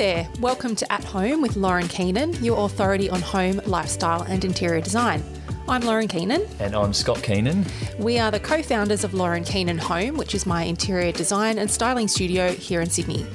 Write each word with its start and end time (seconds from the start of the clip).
there, 0.00 0.26
welcome 0.40 0.74
to 0.74 0.90
At 0.90 1.04
Home 1.04 1.42
with 1.42 1.56
Lauren 1.56 1.86
Keenan, 1.86 2.32
your 2.42 2.64
authority 2.64 3.10
on 3.10 3.20
home, 3.20 3.60
lifestyle, 3.66 4.22
and 4.22 4.42
interior 4.46 4.80
design. 4.80 5.22
I'm 5.68 5.82
Lauren 5.82 6.08
Keenan. 6.08 6.46
And 6.58 6.74
I'm 6.74 6.94
Scott 6.94 7.22
Keenan. 7.22 7.66
We 7.98 8.18
are 8.18 8.30
the 8.30 8.40
co 8.40 8.62
founders 8.62 9.04
of 9.04 9.12
Lauren 9.12 9.44
Keenan 9.44 9.76
Home, 9.76 10.16
which 10.16 10.34
is 10.34 10.46
my 10.46 10.62
interior 10.62 11.12
design 11.12 11.58
and 11.58 11.70
styling 11.70 12.08
studio 12.08 12.50
here 12.50 12.80
in 12.80 12.88
Sydney. 12.88 13.26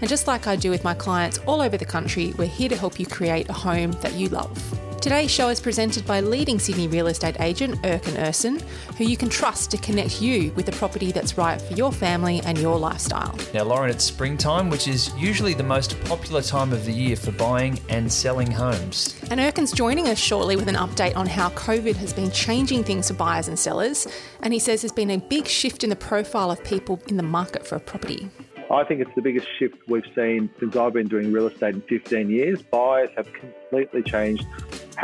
And 0.00 0.08
just 0.08 0.26
like 0.26 0.46
I 0.46 0.56
do 0.56 0.70
with 0.70 0.82
my 0.82 0.94
clients 0.94 1.40
all 1.40 1.60
over 1.60 1.76
the 1.76 1.84
country, 1.84 2.32
we're 2.38 2.46
here 2.46 2.70
to 2.70 2.76
help 2.78 2.98
you 2.98 3.04
create 3.04 3.50
a 3.50 3.52
home 3.52 3.92
that 4.00 4.14
you 4.14 4.30
love. 4.30 4.58
Today's 5.04 5.30
show 5.30 5.50
is 5.50 5.60
presented 5.60 6.06
by 6.06 6.20
leading 6.20 6.58
Sydney 6.58 6.88
real 6.88 7.08
estate 7.08 7.38
agent 7.38 7.74
Erkin 7.82 8.16
Erson, 8.26 8.58
who 8.96 9.04
you 9.04 9.18
can 9.18 9.28
trust 9.28 9.70
to 9.72 9.76
connect 9.76 10.22
you 10.22 10.50
with 10.52 10.64
the 10.64 10.72
property 10.72 11.12
that's 11.12 11.36
right 11.36 11.60
for 11.60 11.74
your 11.74 11.92
family 11.92 12.40
and 12.46 12.56
your 12.56 12.78
lifestyle. 12.78 13.38
Now, 13.52 13.64
Lauren, 13.64 13.90
it's 13.90 14.02
springtime, 14.02 14.70
which 14.70 14.88
is 14.88 15.14
usually 15.18 15.52
the 15.52 15.62
most 15.62 16.02
popular 16.04 16.40
time 16.40 16.72
of 16.72 16.86
the 16.86 16.90
year 16.90 17.16
for 17.16 17.32
buying 17.32 17.78
and 17.90 18.10
selling 18.10 18.50
homes. 18.50 19.14
And 19.30 19.40
Erkin's 19.40 19.72
joining 19.72 20.08
us 20.08 20.18
shortly 20.18 20.56
with 20.56 20.68
an 20.68 20.76
update 20.76 21.14
on 21.16 21.26
how 21.26 21.50
COVID 21.50 21.96
has 21.96 22.14
been 22.14 22.30
changing 22.30 22.82
things 22.82 23.08
for 23.08 23.14
buyers 23.14 23.46
and 23.46 23.58
sellers. 23.58 24.08
And 24.40 24.54
he 24.54 24.58
says 24.58 24.80
there's 24.80 24.92
been 24.92 25.10
a 25.10 25.18
big 25.18 25.46
shift 25.46 25.84
in 25.84 25.90
the 25.90 25.96
profile 25.96 26.50
of 26.50 26.64
people 26.64 26.98
in 27.08 27.18
the 27.18 27.22
market 27.22 27.66
for 27.66 27.76
a 27.76 27.80
property. 27.80 28.30
I 28.70 28.82
think 28.84 29.02
it's 29.02 29.14
the 29.14 29.22
biggest 29.22 29.46
shift 29.58 29.76
we've 29.86 30.06
seen 30.16 30.48
since 30.58 30.74
I've 30.74 30.94
been 30.94 31.08
doing 31.08 31.30
real 31.30 31.48
estate 31.48 31.74
in 31.74 31.82
15 31.82 32.30
years. 32.30 32.62
Buyers 32.62 33.10
have 33.16 33.30
completely 33.34 34.02
changed 34.02 34.46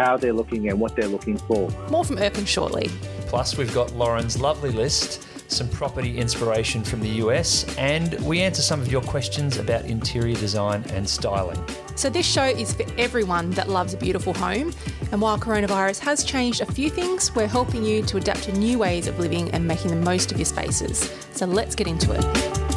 how 0.01 0.17
they're 0.17 0.33
looking 0.33 0.69
and 0.69 0.81
what 0.81 0.97
they're 0.97 1.09
looking 1.09 1.37
for. 1.37 1.70
More 1.91 2.05
from 2.05 2.17
Erkin 2.17 2.47
shortly. 2.47 2.89
Plus, 3.27 3.56
we've 3.56 3.73
got 3.75 3.93
Lauren's 3.93 4.41
lovely 4.41 4.70
list, 4.70 5.27
some 5.51 5.69
property 5.69 6.17
inspiration 6.17 6.83
from 6.83 7.01
the 7.01 7.09
US, 7.25 7.65
and 7.77 8.15
we 8.25 8.41
answer 8.41 8.62
some 8.62 8.81
of 8.81 8.91
your 8.91 9.03
questions 9.03 9.59
about 9.59 9.84
interior 9.84 10.37
design 10.37 10.84
and 10.91 11.09
styling. 11.09 11.62
So, 11.97 12.09
this 12.09 12.27
show 12.27 12.45
is 12.45 12.73
for 12.73 12.87
everyone 12.98 13.51
that 13.51 13.69
loves 13.69 13.93
a 13.95 13.97
beautiful 13.97 14.33
home. 14.34 14.73
And 15.12 15.21
while 15.21 15.39
coronavirus 15.39 15.98
has 16.01 16.25
changed 16.25 16.61
a 16.61 16.67
few 16.67 16.89
things, 16.89 17.34
we're 17.34 17.48
helping 17.48 17.84
you 17.84 18.03
to 18.03 18.17
adapt 18.17 18.45
to 18.45 18.53
new 18.53 18.78
ways 18.78 19.06
of 19.06 19.19
living 19.19 19.51
and 19.51 19.67
making 19.67 19.91
the 19.91 19.97
most 19.97 20.33
of 20.33 20.39
your 20.39 20.47
spaces. 20.47 21.12
So, 21.33 21.47
let's 21.47 21.75
get 21.75 21.87
into 21.87 22.12
it. 22.12 22.70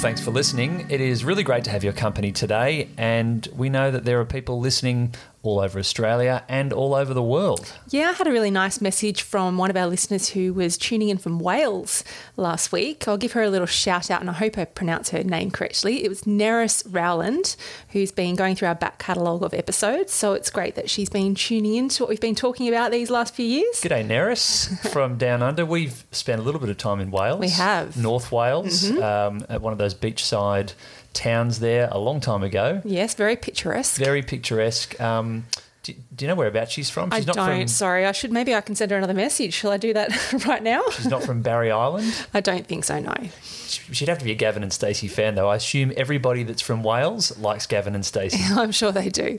Thanks 0.00 0.20
for 0.22 0.30
listening. 0.30 0.86
It 0.88 1.02
is 1.02 1.26
really 1.26 1.42
great 1.42 1.64
to 1.64 1.70
have 1.70 1.84
your 1.84 1.92
company 1.92 2.32
today, 2.32 2.88
and 2.96 3.46
we 3.54 3.68
know 3.68 3.90
that 3.90 4.06
there 4.06 4.18
are 4.18 4.24
people 4.24 4.58
listening 4.58 5.14
all 5.42 5.58
over 5.58 5.78
Australia 5.78 6.44
and 6.48 6.72
all 6.72 6.94
over 6.94 7.14
the 7.14 7.22
world. 7.22 7.72
Yeah, 7.88 8.10
I 8.10 8.12
had 8.12 8.26
a 8.26 8.32
really 8.32 8.50
nice 8.50 8.80
message 8.80 9.22
from 9.22 9.56
one 9.56 9.70
of 9.70 9.76
our 9.76 9.86
listeners 9.86 10.30
who 10.30 10.52
was 10.52 10.76
tuning 10.76 11.08
in 11.08 11.16
from 11.16 11.38
Wales 11.38 12.04
last 12.36 12.72
week. 12.72 13.08
I'll 13.08 13.16
give 13.16 13.32
her 13.32 13.42
a 13.42 13.48
little 13.48 13.66
shout 13.66 14.10
out 14.10 14.20
and 14.20 14.28
I 14.28 14.34
hope 14.34 14.58
I 14.58 14.66
pronounce 14.66 15.10
her 15.10 15.24
name 15.24 15.50
correctly. 15.50 16.04
It 16.04 16.08
was 16.08 16.22
Neris 16.22 16.84
Rowland, 16.88 17.56
who's 17.90 18.12
been 18.12 18.36
going 18.36 18.54
through 18.54 18.68
our 18.68 18.74
back 18.74 18.98
catalogue 18.98 19.42
of 19.42 19.54
episodes. 19.54 20.12
So 20.12 20.34
it's 20.34 20.50
great 20.50 20.74
that 20.74 20.90
she's 20.90 21.08
been 21.08 21.34
tuning 21.34 21.74
in 21.74 21.88
to 21.90 22.02
what 22.02 22.10
we've 22.10 22.20
been 22.20 22.34
talking 22.34 22.68
about 22.68 22.90
these 22.90 23.08
last 23.08 23.34
few 23.34 23.46
years. 23.46 23.80
G'day, 23.80 24.06
Neris 24.06 24.90
from 24.92 25.16
Down 25.16 25.42
Under. 25.42 25.64
We've 25.64 26.04
spent 26.10 26.40
a 26.40 26.44
little 26.44 26.60
bit 26.60 26.68
of 26.68 26.76
time 26.76 27.00
in 27.00 27.10
Wales. 27.10 27.40
We 27.40 27.48
have. 27.50 27.96
North 27.96 28.30
Wales, 28.30 28.82
mm-hmm. 28.82 29.02
um, 29.02 29.46
at 29.48 29.62
one 29.62 29.72
of 29.72 29.78
those 29.78 29.94
beachside 29.94 30.72
towns 31.12 31.58
there 31.58 31.88
a 31.90 31.98
long 31.98 32.20
time 32.20 32.42
ago. 32.42 32.80
Yes, 32.84 33.14
very 33.14 33.36
picturesque. 33.36 33.96
Very 33.96 34.22
picturesque. 34.22 35.00
Um, 35.00 35.29
Um, 35.30 35.46
do, 35.82 35.94
do, 36.14 36.24
you 36.24 36.28
know 36.28 36.34
whereabouts 36.34 36.72
she's 36.72 36.90
from? 36.90 37.10
She's 37.10 37.26
I 37.26 37.32
don't. 37.32 37.60
From, 37.60 37.68
sorry, 37.68 38.04
I 38.04 38.12
should. 38.12 38.32
Maybe 38.32 38.54
I 38.54 38.60
can 38.60 38.74
send 38.74 38.90
her 38.90 38.98
another 38.98 39.14
message. 39.14 39.54
Shall 39.54 39.70
I 39.70 39.78
do 39.78 39.94
that 39.94 40.44
right 40.46 40.62
now? 40.62 40.82
She's 40.92 41.06
not 41.06 41.22
from 41.22 41.40
Barry 41.40 41.70
Island. 41.70 42.26
I 42.34 42.40
don't 42.40 42.66
think 42.66 42.84
so. 42.84 42.98
No. 43.00 43.14
She'd 43.42 44.08
have 44.08 44.18
to 44.18 44.24
be 44.24 44.32
a 44.32 44.34
Gavin 44.34 44.62
and 44.62 44.72
Stacey 44.72 45.08
fan, 45.08 45.36
though. 45.36 45.48
I 45.48 45.56
assume 45.56 45.92
everybody 45.96 46.42
that's 46.42 46.60
from 46.60 46.82
Wales 46.82 47.38
likes 47.38 47.66
Gavin 47.66 47.94
and 47.94 48.04
Stacey. 48.04 48.42
I'm 48.54 48.72
sure 48.72 48.92
they 48.92 49.08
do. 49.08 49.38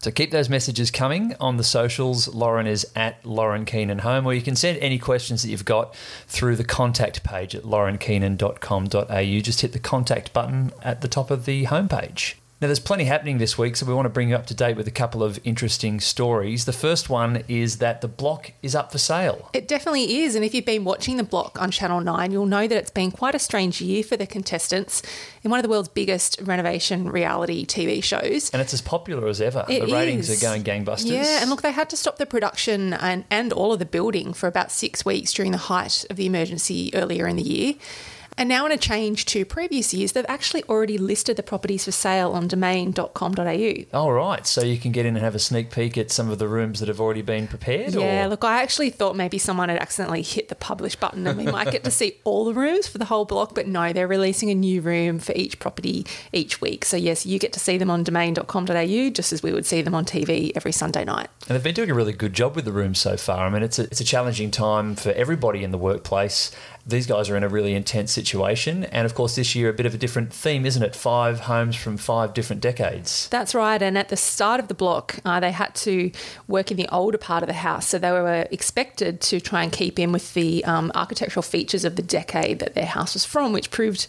So 0.00 0.10
keep 0.10 0.32
those 0.32 0.50
messages 0.50 0.90
coming 0.90 1.34
on 1.40 1.56
the 1.56 1.64
socials. 1.64 2.28
Lauren 2.28 2.66
is 2.66 2.86
at 2.94 3.24
Lauren 3.24 3.64
Keenan 3.64 4.00
Home, 4.00 4.26
or 4.26 4.34
you 4.34 4.42
can 4.42 4.56
send 4.56 4.76
any 4.80 4.98
questions 4.98 5.40
that 5.42 5.48
you've 5.48 5.64
got 5.64 5.96
through 6.26 6.56
the 6.56 6.64
contact 6.64 7.24
page 7.24 7.54
at 7.54 7.62
laurenkeenan.com.au. 7.62 9.40
Just 9.40 9.62
hit 9.62 9.72
the 9.72 9.78
contact 9.78 10.34
button 10.34 10.72
at 10.82 11.00
the 11.00 11.08
top 11.08 11.30
of 11.30 11.46
the 11.46 11.64
homepage. 11.64 12.34
Now, 12.64 12.68
there's 12.68 12.80
plenty 12.80 13.04
happening 13.04 13.36
this 13.36 13.58
week, 13.58 13.76
so 13.76 13.84
we 13.84 13.92
want 13.92 14.06
to 14.06 14.08
bring 14.08 14.30
you 14.30 14.34
up 14.34 14.46
to 14.46 14.54
date 14.54 14.78
with 14.78 14.88
a 14.88 14.90
couple 14.90 15.22
of 15.22 15.38
interesting 15.44 16.00
stories. 16.00 16.64
The 16.64 16.72
first 16.72 17.10
one 17.10 17.44
is 17.46 17.76
that 17.76 18.00
the 18.00 18.08
block 18.08 18.52
is 18.62 18.74
up 18.74 18.90
for 18.90 18.96
sale. 18.96 19.50
It 19.52 19.68
definitely 19.68 20.22
is. 20.22 20.34
And 20.34 20.42
if 20.46 20.54
you've 20.54 20.64
been 20.64 20.82
watching 20.82 21.18
the 21.18 21.24
block 21.24 21.60
on 21.60 21.70
Channel 21.70 22.00
9, 22.00 22.32
you'll 22.32 22.46
know 22.46 22.66
that 22.66 22.74
it's 22.74 22.90
been 22.90 23.10
quite 23.10 23.34
a 23.34 23.38
strange 23.38 23.82
year 23.82 24.02
for 24.02 24.16
the 24.16 24.26
contestants 24.26 25.02
in 25.42 25.50
one 25.50 25.60
of 25.60 25.62
the 25.62 25.68
world's 25.68 25.90
biggest 25.90 26.40
renovation 26.40 27.10
reality 27.10 27.66
TV 27.66 28.02
shows. 28.02 28.48
And 28.48 28.62
it's 28.62 28.72
as 28.72 28.80
popular 28.80 29.28
as 29.28 29.42
ever. 29.42 29.66
It 29.68 29.84
the 29.84 29.92
ratings 29.92 30.30
is. 30.30 30.42
are 30.42 30.46
going 30.46 30.64
gangbusters. 30.64 31.10
Yeah, 31.10 31.42
and 31.42 31.50
look, 31.50 31.60
they 31.60 31.70
had 31.70 31.90
to 31.90 31.98
stop 31.98 32.16
the 32.16 32.24
production 32.24 32.94
and, 32.94 33.26
and 33.30 33.52
all 33.52 33.74
of 33.74 33.78
the 33.78 33.84
building 33.84 34.32
for 34.32 34.46
about 34.46 34.72
six 34.72 35.04
weeks 35.04 35.34
during 35.34 35.52
the 35.52 35.58
height 35.58 36.06
of 36.08 36.16
the 36.16 36.24
emergency 36.24 36.94
earlier 36.94 37.28
in 37.28 37.36
the 37.36 37.42
year. 37.42 37.74
And 38.36 38.48
now, 38.48 38.66
in 38.66 38.72
a 38.72 38.76
change 38.76 39.26
to 39.26 39.44
previous 39.44 39.94
years, 39.94 40.12
they've 40.12 40.24
actually 40.28 40.64
already 40.64 40.98
listed 40.98 41.36
the 41.36 41.42
properties 41.42 41.84
for 41.84 41.92
sale 41.92 42.32
on 42.32 42.48
domain.com.au. 42.48 43.74
All 43.96 44.12
right. 44.12 44.44
So 44.44 44.62
you 44.62 44.76
can 44.76 44.90
get 44.90 45.06
in 45.06 45.14
and 45.14 45.24
have 45.24 45.36
a 45.36 45.38
sneak 45.38 45.70
peek 45.70 45.96
at 45.96 46.10
some 46.10 46.28
of 46.30 46.40
the 46.40 46.48
rooms 46.48 46.80
that 46.80 46.88
have 46.88 47.00
already 47.00 47.22
been 47.22 47.46
prepared? 47.46 47.94
Yeah, 47.94 48.26
or? 48.26 48.30
look, 48.30 48.42
I 48.42 48.60
actually 48.60 48.90
thought 48.90 49.14
maybe 49.14 49.38
someone 49.38 49.68
had 49.68 49.78
accidentally 49.78 50.22
hit 50.22 50.48
the 50.48 50.56
publish 50.56 50.96
button 50.96 51.26
and 51.28 51.38
we 51.38 51.44
might 51.44 51.70
get 51.70 51.84
to 51.84 51.92
see 51.92 52.16
all 52.24 52.44
the 52.44 52.54
rooms 52.54 52.88
for 52.88 52.98
the 52.98 53.04
whole 53.04 53.24
block. 53.24 53.54
But 53.54 53.68
no, 53.68 53.92
they're 53.92 54.08
releasing 54.08 54.50
a 54.50 54.54
new 54.54 54.80
room 54.80 55.20
for 55.20 55.32
each 55.36 55.60
property 55.60 56.04
each 56.32 56.60
week. 56.60 56.84
So, 56.84 56.96
yes, 56.96 57.24
you 57.24 57.38
get 57.38 57.52
to 57.52 57.60
see 57.60 57.78
them 57.78 57.90
on 57.90 58.02
domain.com.au 58.02 59.10
just 59.10 59.32
as 59.32 59.44
we 59.44 59.52
would 59.52 59.64
see 59.64 59.80
them 59.80 59.94
on 59.94 60.04
TV 60.04 60.50
every 60.56 60.72
Sunday 60.72 61.04
night. 61.04 61.28
And 61.46 61.54
they've 61.54 61.62
been 61.62 61.74
doing 61.74 61.90
a 61.90 61.94
really 61.94 62.12
good 62.12 62.32
job 62.32 62.56
with 62.56 62.64
the 62.64 62.72
rooms 62.72 62.98
so 62.98 63.16
far. 63.16 63.46
I 63.46 63.50
mean, 63.50 63.62
it's 63.62 63.78
a, 63.78 63.84
it's 63.84 64.00
a 64.00 64.04
challenging 64.04 64.50
time 64.50 64.96
for 64.96 65.12
everybody 65.12 65.62
in 65.62 65.70
the 65.70 65.78
workplace 65.78 66.50
these 66.86 67.06
guys 67.06 67.30
are 67.30 67.36
in 67.36 67.42
a 67.42 67.48
really 67.48 67.74
intense 67.74 68.12
situation. 68.12 68.84
And 68.84 69.06
of 69.06 69.14
course, 69.14 69.36
this 69.36 69.54
year, 69.54 69.70
a 69.70 69.72
bit 69.72 69.86
of 69.86 69.94
a 69.94 69.98
different 69.98 70.32
theme, 70.32 70.66
isn't 70.66 70.82
it? 70.82 70.94
Five 70.94 71.40
homes 71.40 71.76
from 71.76 71.96
five 71.96 72.34
different 72.34 72.60
decades. 72.60 73.28
That's 73.28 73.54
right. 73.54 73.80
And 73.80 73.96
at 73.96 74.10
the 74.10 74.16
start 74.16 74.60
of 74.60 74.68
the 74.68 74.74
block, 74.74 75.18
uh, 75.24 75.40
they 75.40 75.52
had 75.52 75.74
to 75.76 76.10
work 76.46 76.70
in 76.70 76.76
the 76.76 76.88
older 76.92 77.18
part 77.18 77.42
of 77.42 77.46
the 77.46 77.54
house. 77.54 77.86
So 77.86 77.98
they 77.98 78.10
were 78.10 78.46
expected 78.50 79.20
to 79.22 79.40
try 79.40 79.62
and 79.62 79.72
keep 79.72 79.98
in 79.98 80.12
with 80.12 80.34
the 80.34 80.64
um, 80.64 80.92
architectural 80.94 81.42
features 81.42 81.84
of 81.84 81.96
the 81.96 82.02
decade 82.02 82.58
that 82.58 82.74
their 82.74 82.86
house 82.86 83.14
was 83.14 83.24
from, 83.24 83.52
which 83.52 83.70
proved 83.70 84.06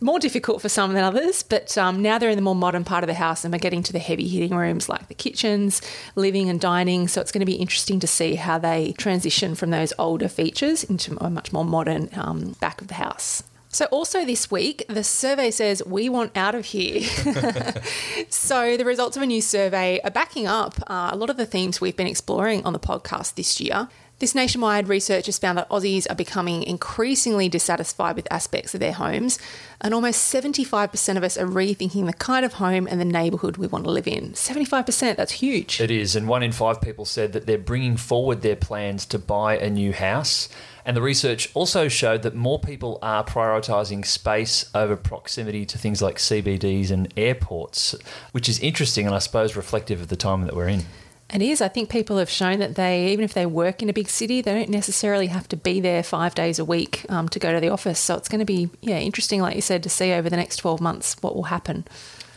more 0.00 0.18
difficult 0.18 0.62
for 0.62 0.68
some 0.68 0.92
than 0.92 1.02
others, 1.02 1.42
but 1.42 1.76
um, 1.76 2.02
now 2.02 2.18
they're 2.18 2.30
in 2.30 2.36
the 2.36 2.42
more 2.42 2.54
modern 2.54 2.84
part 2.84 3.02
of 3.02 3.08
the 3.08 3.14
house 3.14 3.44
and 3.44 3.52
we're 3.52 3.58
getting 3.58 3.82
to 3.84 3.92
the 3.92 3.98
heavy 3.98 4.28
hitting 4.28 4.56
rooms 4.56 4.88
like 4.88 5.08
the 5.08 5.14
kitchens, 5.14 5.82
living 6.14 6.48
and 6.48 6.60
dining. 6.60 7.08
So 7.08 7.20
it's 7.20 7.32
going 7.32 7.40
to 7.40 7.46
be 7.46 7.54
interesting 7.54 7.98
to 8.00 8.06
see 8.06 8.36
how 8.36 8.58
they 8.58 8.92
transition 8.92 9.54
from 9.54 9.70
those 9.70 9.92
older 9.98 10.28
features 10.28 10.84
into 10.84 11.16
a 11.22 11.30
much 11.30 11.52
more 11.52 11.64
modern 11.64 12.10
um, 12.14 12.56
back 12.60 12.80
of 12.80 12.88
the 12.88 12.94
house. 12.94 13.42
So, 13.70 13.84
also 13.86 14.24
this 14.24 14.50
week, 14.50 14.84
the 14.88 15.04
survey 15.04 15.50
says 15.50 15.82
we 15.84 16.08
want 16.08 16.34
out 16.34 16.54
of 16.54 16.64
here. 16.64 17.02
so, 18.30 18.78
the 18.78 18.84
results 18.84 19.14
of 19.16 19.22
a 19.22 19.26
new 19.26 19.42
survey 19.42 20.00
are 20.02 20.10
backing 20.10 20.46
up 20.46 20.80
uh, 20.86 21.10
a 21.12 21.16
lot 21.16 21.28
of 21.28 21.36
the 21.36 21.44
themes 21.44 21.78
we've 21.78 21.96
been 21.96 22.06
exploring 22.06 22.64
on 22.64 22.72
the 22.72 22.78
podcast 22.78 23.34
this 23.34 23.60
year. 23.60 23.88
This 24.18 24.34
nationwide 24.34 24.88
research 24.88 25.26
has 25.26 25.38
found 25.38 25.58
that 25.58 25.68
Aussies 25.68 26.10
are 26.10 26.16
becoming 26.16 26.64
increasingly 26.64 27.48
dissatisfied 27.48 28.16
with 28.16 28.26
aspects 28.32 28.74
of 28.74 28.80
their 28.80 28.92
homes, 28.92 29.38
and 29.80 29.94
almost 29.94 30.34
75% 30.34 31.16
of 31.16 31.22
us 31.22 31.38
are 31.38 31.46
rethinking 31.46 32.06
the 32.06 32.12
kind 32.12 32.44
of 32.44 32.54
home 32.54 32.88
and 32.90 33.00
the 33.00 33.04
neighbourhood 33.04 33.58
we 33.58 33.68
want 33.68 33.84
to 33.84 33.92
live 33.92 34.08
in. 34.08 34.32
75%, 34.32 35.14
that's 35.14 35.32
huge. 35.32 35.80
It 35.80 35.92
is, 35.92 36.16
and 36.16 36.26
one 36.26 36.42
in 36.42 36.50
five 36.50 36.80
people 36.80 37.04
said 37.04 37.32
that 37.32 37.46
they're 37.46 37.58
bringing 37.58 37.96
forward 37.96 38.42
their 38.42 38.56
plans 38.56 39.06
to 39.06 39.20
buy 39.20 39.56
a 39.56 39.70
new 39.70 39.92
house. 39.92 40.48
And 40.84 40.96
the 40.96 41.02
research 41.02 41.50
also 41.54 41.86
showed 41.86 42.22
that 42.22 42.34
more 42.34 42.58
people 42.58 42.98
are 43.02 43.22
prioritising 43.22 44.04
space 44.04 44.68
over 44.74 44.96
proximity 44.96 45.64
to 45.66 45.78
things 45.78 46.02
like 46.02 46.16
CBDs 46.16 46.90
and 46.90 47.12
airports, 47.16 47.94
which 48.32 48.48
is 48.48 48.58
interesting 48.58 49.06
and 49.06 49.14
I 49.14 49.18
suppose 49.18 49.54
reflective 49.54 50.00
of 50.00 50.08
the 50.08 50.16
time 50.16 50.42
that 50.42 50.56
we're 50.56 50.68
in. 50.68 50.86
It 51.32 51.42
is. 51.42 51.60
I 51.60 51.68
think 51.68 51.90
people 51.90 52.16
have 52.16 52.30
shown 52.30 52.58
that 52.60 52.76
they, 52.76 53.08
even 53.08 53.22
if 53.22 53.34
they 53.34 53.44
work 53.44 53.82
in 53.82 53.90
a 53.90 53.92
big 53.92 54.08
city, 54.08 54.40
they 54.40 54.54
don't 54.54 54.70
necessarily 54.70 55.26
have 55.26 55.46
to 55.48 55.56
be 55.56 55.78
there 55.78 56.02
five 56.02 56.34
days 56.34 56.58
a 56.58 56.64
week 56.64 57.04
um, 57.10 57.28
to 57.28 57.38
go 57.38 57.52
to 57.52 57.60
the 57.60 57.68
office. 57.68 57.98
So 57.98 58.16
it's 58.16 58.30
going 58.30 58.38
to 58.38 58.46
be, 58.46 58.70
yeah, 58.80 58.98
interesting, 58.98 59.42
like 59.42 59.54
you 59.54 59.60
said, 59.60 59.82
to 59.82 59.90
see 59.90 60.12
over 60.12 60.30
the 60.30 60.36
next 60.36 60.56
12 60.56 60.80
months 60.80 61.16
what 61.20 61.36
will 61.36 61.44
happen. 61.44 61.86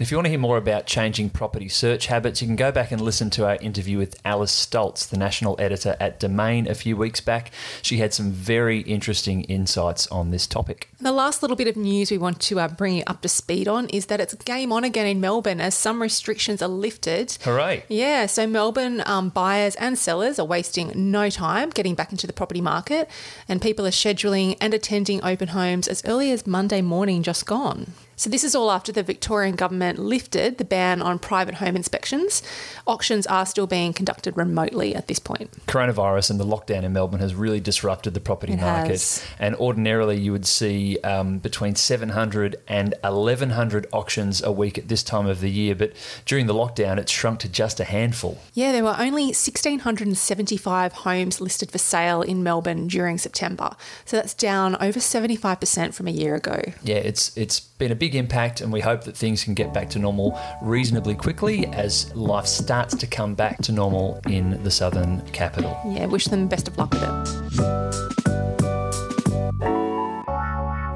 If 0.01 0.09
you 0.09 0.18
want 0.18 0.25
to 0.25 0.30
hear 0.30 0.39
more 0.39 0.57
about 0.57 0.88
changing 0.88 1.30
property 1.30 1.69
search 1.69 2.07
habits, 2.07 2.42
you 2.42 2.48
can 2.48 2.56
go 2.56 2.71
back 2.71 2.92
and 2.92 3.00
listen 3.00 3.30
to 3.31 3.45
our 3.45 3.57
interview 3.57 4.00
with 4.00 4.19
Alice 4.25 4.53
Stolz, 4.53 5.07
the 5.07 5.18
national 5.18 5.56
editor 5.59 5.95
at 6.00 6.19
Domain, 6.19 6.68
a 6.68 6.74
few 6.74 6.98
weeks 6.98 7.21
back. 7.21 7.51
She 7.83 7.98
had 7.98 8.12
some 8.12 8.31
very 8.31 8.80
interesting 8.80 9.44
insights 9.44 10.07
on 10.07 10.31
this 10.31 10.48
topic. 10.48 10.89
The 11.00 11.12
last 11.12 11.44
little 11.44 11.56
bit 11.56 11.68
of 11.68 11.75
news 11.75 12.09
we 12.09 12.18
want 12.18 12.39
to 12.42 12.59
uh, 12.59 12.68
bring 12.68 12.95
you 12.95 13.03
up 13.06 13.21
to 13.21 13.30
speed 13.30 13.68
on 13.68 13.89
is 13.89 14.07
that 14.07 14.19
it's 14.19 14.33
game 14.33 14.74
on 14.74 14.83
again 14.83 15.06
in 15.06 15.21
Melbourne 15.21 15.62
as 15.62 15.75
some 15.75 16.01
restrictions 16.01 16.63
are 16.63 16.68
lifted. 16.68 17.38
Hooray! 17.44 17.83
Yeah, 17.88 18.25
so 18.25 18.48
Melbourne 18.48 18.71
Melbourne 18.71 19.03
um, 19.06 19.30
buyers 19.30 19.75
and 19.75 19.98
sellers 19.98 20.39
are 20.39 20.45
wasting 20.45 20.92
no 20.95 21.30
time 21.30 21.69
getting 21.69 21.94
back 21.94 22.12
into 22.12 22.25
the 22.25 22.33
property 22.33 22.62
market, 22.62 23.09
and 23.48 23.62
people 23.62 23.86
are 23.86 23.92
scheduling 23.92 24.57
and 24.62 24.74
attending 24.74 25.24
open 25.24 25.50
homes 25.50 25.88
as 25.88 26.03
early 26.06 26.31
as 26.31 26.48
Monday 26.48 26.81
morning 26.81 27.21
just 27.21 27.45
gone. 27.45 27.94
So, 28.21 28.29
this 28.29 28.44
is 28.44 28.53
all 28.53 28.69
after 28.69 28.91
the 28.91 29.01
Victorian 29.01 29.56
government 29.56 29.97
lifted 29.97 30.59
the 30.59 30.63
ban 30.63 31.01
on 31.01 31.18
private 31.18 31.56
home 31.56 31.75
inspections. 31.75 32.44
Auctions 32.85 33.25
are 33.25 33.47
still 33.47 33.65
being 33.65 33.94
conducted 33.94 34.38
remotely 34.38 34.94
at 34.94 35.07
this 35.07 35.18
point. 35.18 35.50
Coronavirus 35.65 36.29
and 36.29 36.39
the 36.39 36.45
lockdown 36.45 36.83
in 36.83 36.94
Melbourne 36.94 37.19
has 37.19 37.33
really 37.33 37.59
disrupted 37.59 38.13
the 38.13 38.19
property 38.19 38.53
It 38.53 38.62
market. 38.62 38.91
has. 38.91 39.25
And 39.39 39.56
ordinarily, 39.56 40.19
you 40.19 40.31
would 40.33 40.45
see 40.45 41.00
um, 41.00 41.39
between 41.39 41.73
700 41.73 42.57
and 42.68 42.94
1,100 43.03 43.88
auctions 43.91 44.44
a 44.44 44.51
week 44.51 44.77
at 44.77 44.88
this 44.88 45.01
time 45.01 45.25
of 45.25 45.39
the 45.39 45.50
year. 45.50 45.74
But 45.74 45.94
during 46.27 46.45
the 46.45 46.53
lockdown, 46.53 47.00
it's 47.00 47.12
shrunk 47.12 47.39
to 47.39 47.50
just 47.50 47.79
a 47.79 47.85
handful. 47.85 48.38
Yeah, 48.53 48.71
there 48.71 48.83
were 48.83 48.97
only 49.00 49.33
1,675 49.33 50.94
homes 50.94 51.41
listed 51.41 51.71
for 51.71 51.79
sale 51.79 52.21
in 52.21 52.44
Melbourne 52.44 52.85
during 52.85 53.17
September. 53.17 53.75
So 54.06 54.17
that's 54.17 54.35
down 54.35 54.75
over 54.75 55.00
75% 55.00 55.95
from 55.95 56.07
a 56.07 56.12
year 56.12 56.35
ago. 56.35 56.62
Yeah, 56.83 56.97
it's 56.97 57.35
it's 57.35 57.59
been 57.81 57.91
a 57.91 57.95
big 57.95 58.10
impact, 58.15 58.61
and 58.61 58.71
we 58.71 58.81
hope 58.81 59.03
that 59.05 59.15
things 59.15 59.43
can 59.43 59.53
get 59.53 59.73
back 59.73 59.89
to 59.91 59.99
normal 59.99 60.39
reasonably 60.61 61.15
quickly 61.15 61.65
as 61.67 62.13
life 62.15 62.47
starts 62.47 62.95
to 62.97 63.07
come 63.07 63.35
back 63.35 63.57
to 63.59 63.71
normal 63.71 64.19
in 64.27 64.61
the 64.63 64.71
southern 64.71 65.21
capital. 65.31 65.79
Yeah, 65.87 66.05
wish 66.05 66.25
them 66.25 66.47
best 66.47 66.67
of 66.67 66.77
luck 66.77 66.91
with 66.93 67.03
it. 67.03 68.40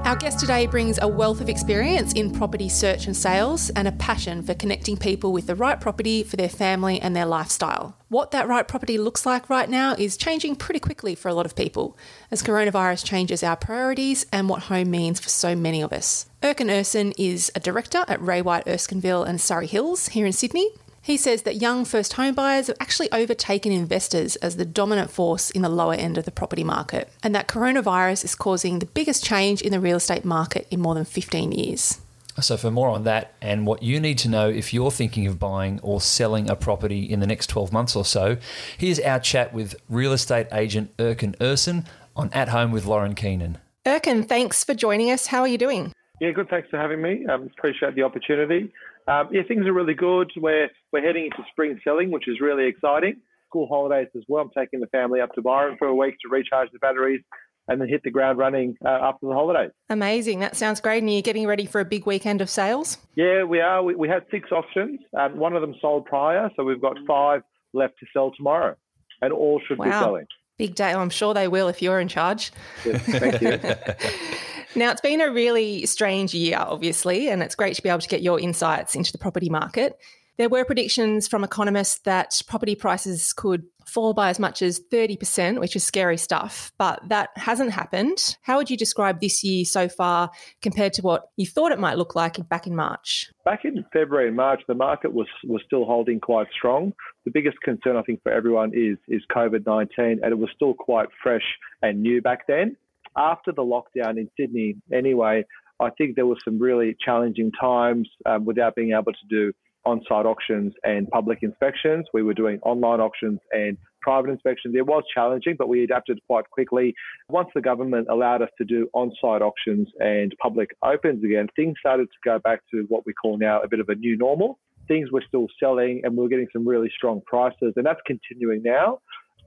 Our 0.05 0.15
guest 0.15 0.39
today 0.39 0.67
brings 0.67 0.99
a 1.01 1.07
wealth 1.07 1.41
of 1.41 1.49
experience 1.49 2.13
in 2.13 2.29
property 2.29 2.69
search 2.69 3.07
and 3.07 3.17
sales 3.17 3.71
and 3.71 3.87
a 3.87 3.91
passion 3.91 4.43
for 4.43 4.53
connecting 4.53 4.97
people 4.97 5.33
with 5.33 5.47
the 5.47 5.55
right 5.55 5.81
property 5.81 6.21
for 6.21 6.35
their 6.35 6.47
family 6.47 7.01
and 7.01 7.15
their 7.15 7.25
lifestyle. 7.25 7.97
What 8.09 8.29
that 8.29 8.47
right 8.47 8.67
property 8.67 8.99
looks 8.99 9.25
like 9.25 9.49
right 9.49 9.67
now 9.67 9.95
is 9.97 10.15
changing 10.15 10.57
pretty 10.57 10.79
quickly 10.79 11.15
for 11.15 11.29
a 11.29 11.33
lot 11.33 11.47
of 11.47 11.55
people 11.55 11.97
as 12.29 12.43
coronavirus 12.43 13.03
changes 13.03 13.41
our 13.41 13.55
priorities 13.55 14.27
and 14.31 14.47
what 14.47 14.63
home 14.63 14.91
means 14.91 15.19
for 15.19 15.29
so 15.29 15.55
many 15.55 15.81
of 15.81 15.91
us. 15.91 16.27
Erkin 16.43 16.69
Erson 16.69 17.11
is 17.17 17.51
a 17.55 17.59
director 17.59 18.05
at 18.07 18.21
Ray 18.21 18.43
White 18.43 18.65
Erskineville 18.65 19.27
and 19.27 19.41
Surry 19.41 19.65
Hills 19.65 20.09
here 20.09 20.27
in 20.27 20.33
Sydney. 20.33 20.69
He 21.05 21.17
says 21.17 21.43
that 21.43 21.61
young 21.61 21.85
first 21.85 22.13
home 22.13 22.33
buyers 22.33 22.65
have 22.65 22.77
actually 22.79 23.11
overtaken 23.11 23.71
investors 23.71 24.37
as 24.37 24.57
the 24.57 24.65
dominant 24.65 25.11
force 25.11 25.51
in 25.51 25.61
the 25.61 25.69
lower 25.69 25.93
end 25.93 26.17
of 26.17 26.25
the 26.25 26.31
property 26.31 26.63
market, 26.63 27.11
and 27.21 27.35
that 27.35 27.47
coronavirus 27.47 28.25
is 28.25 28.33
causing 28.33 28.79
the 28.79 28.87
biggest 28.87 29.23
change 29.23 29.61
in 29.61 29.71
the 29.71 29.79
real 29.79 29.97
estate 29.97 30.25
market 30.25 30.65
in 30.71 30.79
more 30.79 30.95
than 30.95 31.05
15 31.05 31.51
years. 31.51 32.01
So, 32.41 32.57
for 32.57 32.71
more 32.71 32.89
on 32.89 33.03
that 33.03 33.35
and 33.39 33.67
what 33.67 33.83
you 33.83 33.99
need 33.99 34.17
to 34.19 34.29
know 34.29 34.49
if 34.49 34.73
you're 34.73 34.89
thinking 34.89 35.27
of 35.27 35.37
buying 35.37 35.79
or 35.83 36.01
selling 36.01 36.49
a 36.49 36.55
property 36.55 37.03
in 37.03 37.19
the 37.19 37.27
next 37.27 37.51
12 37.51 37.71
months 37.71 37.95
or 37.95 38.03
so, 38.03 38.37
here's 38.75 38.99
our 38.99 39.19
chat 39.19 39.53
with 39.53 39.75
real 39.87 40.11
estate 40.11 40.47
agent 40.51 40.97
Erkin 40.97 41.35
Erson 41.39 41.85
on 42.15 42.31
At 42.33 42.49
Home 42.49 42.71
with 42.71 42.87
Lauren 42.87 43.13
Keenan. 43.13 43.59
Erkin, 43.85 44.27
thanks 44.27 44.63
for 44.63 44.73
joining 44.73 45.11
us. 45.11 45.27
How 45.27 45.41
are 45.41 45.47
you 45.47 45.59
doing? 45.59 45.93
Yeah, 46.19 46.31
good. 46.31 46.49
Thanks 46.49 46.69
for 46.69 46.77
having 46.77 47.03
me. 47.03 47.27
Um, 47.27 47.51
appreciate 47.55 47.93
the 47.93 48.01
opportunity. 48.01 48.73
Um, 49.07 49.29
yeah, 49.31 49.41
things 49.47 49.65
are 49.67 49.73
really 49.73 49.93
good. 49.93 50.31
We're 50.35 50.69
we're 50.91 51.01
heading 51.05 51.25
into 51.25 51.37
spring 51.51 51.79
selling, 51.83 52.11
which 52.11 52.27
is 52.27 52.39
really 52.41 52.67
exciting. 52.67 53.17
School 53.49 53.67
holidays 53.67 54.07
as 54.15 54.23
well. 54.27 54.43
I'm 54.43 54.49
taking 54.57 54.79
the 54.79 54.87
family 54.87 55.21
up 55.21 55.33
to 55.33 55.41
Byron 55.41 55.75
for 55.77 55.87
a 55.87 55.95
week 55.95 56.15
to 56.23 56.29
recharge 56.29 56.69
the 56.71 56.79
batteries, 56.79 57.21
and 57.67 57.79
then 57.79 57.87
hit 57.87 58.01
the 58.03 58.09
ground 58.09 58.37
running 58.39 58.75
uh, 58.83 58.89
after 58.89 59.27
the 59.27 59.33
holidays. 59.33 59.71
Amazing. 59.89 60.39
That 60.39 60.55
sounds 60.55 60.81
great. 60.81 61.03
And 61.03 61.11
you're 61.13 61.21
getting 61.21 61.45
ready 61.45 61.65
for 61.65 61.79
a 61.79 61.85
big 61.85 62.05
weekend 62.07 62.41
of 62.41 62.49
sales? 62.49 62.97
Yeah, 63.15 63.43
we 63.43 63.59
are. 63.61 63.83
We, 63.83 63.95
we 63.95 64.09
had 64.09 64.23
six 64.31 64.51
auctions. 64.51 64.99
Um, 65.17 65.37
one 65.37 65.55
of 65.55 65.61
them 65.61 65.75
sold 65.79 66.05
prior, 66.05 66.49
so 66.55 66.63
we've 66.63 66.81
got 66.81 66.97
five 67.07 67.43
left 67.73 67.99
to 67.99 68.05
sell 68.11 68.31
tomorrow, 68.35 68.75
and 69.21 69.31
all 69.31 69.61
should 69.67 69.77
be 69.77 69.87
Wow. 69.89 70.01
selling. 70.01 70.25
Big 70.57 70.73
day. 70.73 70.93
I'm 70.93 71.09
sure 71.09 71.33
they 71.33 71.47
will 71.49 71.67
if 71.67 71.81
you're 71.81 71.99
in 71.99 72.07
charge. 72.07 72.51
Yes, 72.85 73.01
thank 73.03 73.41
you. 73.41 73.59
Now, 74.77 74.91
it's 74.91 75.01
been 75.01 75.21
a 75.21 75.31
really 75.31 75.85
strange 75.85 76.33
year, 76.33 76.57
obviously, 76.59 77.29
and 77.29 77.41
it's 77.41 77.55
great 77.55 77.75
to 77.75 77.81
be 77.81 77.87
able 77.87 77.99
to 77.99 78.09
get 78.09 78.21
your 78.21 78.39
insights 78.39 78.93
into 78.93 79.11
the 79.13 79.17
property 79.17 79.49
market. 79.49 79.97
There 80.37 80.49
were 80.49 80.65
predictions 80.65 81.29
from 81.29 81.45
economists 81.45 81.99
that 81.99 82.41
property 82.45 82.75
prices 82.75 83.31
could 83.31 83.63
fall 83.85 84.13
by 84.13 84.29
as 84.29 84.37
much 84.37 84.61
as 84.61 84.81
30%, 84.91 85.61
which 85.61 85.77
is 85.77 85.83
scary 85.85 86.17
stuff, 86.17 86.73
but 86.77 86.99
that 87.07 87.29
hasn't 87.37 87.71
happened. 87.71 88.35
How 88.41 88.57
would 88.57 88.69
you 88.69 88.75
describe 88.75 89.21
this 89.21 89.45
year 89.45 89.63
so 89.63 89.87
far 89.87 90.29
compared 90.61 90.91
to 90.93 91.01
what 91.01 91.29
you 91.37 91.45
thought 91.45 91.71
it 91.71 91.79
might 91.79 91.97
look 91.97 92.15
like 92.15 92.49
back 92.49 92.67
in 92.67 92.75
March? 92.75 93.31
Back 93.45 93.63
in 93.63 93.85
February 93.93 94.27
and 94.27 94.35
March, 94.35 94.61
the 94.67 94.73
market 94.73 95.13
was 95.13 95.27
was 95.45 95.61
still 95.65 95.85
holding 95.85 96.19
quite 96.19 96.47
strong. 96.51 96.93
The 97.23 97.31
biggest 97.31 97.61
concern, 97.61 97.95
I 97.95 98.01
think, 98.01 98.21
for 98.23 98.31
everyone 98.31 98.71
is 98.73 98.97
is 99.07 99.21
COVID 99.33 99.65
nineteen, 99.65 100.19
and 100.21 100.31
it 100.31 100.37
was 100.37 100.49
still 100.53 100.73
quite 100.73 101.07
fresh 101.23 101.45
and 101.81 102.01
new 102.01 102.21
back 102.21 102.47
then. 102.47 102.75
After 103.17 103.51
the 103.51 103.63
lockdown 103.63 104.17
in 104.17 104.29
Sydney, 104.37 104.75
anyway, 104.93 105.45
I 105.79 105.89
think 105.97 106.15
there 106.15 106.25
were 106.25 106.37
some 106.43 106.59
really 106.59 106.95
challenging 107.03 107.51
times 107.59 108.09
um, 108.25 108.45
without 108.45 108.75
being 108.75 108.91
able 108.91 109.13
to 109.13 109.27
do 109.29 109.53
on-site 109.85 110.25
auctions 110.25 110.73
and 110.83 111.07
public 111.09 111.39
inspections. 111.41 112.07
We 112.13 112.23
were 112.23 112.33
doing 112.33 112.59
online 112.63 112.99
auctions 112.99 113.39
and 113.51 113.77
private 114.01 114.31
inspections. 114.31 114.75
It 114.75 114.85
was 114.85 115.03
challenging, 115.13 115.55
but 115.57 115.67
we 115.69 115.83
adapted 115.83 116.19
quite 116.27 116.49
quickly. 116.49 116.93
Once 117.29 117.49
the 117.53 117.61
government 117.61 118.07
allowed 118.09 118.41
us 118.41 118.49
to 118.57 118.65
do 118.65 118.89
on-site 118.93 119.41
auctions 119.41 119.87
and 119.99 120.33
public 120.41 120.69
opens 120.83 121.23
again, 121.23 121.47
things 121.55 121.75
started 121.79 122.05
to 122.05 122.29
go 122.29 122.39
back 122.39 122.61
to 122.71 122.85
what 122.89 123.05
we 123.05 123.13
call 123.13 123.37
now 123.37 123.61
a 123.61 123.67
bit 123.67 123.79
of 123.79 123.89
a 123.89 123.95
new 123.95 124.17
normal. 124.17 124.59
Things 124.87 125.11
were 125.11 125.23
still 125.27 125.47
selling 125.59 126.01
and 126.03 126.15
we 126.15 126.23
were 126.23 126.29
getting 126.29 126.47
some 126.53 126.67
really 126.67 126.91
strong 126.95 127.21
prices, 127.25 127.73
and 127.75 127.85
that's 127.85 128.01
continuing 128.05 128.61
now. 128.63 128.99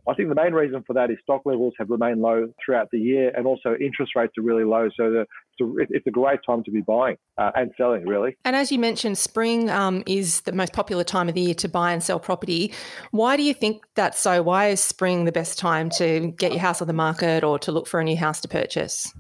I 0.06 0.15
think 0.15 0.29
the 0.29 0.35
main 0.35 0.53
reason 0.53 0.83
for 0.87 0.93
that 0.95 1.11
is 1.11 1.19
stock 1.23 1.43
levels 1.45 1.75
have 1.79 1.91
remained 1.91 2.21
low 2.21 2.49
throughout 2.65 2.89
the 2.91 2.99
year, 2.99 3.33
and 3.37 3.47
also 3.47 3.75
interest 3.81 4.12
rates 4.17 4.33
are 4.39 4.43
really 4.43 4.65
low. 4.65 4.89
So 4.97 5.11
the, 5.11 5.27
it's 5.91 6.06
a 6.06 6.11
great 6.11 6.41
time 6.47 6.62
to 6.65 6.71
be 6.71 6.81
buying 6.81 7.17
uh, 7.37 7.50
and 7.55 7.71
selling, 7.77 8.06
really. 8.06 8.37
And 8.45 8.55
as 8.55 8.71
you 8.71 8.79
mentioned, 8.79 9.19
spring 9.19 9.71
um, 9.71 10.03
is 10.06 10.43
the 10.43 10.53
most 10.53 10.73
popular 10.73 11.05
time 11.05 11.29
of 11.29 11.35
the 11.35 11.41
year 11.41 11.55
to 11.55 11.69
buy 11.69 11.93
and 11.93 12.03
sell 12.03 12.21
property. 12.21 12.73
Why 13.11 13.37
do 13.37 13.43
you 13.43 13.55
think 13.55 13.83
that's 13.95 14.19
so? 14.19 14.43
Why 14.43 14.69
is 14.69 14.81
spring 14.81 15.25
the 15.25 15.33
best 15.33 15.59
time 15.59 15.91
to 15.91 16.33
get 16.39 16.53
your 16.53 16.61
house 16.61 16.81
on 16.81 16.87
the 16.87 16.95
market 16.95 17.45
or 17.45 17.59
to 17.61 17.73
look 17.73 17.87
for 17.87 18.00
a 18.00 18.05
new 18.05 18.17
house 18.17 18.41
to 18.43 18.49
purchase? 18.49 19.12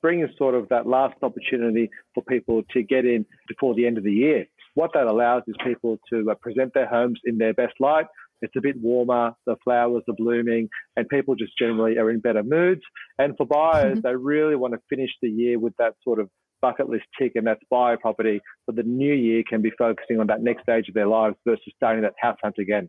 spring 0.00 0.22
is 0.22 0.30
sort 0.38 0.54
of 0.54 0.66
that 0.70 0.86
last 0.86 1.14
opportunity 1.22 1.90
for 2.14 2.22
people 2.24 2.62
to 2.72 2.82
get 2.82 3.04
in 3.04 3.26
before 3.48 3.74
the 3.74 3.86
end 3.86 3.98
of 3.98 4.04
the 4.04 4.12
year. 4.12 4.46
What 4.74 4.92
that 4.94 5.06
allows 5.06 5.42
is 5.46 5.54
people 5.64 5.98
to 6.10 6.30
uh, 6.30 6.34
present 6.36 6.72
their 6.72 6.86
homes 6.86 7.20
in 7.24 7.36
their 7.36 7.52
best 7.52 7.74
light. 7.80 8.06
It's 8.42 8.54
a 8.56 8.60
bit 8.60 8.76
warmer, 8.80 9.32
the 9.46 9.56
flowers 9.64 10.02
are 10.08 10.14
blooming, 10.16 10.68
and 10.96 11.08
people 11.08 11.34
just 11.34 11.52
generally 11.58 11.98
are 11.98 12.10
in 12.10 12.20
better 12.20 12.42
moods. 12.42 12.82
And 13.18 13.36
for 13.36 13.46
buyers, 13.46 13.98
they 14.02 14.14
really 14.14 14.56
want 14.56 14.74
to 14.74 14.80
finish 14.88 15.10
the 15.22 15.28
year 15.28 15.58
with 15.58 15.74
that 15.78 15.94
sort 16.02 16.18
of 16.18 16.28
bucket 16.60 16.88
list 16.88 17.04
tick, 17.18 17.32
and 17.34 17.46
that's 17.46 17.62
buy 17.70 17.94
a 17.94 17.96
property. 17.96 18.40
So 18.66 18.74
the 18.74 18.82
new 18.82 19.14
year 19.14 19.42
can 19.48 19.62
be 19.62 19.70
focusing 19.78 20.20
on 20.20 20.26
that 20.28 20.42
next 20.42 20.62
stage 20.62 20.88
of 20.88 20.94
their 20.94 21.06
lives 21.06 21.36
versus 21.46 21.72
starting 21.76 22.02
that 22.02 22.14
house 22.20 22.36
hunt 22.42 22.56
again. 22.58 22.88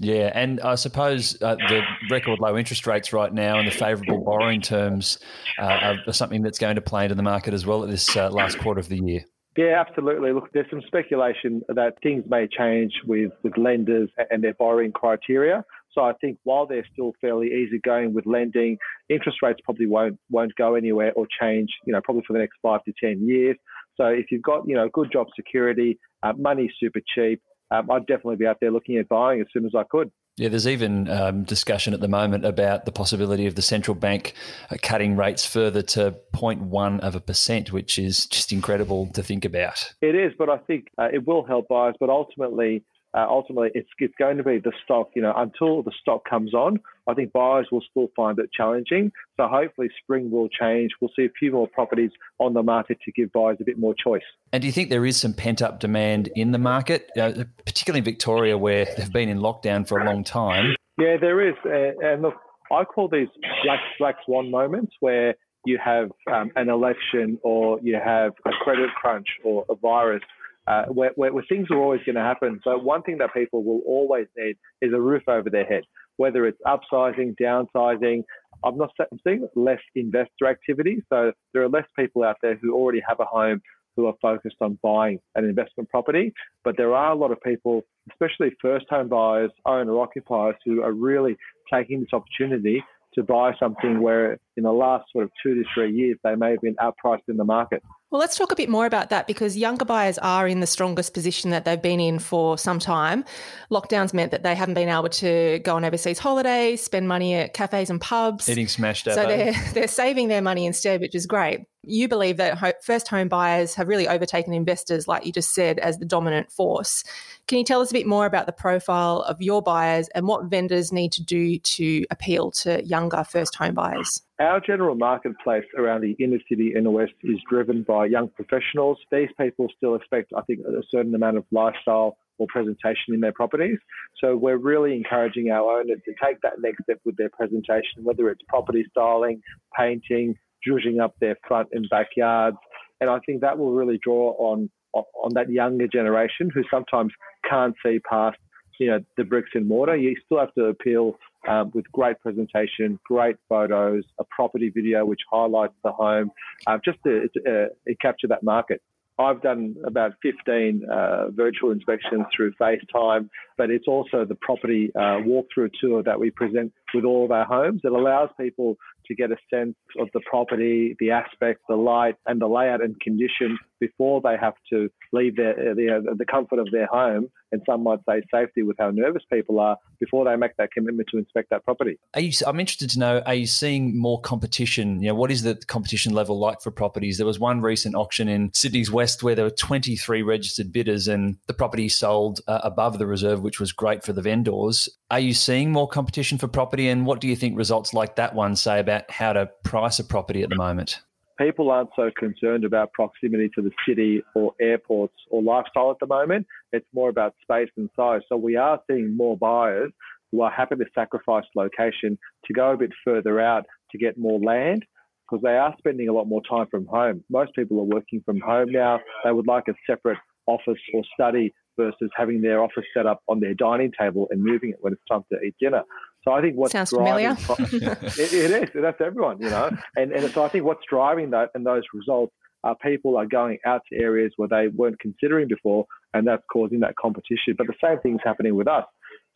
Yeah, 0.00 0.32
and 0.34 0.60
I 0.60 0.74
suppose 0.76 1.40
uh, 1.42 1.54
the 1.54 1.82
record 2.10 2.40
low 2.40 2.56
interest 2.56 2.86
rates 2.86 3.12
right 3.12 3.32
now 3.32 3.58
and 3.58 3.68
the 3.68 3.72
favourable 3.72 4.24
borrowing 4.24 4.60
terms 4.60 5.18
uh, 5.58 5.62
are, 5.62 5.96
are 6.06 6.12
something 6.12 6.42
that's 6.42 6.58
going 6.58 6.76
to 6.76 6.80
play 6.80 7.04
into 7.04 7.14
the 7.14 7.22
market 7.22 7.54
as 7.54 7.66
well 7.66 7.84
at 7.84 7.90
this 7.90 8.16
uh, 8.16 8.30
last 8.30 8.58
quarter 8.58 8.80
of 8.80 8.88
the 8.88 8.98
year. 8.98 9.24
Yeah, 9.56 9.84
absolutely. 9.86 10.32
Look, 10.32 10.50
there's 10.54 10.70
some 10.70 10.80
speculation 10.86 11.62
that 11.68 11.94
things 12.02 12.24
may 12.26 12.48
change 12.48 12.92
with, 13.06 13.32
with 13.42 13.58
lenders 13.58 14.08
and 14.30 14.42
their 14.42 14.54
borrowing 14.54 14.92
criteria. 14.92 15.62
So 15.92 16.00
I 16.00 16.14
think 16.22 16.38
while 16.44 16.66
they're 16.66 16.86
still 16.90 17.12
fairly 17.20 17.48
easygoing 17.48 18.14
with 18.14 18.24
lending, 18.24 18.78
interest 19.10 19.38
rates 19.42 19.60
probably 19.62 19.86
won't 19.86 20.18
won't 20.30 20.54
go 20.56 20.74
anywhere 20.74 21.12
or 21.14 21.26
change. 21.38 21.68
You 21.84 21.92
know, 21.92 22.00
probably 22.02 22.22
for 22.26 22.32
the 22.32 22.38
next 22.38 22.56
five 22.62 22.82
to 22.84 22.92
ten 22.98 23.26
years. 23.26 23.56
So 23.98 24.06
if 24.06 24.26
you've 24.30 24.42
got 24.42 24.66
you 24.66 24.74
know 24.74 24.88
good 24.90 25.12
job 25.12 25.26
security, 25.36 25.98
uh, 26.22 26.32
money's 26.38 26.70
super 26.80 27.00
cheap, 27.14 27.42
um, 27.70 27.90
I'd 27.90 28.06
definitely 28.06 28.36
be 28.36 28.46
out 28.46 28.56
there 28.60 28.70
looking 28.70 28.96
at 28.96 29.08
buying 29.08 29.42
as 29.42 29.48
soon 29.52 29.66
as 29.66 29.72
I 29.76 29.82
could. 29.84 30.10
Yeah, 30.36 30.48
there's 30.48 30.66
even 30.66 31.10
um, 31.10 31.44
discussion 31.44 31.92
at 31.92 32.00
the 32.00 32.08
moment 32.08 32.46
about 32.46 32.86
the 32.86 32.92
possibility 32.92 33.46
of 33.46 33.54
the 33.54 33.60
central 33.60 33.94
bank 33.94 34.32
uh, 34.70 34.76
cutting 34.80 35.14
rates 35.14 35.44
further 35.44 35.82
to 35.82 36.16
0.1 36.34 37.00
of 37.00 37.14
a 37.14 37.20
percent, 37.20 37.70
which 37.70 37.98
is 37.98 38.24
just 38.26 38.50
incredible 38.50 39.08
to 39.08 39.22
think 39.22 39.44
about. 39.44 39.92
It 40.00 40.14
is, 40.14 40.32
but 40.38 40.48
I 40.48 40.56
think 40.56 40.88
uh, 40.96 41.08
it 41.12 41.26
will 41.26 41.44
help 41.44 41.68
buyers. 41.68 41.96
But 42.00 42.08
ultimately, 42.08 42.82
uh, 43.14 43.26
ultimately, 43.28 43.70
it's 43.74 43.88
it's 43.98 44.14
going 44.18 44.38
to 44.38 44.42
be 44.42 44.58
the 44.58 44.72
stock. 44.84 45.10
You 45.14 45.22
know, 45.22 45.34
until 45.36 45.82
the 45.82 45.92
stock 46.00 46.28
comes 46.28 46.54
on, 46.54 46.80
I 47.06 47.14
think 47.14 47.32
buyers 47.32 47.68
will 47.70 47.82
still 47.90 48.08
find 48.16 48.38
it 48.38 48.50
challenging. 48.52 49.12
So 49.36 49.48
hopefully, 49.48 49.88
spring 50.02 50.30
will 50.30 50.48
change. 50.48 50.92
We'll 51.00 51.10
see 51.14 51.24
a 51.24 51.32
few 51.38 51.52
more 51.52 51.68
properties 51.68 52.10
on 52.38 52.54
the 52.54 52.62
market 52.62 52.98
to 53.04 53.12
give 53.12 53.30
buyers 53.32 53.58
a 53.60 53.64
bit 53.64 53.78
more 53.78 53.94
choice. 53.94 54.22
And 54.52 54.62
do 54.62 54.66
you 54.66 54.72
think 54.72 54.88
there 54.88 55.04
is 55.04 55.18
some 55.18 55.34
pent 55.34 55.60
up 55.60 55.80
demand 55.80 56.30
in 56.34 56.52
the 56.52 56.58
market, 56.58 57.10
uh, 57.18 57.44
particularly 57.66 57.98
in 57.98 58.04
Victoria, 58.04 58.56
where 58.56 58.86
they've 58.96 59.12
been 59.12 59.28
in 59.28 59.38
lockdown 59.38 59.86
for 59.86 59.98
a 59.98 60.04
long 60.04 60.24
time? 60.24 60.74
Yeah, 60.98 61.16
there 61.20 61.46
is, 61.46 61.54
uh, 61.66 62.06
and 62.06 62.22
look, 62.22 62.34
I 62.70 62.84
call 62.84 63.08
these 63.08 63.28
black 63.64 63.80
black 63.98 64.16
swan 64.24 64.50
moments 64.50 64.94
where 65.00 65.34
you 65.64 65.78
have 65.84 66.10
um, 66.32 66.50
an 66.56 66.68
election 66.68 67.38
or 67.42 67.78
you 67.82 67.98
have 68.02 68.32
a 68.46 68.50
credit 68.62 68.90
crunch 69.00 69.26
or 69.44 69.64
a 69.68 69.74
virus 69.74 70.22
uh, 70.66 70.84
where, 70.86 71.12
where, 71.16 71.32
where 71.32 71.44
things 71.48 71.68
are 71.70 71.78
always 71.78 72.00
going 72.04 72.16
to 72.16 72.22
happen. 72.22 72.60
So 72.64 72.78
one 72.78 73.02
thing 73.02 73.18
that 73.18 73.34
people 73.34 73.64
will 73.64 73.80
always 73.86 74.26
need 74.36 74.56
is 74.80 74.92
a 74.92 75.00
roof 75.00 75.22
over 75.28 75.50
their 75.50 75.64
head, 75.64 75.82
whether 76.16 76.46
it's 76.46 76.58
upsizing, 76.66 77.36
downsizing. 77.40 78.24
I'm 78.64 78.78
not 78.78 78.90
seeing 79.26 79.48
less 79.56 79.80
investor 79.94 80.46
activity. 80.46 81.02
So 81.08 81.32
there 81.52 81.62
are 81.62 81.68
less 81.68 81.86
people 81.98 82.22
out 82.22 82.36
there 82.42 82.56
who 82.56 82.74
already 82.74 83.02
have 83.06 83.18
a 83.20 83.24
home 83.24 83.60
who 83.96 84.06
are 84.06 84.14
focused 84.22 84.56
on 84.60 84.78
buying 84.82 85.18
an 85.34 85.44
investment 85.44 85.88
property. 85.90 86.32
But 86.64 86.76
there 86.76 86.94
are 86.94 87.12
a 87.12 87.14
lot 87.16 87.30
of 87.30 87.40
people, 87.42 87.82
especially 88.10 88.56
first 88.60 88.86
home 88.88 89.08
buyers, 89.08 89.50
owner 89.66 90.00
occupiers, 90.00 90.56
who 90.64 90.82
are 90.82 90.92
really 90.92 91.36
taking 91.72 92.00
this 92.00 92.08
opportunity 92.12 92.82
to 93.14 93.22
buy 93.22 93.52
something 93.58 94.00
where 94.00 94.38
in 94.56 94.64
the 94.64 94.72
last 94.72 95.04
sort 95.12 95.24
of 95.24 95.30
two 95.42 95.54
to 95.54 95.62
three 95.74 95.92
years 95.92 96.18
they 96.24 96.34
may 96.34 96.50
have 96.50 96.60
been 96.60 96.76
outpriced 96.76 97.28
in 97.28 97.36
the 97.36 97.44
market. 97.44 97.82
Well, 98.10 98.20
let's 98.20 98.36
talk 98.36 98.52
a 98.52 98.56
bit 98.56 98.68
more 98.68 98.84
about 98.84 99.10
that 99.10 99.26
because 99.26 99.56
younger 99.56 99.84
buyers 99.84 100.18
are 100.18 100.46
in 100.46 100.60
the 100.60 100.66
strongest 100.66 101.14
position 101.14 101.50
that 101.50 101.64
they've 101.64 101.80
been 101.80 102.00
in 102.00 102.18
for 102.18 102.58
some 102.58 102.78
time. 102.78 103.24
Lockdowns 103.70 104.12
meant 104.12 104.30
that 104.32 104.42
they 104.42 104.54
haven't 104.54 104.74
been 104.74 104.88
able 104.88 105.08
to 105.08 105.60
go 105.64 105.76
on 105.76 105.84
overseas 105.84 106.18
holidays, 106.18 106.82
spend 106.82 107.08
money 107.08 107.34
at 107.34 107.54
cafes 107.54 107.88
and 107.88 108.00
pubs. 108.00 108.48
Eating 108.48 108.68
smashed 108.68 109.08
out. 109.08 109.14
So 109.14 109.26
they're, 109.26 109.54
they're 109.72 109.88
saving 109.88 110.28
their 110.28 110.42
money 110.42 110.66
instead, 110.66 111.00
which 111.00 111.14
is 111.14 111.26
great. 111.26 111.60
You 111.84 112.06
believe 112.06 112.36
that 112.36 112.84
first 112.84 113.08
home 113.08 113.26
buyers 113.28 113.74
have 113.74 113.88
really 113.88 114.06
overtaken 114.06 114.52
investors, 114.52 115.08
like 115.08 115.26
you 115.26 115.32
just 115.32 115.52
said, 115.52 115.80
as 115.80 115.98
the 115.98 116.04
dominant 116.04 116.52
force. 116.52 117.02
Can 117.48 117.58
you 117.58 117.64
tell 117.64 117.80
us 117.80 117.90
a 117.90 117.92
bit 117.92 118.06
more 118.06 118.24
about 118.24 118.46
the 118.46 118.52
profile 118.52 119.22
of 119.22 119.42
your 119.42 119.62
buyers 119.62 120.08
and 120.14 120.28
what 120.28 120.44
vendors 120.44 120.92
need 120.92 121.10
to 121.12 121.22
do 121.24 121.58
to 121.58 122.04
appeal 122.10 122.52
to 122.52 122.84
younger 122.84 123.24
first 123.24 123.56
home 123.56 123.74
buyers? 123.74 124.22
Our 124.38 124.60
general 124.60 124.94
marketplace 124.94 125.64
around 125.76 126.02
the 126.02 126.12
inner 126.22 126.38
city 126.48 126.72
and 126.74 126.86
the 126.86 126.90
west 126.90 127.14
is 127.22 127.38
driven 127.50 127.82
by 127.82 128.06
young 128.06 128.28
professionals. 128.28 128.98
These 129.10 129.30
people 129.40 129.66
still 129.76 129.96
expect, 129.96 130.32
I 130.36 130.42
think, 130.42 130.60
a 130.60 130.82
certain 130.88 131.14
amount 131.14 131.36
of 131.36 131.44
lifestyle 131.50 132.16
or 132.38 132.46
presentation 132.48 133.12
in 133.12 133.20
their 133.20 133.32
properties. 133.32 133.78
So 134.20 134.36
we're 134.36 134.56
really 134.56 134.96
encouraging 134.96 135.50
our 135.50 135.80
owners 135.80 135.98
to 136.04 136.14
take 136.24 136.40
that 136.42 136.60
next 136.60 136.84
step 136.84 137.00
with 137.04 137.16
their 137.16 137.30
presentation, 137.30 138.04
whether 138.04 138.30
it's 138.30 138.40
property 138.48 138.84
styling, 138.90 139.42
painting, 139.76 140.36
zhuzhing 140.66 141.02
up 141.02 141.14
their 141.20 141.36
front 141.46 141.68
and 141.72 141.88
backyards. 141.90 142.56
And 143.00 143.10
I 143.10 143.18
think 143.20 143.40
that 143.40 143.58
will 143.58 143.72
really 143.72 143.98
draw 144.02 144.34
on 144.38 144.70
on 144.94 145.32
that 145.34 145.48
younger 145.48 145.88
generation 145.88 146.50
who 146.52 146.62
sometimes 146.70 147.12
can't 147.48 147.74
see 147.82 147.98
past 148.00 148.36
you 148.78 148.90
know 148.90 149.00
the 149.16 149.24
bricks 149.24 149.50
and 149.54 149.68
mortar. 149.68 149.96
You 149.96 150.14
still 150.24 150.38
have 150.38 150.52
to 150.54 150.64
appeal 150.66 151.16
um, 151.48 151.70
with 151.74 151.90
great 151.92 152.18
presentation, 152.20 152.98
great 153.04 153.36
photos, 153.48 154.04
a 154.18 154.24
property 154.24 154.70
video 154.70 155.04
which 155.04 155.20
highlights 155.30 155.74
the 155.82 155.92
home, 155.92 156.30
uh, 156.66 156.78
just 156.84 156.98
to, 157.04 157.28
to 157.28 157.68
uh, 157.68 157.92
capture 158.00 158.28
that 158.28 158.42
market. 158.42 158.80
I've 159.18 159.42
done 159.42 159.76
about 159.84 160.12
15 160.22 160.86
uh, 160.90 161.30
virtual 161.30 161.70
inspections 161.70 162.24
through 162.34 162.54
FaceTime, 162.60 163.28
but 163.58 163.70
it's 163.70 163.86
also 163.86 164.24
the 164.24 164.34
property 164.36 164.90
uh, 164.96 165.20
walkthrough 165.20 165.70
tour 165.80 166.02
that 166.02 166.18
we 166.18 166.30
present 166.30 166.72
with 166.94 167.04
all 167.04 167.24
of 167.24 167.30
our 167.30 167.44
homes. 167.44 167.82
It 167.84 167.92
allows 167.92 168.30
people 168.40 168.76
to 169.06 169.14
get 169.14 169.30
a 169.30 169.36
sense 169.52 169.76
of 169.98 170.08
the 170.14 170.20
property, 170.28 170.96
the 170.98 171.10
aspect, 171.10 171.60
the 171.68 171.76
light, 171.76 172.16
and 172.26 172.40
the 172.40 172.46
layout 172.46 172.82
and 172.82 172.98
condition 173.00 173.58
before 173.82 174.20
they 174.22 174.36
have 174.40 174.54
to 174.72 174.88
leave 175.12 175.34
their, 175.36 175.50
uh, 175.52 175.74
the, 175.74 175.88
uh, 175.90 176.14
the 176.16 176.24
comfort 176.24 176.60
of 176.60 176.68
their 176.70 176.86
home, 176.86 177.28
and 177.50 177.60
some 177.66 177.82
might 177.82 177.98
say 178.08 178.22
safety 178.32 178.62
with 178.62 178.76
how 178.78 178.90
nervous 178.90 179.24
people 179.30 179.58
are 179.58 179.76
before 179.98 180.24
they 180.24 180.36
make 180.36 180.52
that 180.56 180.70
commitment 180.70 181.08
to 181.10 181.18
inspect 181.18 181.50
that 181.50 181.64
property. 181.64 181.98
You, 182.16 182.30
I'm 182.46 182.60
interested 182.60 182.90
to 182.90 182.98
know: 183.00 183.22
Are 183.26 183.34
you 183.34 183.46
seeing 183.46 183.98
more 183.98 184.20
competition? 184.20 185.02
You 185.02 185.08
know, 185.08 185.14
what 185.16 185.32
is 185.32 185.42
the 185.42 185.56
competition 185.66 186.14
level 186.14 186.38
like 186.38 186.60
for 186.60 186.70
properties? 186.70 187.16
There 187.18 187.26
was 187.26 187.40
one 187.40 187.60
recent 187.60 187.96
auction 187.96 188.28
in 188.28 188.52
Sydney's 188.54 188.90
West 188.90 189.24
where 189.24 189.34
there 189.34 189.44
were 189.44 189.50
23 189.50 190.22
registered 190.22 190.72
bidders, 190.72 191.08
and 191.08 191.36
the 191.48 191.54
property 191.54 191.88
sold 191.88 192.40
uh, 192.46 192.60
above 192.62 192.98
the 192.98 193.06
reserve, 193.06 193.42
which 193.42 193.58
was 193.58 193.72
great 193.72 194.04
for 194.04 194.12
the 194.12 194.22
vendors. 194.22 194.88
Are 195.10 195.20
you 195.20 195.34
seeing 195.34 195.72
more 195.72 195.88
competition 195.88 196.38
for 196.38 196.46
property, 196.46 196.88
and 196.88 197.04
what 197.04 197.20
do 197.20 197.26
you 197.26 197.34
think 197.34 197.58
results 197.58 197.92
like 197.92 198.14
that 198.16 198.34
one 198.34 198.54
say 198.54 198.78
about 198.78 198.91
how 199.08 199.32
to 199.32 199.50
price 199.64 199.98
a 199.98 200.04
property 200.04 200.42
at 200.42 200.50
the 200.50 200.56
moment? 200.56 201.00
People 201.38 201.70
aren't 201.70 201.90
so 201.96 202.10
concerned 202.16 202.64
about 202.64 202.92
proximity 202.92 203.50
to 203.54 203.62
the 203.62 203.70
city 203.88 204.22
or 204.34 204.54
airports 204.60 205.14
or 205.30 205.42
lifestyle 205.42 205.90
at 205.90 205.98
the 205.98 206.06
moment. 206.06 206.46
It's 206.72 206.86
more 206.94 207.08
about 207.08 207.34
space 207.42 207.70
and 207.76 207.88
size. 207.96 208.20
So 208.28 208.36
we 208.36 208.56
are 208.56 208.80
seeing 208.88 209.16
more 209.16 209.36
buyers 209.36 209.92
who 210.30 210.42
are 210.42 210.50
happy 210.50 210.76
to 210.76 210.84
sacrifice 210.94 211.44
location 211.56 212.18
to 212.46 212.52
go 212.52 212.72
a 212.72 212.76
bit 212.76 212.90
further 213.04 213.40
out 213.40 213.64
to 213.90 213.98
get 213.98 214.18
more 214.18 214.38
land 214.38 214.84
because 215.32 215.42
they 215.42 215.56
are 215.56 215.74
spending 215.78 216.08
a 216.08 216.12
lot 216.12 216.26
more 216.26 216.42
time 216.48 216.66
from 216.70 216.86
home. 216.86 217.24
Most 217.30 217.54
people 217.54 217.78
are 217.80 217.84
working 217.84 218.22
from 218.24 218.40
home 218.40 218.70
now. 218.70 219.00
They 219.24 219.32
would 219.32 219.46
like 219.46 219.68
a 219.68 219.74
separate 219.86 220.18
office 220.46 220.80
or 220.92 221.02
study 221.14 221.54
versus 221.78 222.10
having 222.16 222.42
their 222.42 222.62
office 222.62 222.84
set 222.94 223.06
up 223.06 223.22
on 223.28 223.40
their 223.40 223.54
dining 223.54 223.92
table 223.98 224.28
and 224.30 224.42
moving 224.42 224.70
it 224.70 224.76
when 224.80 224.92
it's 224.92 225.02
time 225.10 225.22
to 225.32 225.40
eat 225.40 225.54
dinner. 225.60 225.82
So 226.24 226.32
I 226.32 226.40
think 226.40 226.56
what's 226.56 226.72
sounds 226.72 226.90
driving, 226.90 227.36
familiar. 227.36 227.96
it, 228.02 228.32
it 228.32 228.50
is. 228.50 228.70
That's 228.74 229.00
everyone, 229.00 229.40
you 229.40 229.50
know. 229.50 229.70
And 229.96 230.12
and 230.12 230.30
so 230.32 230.44
I 230.44 230.48
think 230.48 230.64
what's 230.64 230.84
driving 230.88 231.30
that 231.30 231.50
and 231.54 231.66
those 231.66 231.82
results 231.92 232.32
are 232.64 232.76
people 232.76 233.16
are 233.16 233.26
going 233.26 233.58
out 233.66 233.82
to 233.90 233.98
areas 233.98 234.32
where 234.36 234.48
they 234.48 234.68
weren't 234.68 235.00
considering 235.00 235.48
before, 235.48 235.86
and 236.14 236.26
that's 236.26 236.44
causing 236.52 236.80
that 236.80 236.94
competition. 236.96 237.54
But 237.58 237.66
the 237.66 237.74
same 237.82 237.98
thing's 238.00 238.20
happening 238.24 238.54
with 238.54 238.68
us. 238.68 238.84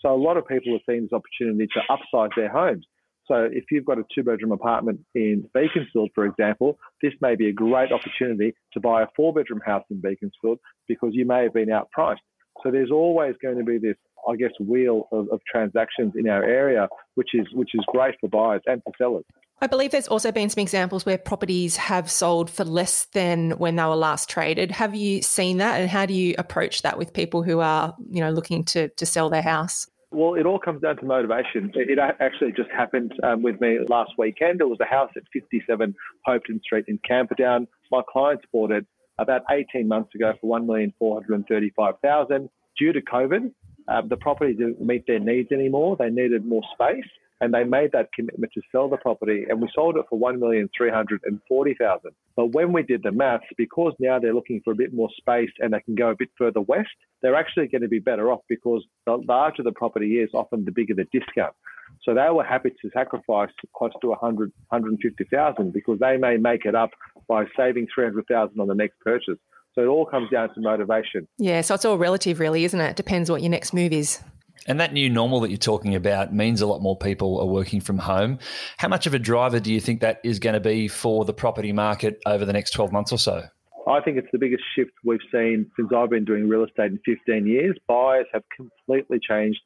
So 0.00 0.14
a 0.14 0.16
lot 0.16 0.36
of 0.36 0.46
people 0.46 0.74
are 0.74 0.80
seeing 0.88 1.02
this 1.02 1.12
opportunity 1.12 1.66
to 1.74 1.80
upsize 1.90 2.30
their 2.36 2.48
homes. 2.48 2.86
So 3.26 3.48
if 3.50 3.64
you've 3.70 3.84
got 3.84 3.98
a 3.98 4.04
two 4.14 4.22
bedroom 4.22 4.52
apartment 4.52 5.00
in 5.14 5.48
Beaconsfield, 5.52 6.10
for 6.14 6.26
example, 6.26 6.78
this 7.02 7.12
may 7.20 7.34
be 7.34 7.48
a 7.48 7.52
great 7.52 7.90
opportunity 7.90 8.54
to 8.72 8.80
buy 8.80 9.02
a 9.02 9.06
four 9.16 9.34
bedroom 9.34 9.60
house 9.66 9.82
in 9.90 10.00
Beaconsfield 10.00 10.58
because 10.86 11.10
you 11.12 11.26
may 11.26 11.42
have 11.42 11.54
been 11.54 11.68
outpriced. 11.68 12.18
So 12.62 12.70
there's 12.70 12.92
always 12.92 13.34
going 13.42 13.58
to 13.58 13.64
be 13.64 13.78
this, 13.78 13.96
I 14.28 14.37
guess, 14.37 14.50
wheel 14.61 15.09
of, 15.12 15.28
of 15.30 15.40
transactions 15.50 16.14
in 16.16 16.28
our 16.28 16.45
area, 16.45 16.88
which 17.14 17.35
is 17.35 17.47
which 17.52 17.71
is 17.75 17.85
great 17.88 18.14
for 18.21 18.28
buyers 18.28 18.62
and 18.66 18.83
for 18.83 18.92
sellers. 18.99 19.25
I 19.61 19.66
believe 19.66 19.90
there's 19.90 20.09
also 20.09 20.33
been 20.33 20.50
some 20.50 20.61
examples 20.61 21.06
where 21.06 21.16
properties 21.16 21.76
have 21.76 22.11
sold 22.11 22.50
for 22.50 22.64
less 22.64 23.06
than 23.14 23.52
when 23.52 23.76
they 23.76 23.85
were 23.85 23.97
last 23.97 24.28
traded. 24.28 24.71
Have 24.71 24.95
you 24.95 25.23
seen 25.23 25.56
that, 25.59 25.80
and 25.80 25.88
how 25.88 26.04
do 26.04 26.12
you 26.12 26.35
approach 26.37 26.83
that 26.83 26.99
with 26.99 27.14
people 27.14 27.42
who 27.42 27.61
are, 27.61 27.95
you 28.11 28.21
know, 28.21 28.30
looking 28.30 28.64
to 28.66 28.88
to 28.88 29.06
sell 29.06 29.30
their 29.30 29.42
house? 29.42 29.88
Well, 30.12 30.35
it 30.35 30.47
all 30.47 30.59
comes 30.59 30.83
down 30.83 30.97
to 30.99 31.04
motivation. 31.04 31.73
It 31.75 31.99
actually 31.99 32.52
just 32.52 32.71
happened 32.71 33.12
um, 33.23 33.42
with 33.42 33.61
me 33.61 33.78
last 33.88 34.12
weekend. 34.16 34.61
It 34.61 34.68
was 34.68 34.78
a 34.80 34.87
house 34.87 35.11
at 35.16 35.25
57 35.33 35.95
Hopetoun 36.26 36.62
Street 36.62 36.85
in 36.87 36.99
Camperdown. 37.06 37.66
My 37.90 38.02
clients 38.11 38.45
bought 38.52 38.71
it 38.71 38.87
about 39.18 39.42
18 39.50 39.88
months 39.88 40.14
ago 40.14 40.33
for 40.40 40.61
1,435,000. 40.61 42.49
Due 42.78 42.92
to 42.92 43.00
COVID, 43.00 43.52
um, 43.88 44.08
the 44.08 44.16
property 44.16 44.54
didn't 44.54 44.80
meet 44.80 45.06
their 45.06 45.20
needs 45.20 45.52
anymore. 45.52 45.96
They 45.96 46.10
needed 46.10 46.44
more 46.44 46.62
space 46.74 47.04
and 47.40 47.52
they 47.52 47.64
made 47.64 47.92
that 47.92 48.12
commitment 48.14 48.52
to 48.54 48.62
sell 48.72 48.88
the 48.88 48.96
property 48.96 49.44
and 49.48 49.60
we 49.60 49.68
sold 49.74 49.96
it 49.96 50.06
for 50.08 50.18
1,340,000. 50.18 51.98
But 52.34 52.46
when 52.46 52.72
we 52.72 52.82
did 52.82 53.02
the 53.02 53.12
maths, 53.12 53.44
because 53.58 53.92
now 53.98 54.18
they're 54.18 54.34
looking 54.34 54.62
for 54.64 54.72
a 54.72 54.76
bit 54.76 54.94
more 54.94 55.10
space 55.16 55.50
and 55.58 55.72
they 55.72 55.80
can 55.80 55.94
go 55.94 56.10
a 56.10 56.16
bit 56.16 56.30
further 56.38 56.62
west, 56.62 56.88
they're 57.22 57.34
actually 57.34 57.68
going 57.68 57.82
to 57.82 57.88
be 57.88 57.98
better 57.98 58.30
off 58.30 58.40
because 58.48 58.84
the 59.04 59.16
larger 59.28 59.62
the 59.62 59.72
property 59.72 60.18
is, 60.18 60.30
often 60.32 60.64
the 60.64 60.72
bigger 60.72 60.94
the 60.94 61.06
discount. 61.12 61.54
So 62.02 62.14
they 62.14 62.28
were 62.30 62.44
happy 62.44 62.70
to 62.70 62.90
sacrifice 62.92 63.50
close 63.76 63.92
to 64.00 64.08
100, 64.08 64.52
150,000 64.68 65.72
because 65.72 65.98
they 65.98 66.16
may 66.16 66.36
make 66.36 66.64
it 66.64 66.74
up 66.74 66.90
by 67.28 67.44
saving 67.56 67.88
300,000 67.94 68.58
on 68.58 68.66
the 68.66 68.74
next 68.74 68.98
purchase. 69.00 69.38
So 69.76 69.83
it 69.83 69.87
all 69.88 70.06
comes 70.06 70.30
down 70.30 70.52
to 70.54 70.61
motivation. 70.61 71.28
Yeah, 71.37 71.61
so 71.61 71.75
it's 71.75 71.85
all 71.85 71.99
relative, 71.99 72.40
really, 72.40 72.64
isn't 72.64 72.80
it? 72.80 72.97
Depends 72.97 73.30
what 73.30 73.42
your 73.42 73.50
next 73.50 73.75
move 73.75 73.92
is. 73.92 74.21
And 74.66 74.80
that 74.80 74.92
new 74.92 75.11
normal 75.11 75.40
that 75.40 75.50
you're 75.50 75.59
talking 75.59 75.95
about 75.95 76.35
means 76.35 76.62
a 76.62 76.66
lot 76.66 76.80
more 76.80 76.97
people 76.97 77.38
are 77.38 77.47
working 77.47 77.80
from 77.80 77.99
home. 77.99 78.38
How 78.78 78.88
much 78.88 79.06
of 79.06 79.12
a 79.12 79.18
driver 79.18 79.61
do 79.61 79.73
you 79.73 79.80
think 79.80 80.00
that 80.00 80.21
is 80.25 80.38
going 80.38 80.54
to 80.54 80.61
be 80.61 80.88
for 80.88 81.26
the 81.26 81.35
property 81.35 81.73
market 81.73 82.21
over 82.26 82.45
the 82.45 82.54
next 82.54 82.71
12 82.71 82.90
months 82.90 83.12
or 83.12 83.18
so? 83.18 83.45
I 83.87 84.00
think 84.00 84.16
it's 84.16 84.26
the 84.33 84.38
biggest 84.38 84.64
shift 84.75 84.90
we've 85.04 85.21
seen 85.30 85.71
since 85.76 85.90
I've 85.95 86.11
been 86.11 86.25
doing 86.25 86.49
real 86.49 86.64
estate 86.64 86.90
in 86.90 86.99
15 87.04 87.47
years. 87.47 87.76
Buyers 87.87 88.26
have 88.33 88.42
completely 88.56 89.21
changed 89.21 89.61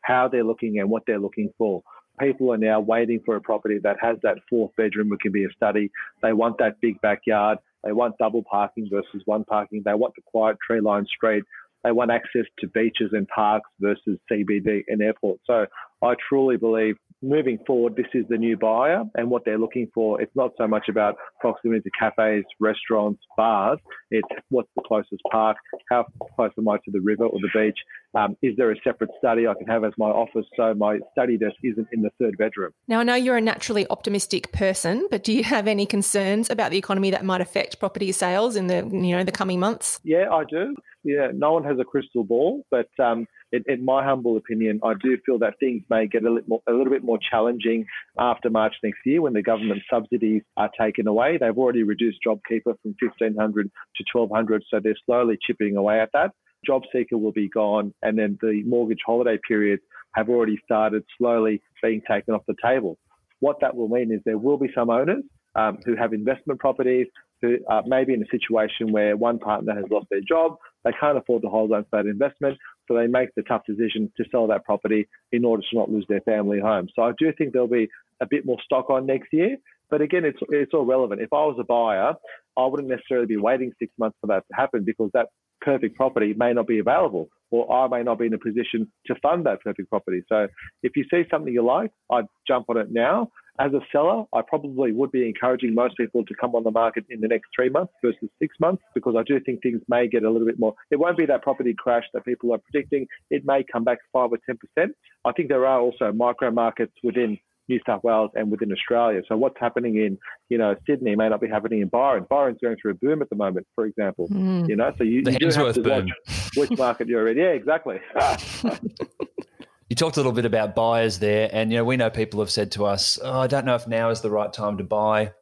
how 0.00 0.28
they're 0.28 0.44
looking 0.44 0.78
and 0.78 0.88
what 0.88 1.02
they're 1.06 1.18
looking 1.18 1.50
for. 1.58 1.82
People 2.18 2.50
are 2.52 2.56
now 2.56 2.80
waiting 2.80 3.20
for 3.26 3.36
a 3.36 3.40
property 3.40 3.78
that 3.82 3.96
has 4.00 4.16
that 4.22 4.38
fourth 4.48 4.70
bedroom, 4.76 5.10
which 5.10 5.20
can 5.20 5.32
be 5.32 5.44
a 5.44 5.50
study. 5.54 5.90
They 6.22 6.32
want 6.32 6.56
that 6.58 6.80
big 6.80 6.98
backyard. 7.02 7.58
They 7.86 7.92
want 7.92 8.18
double 8.18 8.42
parking 8.42 8.88
versus 8.90 9.22
one 9.26 9.44
parking. 9.44 9.82
They 9.84 9.94
want 9.94 10.14
the 10.16 10.22
quiet 10.26 10.56
tree 10.66 10.80
lined 10.80 11.06
street. 11.06 11.44
They 11.84 11.92
want 11.92 12.10
access 12.10 12.46
to 12.58 12.66
beaches 12.68 13.10
and 13.12 13.28
parks 13.28 13.70
versus 13.80 14.18
CBD 14.30 14.82
and 14.88 15.00
airports. 15.00 15.42
So 15.46 15.66
I 16.02 16.14
truly 16.28 16.56
believe 16.56 16.96
moving 17.22 17.58
forward, 17.66 17.96
this 17.96 18.06
is 18.14 18.24
the 18.28 18.36
new 18.36 18.56
buyer 18.56 19.04
and 19.14 19.30
what 19.30 19.44
they're 19.44 19.58
looking 19.58 19.88
for. 19.94 20.20
It's 20.20 20.34
not 20.34 20.52
so 20.58 20.66
much 20.66 20.88
about 20.88 21.16
proximity 21.40 21.82
to 21.82 21.90
cafes, 21.98 22.44
restaurants, 22.60 23.22
bars. 23.36 23.78
It's 24.10 24.28
what's 24.50 24.68
the 24.76 24.82
closest 24.86 25.22
park, 25.30 25.56
how 25.90 26.06
close 26.36 26.52
am 26.58 26.68
I 26.68 26.76
to 26.76 26.90
the 26.90 27.00
river 27.00 27.24
or 27.24 27.38
the 27.40 27.48
beach? 27.54 27.78
Um, 28.14 28.36
is 28.42 28.56
there 28.56 28.70
a 28.70 28.76
separate 28.82 29.10
study 29.18 29.46
I 29.46 29.54
can 29.54 29.66
have 29.66 29.84
as 29.84 29.92
my 29.98 30.06
office 30.06 30.46
so 30.56 30.74
my 30.74 30.98
study 31.12 31.36
desk 31.36 31.56
isn't 31.62 31.88
in 31.92 32.02
the 32.02 32.10
third 32.18 32.36
bedroom? 32.38 32.72
Now, 32.88 33.00
I 33.00 33.02
know 33.02 33.14
you're 33.14 33.36
a 33.36 33.42
naturally 33.42 33.86
optimistic 33.90 34.52
person, 34.52 35.06
but 35.10 35.22
do 35.22 35.32
you 35.32 35.44
have 35.44 35.66
any 35.66 35.86
concerns 35.86 36.48
about 36.48 36.70
the 36.70 36.78
economy 36.78 37.10
that 37.10 37.24
might 37.24 37.40
affect 37.40 37.78
property 37.78 38.12
sales 38.12 38.56
in 38.56 38.68
the 38.68 38.76
you 38.76 39.16
know 39.16 39.24
the 39.24 39.32
coming 39.32 39.60
months? 39.60 40.00
Yeah, 40.02 40.30
I 40.32 40.44
do. 40.44 40.74
Yeah, 41.04 41.28
no 41.32 41.52
one 41.52 41.64
has 41.64 41.78
a 41.78 41.84
crystal 41.84 42.24
ball, 42.24 42.64
but 42.70 42.88
um, 42.98 43.26
in, 43.52 43.64
in, 43.66 43.84
my 43.84 44.04
humble 44.04 44.36
opinion, 44.36 44.80
I 44.82 44.94
do 45.00 45.16
feel 45.24 45.38
that 45.38 45.54
things 45.60 45.82
may 45.88 46.06
get 46.06 46.24
a 46.24 46.30
little, 46.30 46.48
more, 46.48 46.62
a 46.68 46.72
little 46.72 46.92
bit 46.92 47.04
more 47.04 47.18
challenging 47.18 47.86
after 48.18 48.50
March 48.50 48.74
next 48.82 48.98
year 49.04 49.22
when 49.22 49.32
the 49.32 49.42
government 49.42 49.82
subsidies 49.90 50.42
are 50.56 50.70
taken 50.78 51.06
away. 51.06 51.38
They've 51.38 51.56
already 51.56 51.82
reduced 51.82 52.18
JobKeeper 52.26 52.74
from 52.82 52.94
1500 53.00 53.70
to 53.96 54.04
1200, 54.12 54.64
so 54.68 54.80
they're 54.82 54.96
slowly 55.04 55.38
chipping 55.40 55.76
away 55.76 56.00
at 56.00 56.10
that. 56.12 56.32
JobSeeker 56.68 57.12
will 57.12 57.32
be 57.32 57.48
gone, 57.48 57.94
and 58.02 58.18
then 58.18 58.38
the 58.40 58.62
mortgage 58.64 59.00
holiday 59.06 59.38
periods 59.46 59.82
have 60.14 60.28
already 60.28 60.58
started 60.64 61.04
slowly 61.16 61.62
being 61.82 62.02
taken 62.10 62.34
off 62.34 62.42
the 62.48 62.56
table. 62.62 62.98
What 63.40 63.58
that 63.60 63.76
will 63.76 63.88
mean 63.88 64.10
is 64.12 64.20
there 64.24 64.38
will 64.38 64.56
be 64.56 64.70
some 64.74 64.90
owners 64.90 65.22
um, 65.54 65.78
who 65.84 65.94
have 65.94 66.12
investment 66.12 66.58
properties 66.58 67.06
who 67.42 67.58
are 67.68 67.82
maybe 67.86 68.14
in 68.14 68.22
a 68.22 68.26
situation 68.30 68.92
where 68.92 69.16
one 69.16 69.38
partner 69.38 69.74
has 69.74 69.84
lost 69.90 70.06
their 70.10 70.20
job, 70.26 70.56
they 70.84 70.92
can't 70.98 71.18
afford 71.18 71.42
to 71.42 71.48
hold 71.48 71.72
on 71.72 71.82
to 71.82 71.88
that 71.92 72.06
investment, 72.06 72.56
so 72.86 72.94
they 72.94 73.06
make 73.06 73.30
the 73.34 73.42
tough 73.42 73.62
decision 73.66 74.10
to 74.16 74.24
sell 74.30 74.46
that 74.48 74.64
property 74.64 75.08
in 75.32 75.44
order 75.44 75.62
to 75.62 75.76
not 75.76 75.90
lose 75.90 76.06
their 76.08 76.20
family 76.22 76.60
home. 76.60 76.88
So 76.94 77.02
I 77.02 77.12
do 77.18 77.32
think 77.36 77.52
there'll 77.52 77.68
be 77.68 77.88
a 78.20 78.26
bit 78.28 78.46
more 78.46 78.58
stock 78.64 78.90
on 78.90 79.06
next 79.06 79.32
year. 79.32 79.56
But 79.88 80.00
again, 80.00 80.24
it's 80.24 80.38
it's 80.48 80.74
all 80.74 80.84
relevant. 80.84 81.20
If 81.20 81.32
I 81.32 81.44
was 81.44 81.56
a 81.60 81.64
buyer, 81.64 82.14
I 82.56 82.66
wouldn't 82.66 82.88
necessarily 82.88 83.26
be 83.26 83.36
waiting 83.36 83.72
six 83.78 83.92
months 83.98 84.16
for 84.20 84.26
that 84.28 84.44
to 84.48 84.56
happen 84.56 84.84
because 84.84 85.10
that 85.14 85.28
perfect 85.60 85.96
property 85.96 86.34
may 86.36 86.52
not 86.52 86.66
be 86.66 86.78
available, 86.78 87.28
or 87.50 87.70
I 87.72 87.88
may 87.88 88.02
not 88.02 88.18
be 88.18 88.26
in 88.26 88.34
a 88.34 88.38
position 88.38 88.90
to 89.06 89.14
fund 89.22 89.46
that 89.46 89.60
perfect 89.62 89.88
property. 89.88 90.22
So 90.28 90.48
if 90.82 90.92
you 90.96 91.04
see 91.10 91.22
something 91.30 91.52
you 91.52 91.64
like, 91.64 91.92
I'd 92.10 92.26
jump 92.46 92.66
on 92.68 92.78
it 92.78 92.88
now. 92.90 93.30
As 93.58 93.72
a 93.72 93.80
seller, 93.90 94.24
I 94.34 94.42
probably 94.46 94.92
would 94.92 95.10
be 95.10 95.26
encouraging 95.26 95.74
most 95.74 95.96
people 95.96 96.24
to 96.24 96.34
come 96.34 96.54
on 96.54 96.64
the 96.64 96.70
market 96.70 97.04
in 97.08 97.20
the 97.20 97.28
next 97.28 97.48
three 97.54 97.68
months 97.68 97.92
versus 98.04 98.28
six 98.38 98.56
months 98.60 98.82
because 98.94 99.14
I 99.18 99.22
do 99.22 99.40
think 99.40 99.62
things 99.62 99.80
may 99.88 100.08
get 100.08 100.24
a 100.24 100.30
little 100.30 100.46
bit 100.46 100.58
more. 100.58 100.74
It 100.90 100.96
won't 100.96 101.16
be 101.16 101.26
that 101.26 101.42
property 101.42 101.74
crash 101.76 102.04
that 102.12 102.24
people 102.24 102.52
are 102.52 102.58
predicting. 102.58 103.06
It 103.30 103.44
may 103.46 103.64
come 103.70 103.84
back 103.84 103.98
five 104.12 104.30
or 104.32 104.38
10%. 104.48 104.88
I 105.24 105.32
think 105.32 105.48
there 105.48 105.66
are 105.66 105.80
also 105.80 106.12
micro 106.12 106.50
markets 106.50 106.92
within 107.02 107.38
New 107.68 107.80
South 107.86 108.04
Wales 108.04 108.30
and 108.34 108.50
within 108.50 108.70
Australia. 108.72 109.22
So 109.28 109.36
what's 109.36 109.58
happening 109.58 109.96
in, 109.96 110.18
you 110.48 110.58
know, 110.58 110.76
Sydney 110.86 111.16
may 111.16 111.28
not 111.28 111.40
be 111.40 111.48
happening 111.48 111.80
in 111.80 111.88
Byron. 111.88 112.26
Byron's 112.28 112.58
going 112.62 112.76
through 112.80 112.92
a 112.92 112.94
boom 112.94 113.22
at 113.22 113.30
the 113.30 113.36
moment, 113.36 113.66
for 113.74 113.86
example. 113.86 114.28
Mm. 114.28 114.68
You 114.68 114.76
know, 114.76 114.92
so 114.96 115.04
you, 115.04 115.22
you 115.26 115.38
do 115.38 115.46
have 115.46 115.74
to 115.74 115.82
boom. 115.82 116.06
watch 116.06 116.56
which 116.56 116.78
market 116.78 117.08
you're 117.08 117.28
in. 117.28 117.36
Yeah, 117.36 117.46
exactly. 117.46 118.00
You 119.88 119.94
talked 119.94 120.16
a 120.16 120.20
little 120.20 120.32
bit 120.32 120.44
about 120.44 120.74
buyers 120.74 121.20
there, 121.20 121.48
and 121.52 121.70
you 121.70 121.78
know 121.78 121.84
we 121.84 121.96
know 121.96 122.10
people 122.10 122.40
have 122.40 122.50
said 122.50 122.72
to 122.72 122.84
us, 122.86 123.18
oh, 123.22 123.40
"I 123.40 123.46
don't 123.46 123.64
know 123.64 123.76
if 123.76 123.86
now 123.86 124.10
is 124.10 124.20
the 124.20 124.30
right 124.30 124.52
time 124.52 124.78
to 124.78 124.84
buy." 124.84 125.32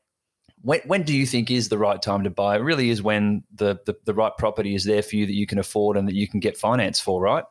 When, 0.60 0.80
when 0.86 1.02
do 1.02 1.14
you 1.14 1.26
think 1.26 1.50
is 1.50 1.68
the 1.68 1.78
right 1.78 2.00
time 2.00 2.24
to 2.24 2.30
buy? 2.30 2.56
It 2.56 2.60
really 2.60 2.88
is 2.88 3.02
when 3.02 3.44
the, 3.54 3.78
the, 3.84 3.96
the 4.06 4.14
right 4.14 4.32
property 4.38 4.74
is 4.74 4.84
there 4.84 5.02
for 5.02 5.16
you 5.16 5.26
that 5.26 5.34
you 5.34 5.46
can 5.46 5.58
afford 5.58 5.98
and 5.98 6.08
that 6.08 6.14
you 6.14 6.26
can 6.26 6.40
get 6.40 6.56
finance 6.56 6.98
for, 6.98 7.20
right? 7.20 7.44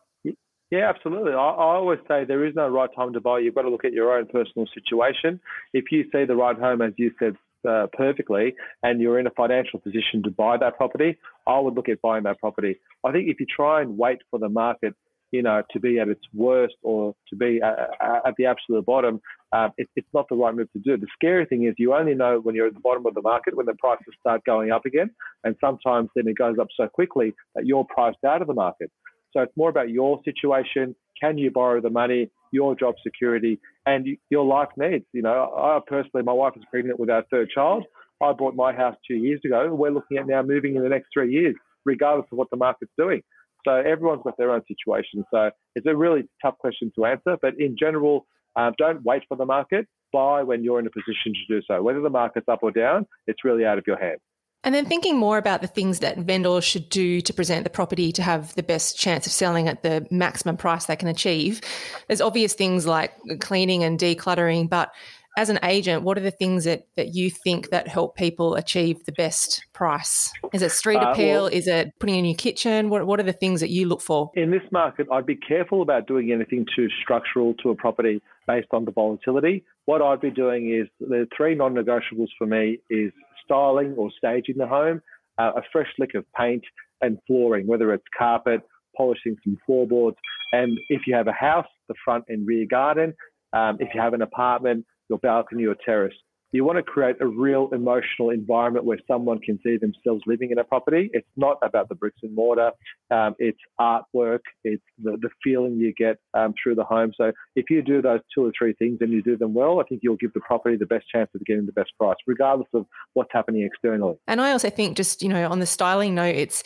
Yeah, 0.71 0.89
absolutely. 0.89 1.33
I, 1.33 1.50
I, 1.50 1.75
always 1.75 2.00
say 2.07 2.25
there 2.25 2.43
is 2.43 2.55
no 2.55 2.67
right 2.67 2.89
time 2.95 3.13
to 3.13 3.21
buy. 3.21 3.38
You've 3.38 3.53
got 3.53 3.62
to 3.62 3.69
look 3.69 3.85
at 3.85 3.93
your 3.93 4.17
own 4.17 4.25
personal 4.25 4.67
situation. 4.73 5.39
If 5.71 5.91
you 5.91 6.05
see 6.12 6.25
the 6.25 6.35
right 6.35 6.57
home, 6.57 6.81
as 6.81 6.93
you 6.97 7.12
said 7.19 7.35
uh, 7.69 7.85
perfectly, 7.93 8.55
and 8.81 9.00
you're 9.00 9.19
in 9.19 9.27
a 9.27 9.31
financial 9.31 9.79
position 9.79 10.23
to 10.23 10.31
buy 10.31 10.57
that 10.57 10.75
property, 10.75 11.19
I 11.45 11.59
would 11.59 11.75
look 11.75 11.89
at 11.89 12.01
buying 12.01 12.23
that 12.23 12.39
property. 12.39 12.79
I 13.03 13.12
think 13.12 13.29
if 13.29 13.39
you 13.39 13.45
try 13.45 13.81
and 13.81 14.00
wait 14.00 14.23
for 14.31 14.39
the 14.39 14.50
market 14.50 14.95
you 15.33 15.41
know, 15.41 15.63
to 15.71 15.79
be 15.79 15.99
at 15.99 16.07
its 16.07 16.21
worst 16.31 16.75
or 16.83 17.15
to 17.27 17.35
be 17.35 17.59
at, 17.61 17.89
at 18.27 18.35
the 18.37 18.45
absolute 18.45 18.85
bottom, 18.85 19.19
um, 19.51 19.71
it, 19.77 19.89
it's 19.95 20.07
not 20.13 20.29
the 20.29 20.35
right 20.35 20.53
move 20.53 20.71
to 20.73 20.79
do. 20.79 20.95
The 20.95 21.07
scary 21.15 21.45
thing 21.47 21.65
is 21.65 21.73
you 21.79 21.95
only 21.95 22.13
know 22.13 22.39
when 22.41 22.53
you're 22.53 22.67
at 22.67 22.75
the 22.75 22.79
bottom 22.79 23.05
of 23.07 23.15
the 23.15 23.21
market 23.23 23.57
when 23.57 23.65
the 23.65 23.73
prices 23.79 24.13
start 24.19 24.45
going 24.45 24.71
up 24.71 24.85
again, 24.85 25.09
and 25.43 25.55
sometimes 25.59 26.09
then 26.15 26.27
it 26.27 26.37
goes 26.37 26.57
up 26.61 26.67
so 26.77 26.87
quickly 26.87 27.33
that 27.55 27.65
you're 27.65 27.83
priced 27.83 28.23
out 28.23 28.41
of 28.41 28.47
the 28.47 28.53
market. 28.53 28.91
So 29.33 29.41
it's 29.41 29.57
more 29.57 29.69
about 29.69 29.89
your 29.89 30.19
situation. 30.24 30.96
Can 31.19 31.39
you 31.39 31.50
borrow 31.50 31.81
the 31.81 31.89
money? 31.89 32.29
Your 32.51 32.75
job 32.75 32.93
security 33.03 33.59
and 33.87 34.07
your 34.29 34.46
life 34.46 34.69
needs. 34.77 35.05
You 35.13 35.24
know, 35.24 35.51
I 35.57 35.79
personally, 35.87 36.24
my 36.24 36.33
wife 36.33 36.53
is 36.55 36.63
pregnant 36.69 37.00
with 37.00 37.09
our 37.09 37.24
third 37.31 37.50
child. 37.50 37.85
I 38.22 38.33
bought 38.33 38.55
my 38.55 38.72
house 38.72 38.96
two 39.07 39.15
years 39.15 39.41
ago. 39.43 39.74
We're 39.74 39.89
looking 39.89 40.17
at 40.17 40.27
now 40.27 40.43
moving 40.43 40.75
in 40.75 40.83
the 40.83 40.89
next 40.89 41.07
three 41.11 41.33
years, 41.33 41.55
regardless 41.85 42.27
of 42.31 42.37
what 42.37 42.51
the 42.51 42.57
market's 42.57 42.91
doing. 42.96 43.24
So 43.65 43.75
everyone's 43.75 44.21
got 44.23 44.37
their 44.37 44.51
own 44.51 44.61
situation. 44.67 45.23
So 45.31 45.51
it's 45.75 45.85
a 45.85 45.95
really 45.95 46.23
tough 46.41 46.57
question 46.57 46.91
to 46.95 47.05
answer. 47.05 47.37
But 47.41 47.59
in 47.59 47.75
general, 47.77 48.25
uh, 48.55 48.71
don't 48.77 49.03
wait 49.03 49.23
for 49.27 49.37
the 49.37 49.45
market. 49.45 49.87
Buy 50.11 50.43
when 50.43 50.63
you're 50.63 50.79
in 50.79 50.87
a 50.87 50.91
position 50.91 51.33
to 51.33 51.55
do 51.55 51.61
so. 51.67 51.81
Whether 51.81 52.01
the 52.01 52.09
market's 52.09 52.47
up 52.47 52.59
or 52.61 52.71
down, 52.71 53.07
it's 53.27 53.43
really 53.43 53.65
out 53.65 53.77
of 53.77 53.85
your 53.87 53.97
hands. 53.97 54.19
And 54.65 54.73
then 54.73 54.85
thinking 54.85 55.17
more 55.17 55.37
about 55.37 55.61
the 55.61 55.67
things 55.67 55.99
that 55.99 56.19
vendors 56.19 56.63
should 56.63 56.87
do 56.87 57.19
to 57.21 57.33
present 57.33 57.65
the 57.65 57.69
property 57.69 58.13
to 58.13 58.21
have 58.21 58.55
the 58.55 58.63
best 58.63 58.97
chance 58.97 59.25
of 59.25 59.33
selling 59.33 59.67
at 59.67 59.83
the 59.83 60.07
maximum 60.09 60.55
price 60.55 60.85
they 60.85 60.95
can 60.95 61.09
achieve. 61.09 61.59
There's 62.07 62.21
obvious 62.21 62.53
things 62.53 62.85
like 62.85 63.11
cleaning 63.41 63.83
and 63.83 63.99
decluttering, 63.99 64.69
but 64.69 64.93
as 65.37 65.50
an 65.50 65.59
agent, 65.63 66.03
what 66.03 66.17
are 66.17 66.22
the 66.22 66.31
things 66.31 66.65
that, 66.65 66.85
that 66.96 67.15
you 67.15 67.29
think 67.29 67.69
that 67.69 67.87
help 67.87 68.15
people 68.15 68.55
achieve 68.55 69.03
the 69.05 69.11
best 69.11 69.65
price? 69.74 70.31
Is 70.53 70.61
it 70.61 70.72
street 70.72 70.98
uh, 70.98 71.11
appeal? 71.11 71.43
Well, 71.43 71.48
Is 71.48 71.67
it 71.67 71.91
putting 72.00 72.15
in 72.15 72.25
your 72.25 72.35
kitchen? 72.35 72.89
What, 72.89 73.07
what 73.07 73.19
are 73.19 73.24
the 73.24 73.33
things 73.33 73.59
that 73.61 73.69
you 73.69 73.87
look 73.87 74.01
for? 74.01 74.31
In 74.35 74.51
this 74.51 74.61
market, 74.72 75.07
I'd 75.11 75.25
be 75.25 75.35
careful 75.35 75.81
about 75.81 76.07
doing 76.07 76.31
anything 76.31 76.65
too 76.75 76.87
structural 77.01 77.53
to 77.55 77.69
a 77.69 77.75
property 77.75 78.22
based 78.48 78.67
on 78.72 78.85
the 78.85 78.91
volatility. 78.91 79.63
What 79.85 80.01
I'd 80.01 80.22
be 80.22 80.31
doing 80.31 80.74
is 80.74 80.87
the 81.00 81.27
three 81.35 81.55
non-negotiables 81.55 82.29
for 82.37 82.46
me 82.46 82.79
is 82.89 83.11
styling 83.43 83.93
or 83.98 84.09
staging 84.17 84.57
the 84.57 84.67
home, 84.67 85.01
uh, 85.37 85.53
a 85.55 85.61
fresh 85.72 85.89
lick 85.98 86.13
of 86.15 86.25
paint 86.37 86.63
and 87.01 87.17
flooring, 87.27 87.67
whether 87.67 87.93
it's 87.93 88.05
carpet, 88.17 88.61
polishing 88.96 89.35
some 89.43 89.57
floorboards, 89.65 90.17
and 90.51 90.77
if 90.89 91.01
you 91.07 91.15
have 91.15 91.27
a 91.27 91.33
house, 91.33 91.65
the 91.87 91.96
front 92.05 92.24
and 92.27 92.48
rear 92.48 92.65
garden. 92.69 93.13
Um, 93.53 93.77
if 93.79 93.89
you 93.93 94.01
have 94.01 94.13
an 94.13 94.22
apartment, 94.24 94.85
your 95.13 95.19
balcony 95.19 95.65
or 95.65 95.75
terrace. 95.85 96.15
You 96.53 96.63
want 96.63 96.77
to 96.77 96.83
create 96.83 97.16
a 97.20 97.25
real 97.25 97.68
emotional 97.74 98.29
environment 98.29 98.85
where 98.85 99.00
someone 99.07 99.39
can 99.39 99.59
see 99.63 99.77
themselves 99.77 100.22
living 100.27 100.51
in 100.51 100.59
a 100.59 100.63
property. 100.63 101.09
It's 101.11 101.27
not 101.35 101.57
about 101.63 101.89
the 101.89 101.96
bricks 101.96 102.20
and 102.22 102.35
mortar. 102.35 102.70
Um, 103.09 103.33
it's 103.39 103.57
artwork. 103.81 104.42
It's 104.63 104.83
the, 105.03 105.18
the 105.20 105.29
feeling 105.44 105.77
you 105.77 105.94
get 105.98 106.20
um, 106.35 106.53
through 106.61 106.75
the 106.75 106.83
home. 106.83 107.11
So 107.18 107.31
if 107.55 107.72
you 107.72 107.81
do 107.81 108.03
those 108.03 108.20
two 108.33 108.46
or 108.46 108.51
three 108.55 108.74
things 108.74 109.00
and 109.01 109.11
you 109.11 109.24
do 109.24 109.35
them 109.35 109.55
well, 109.55 109.79
I 109.79 109.83
think 109.83 110.01
you'll 110.03 110.16
give 110.16 110.31
the 110.33 110.42
property 110.42 110.77
the 110.77 110.85
best 110.85 111.09
chance 111.09 111.31
of 111.33 111.44
getting 111.44 111.66
the 111.66 111.72
best 111.72 111.92
price, 112.00 112.18
regardless 112.27 112.70
of 112.75 112.85
what's 113.13 113.31
happening 113.33 113.63
externally. 113.63 114.16
And 114.27 114.39
I 114.39 114.51
also 114.51 114.70
think 114.70 114.96
just, 114.96 115.24
you 115.24 115.29
know, 115.29 115.50
on 115.50 115.57
the 115.57 115.66
styling 115.66 116.13
note, 116.13 116.35
it's 116.35 116.63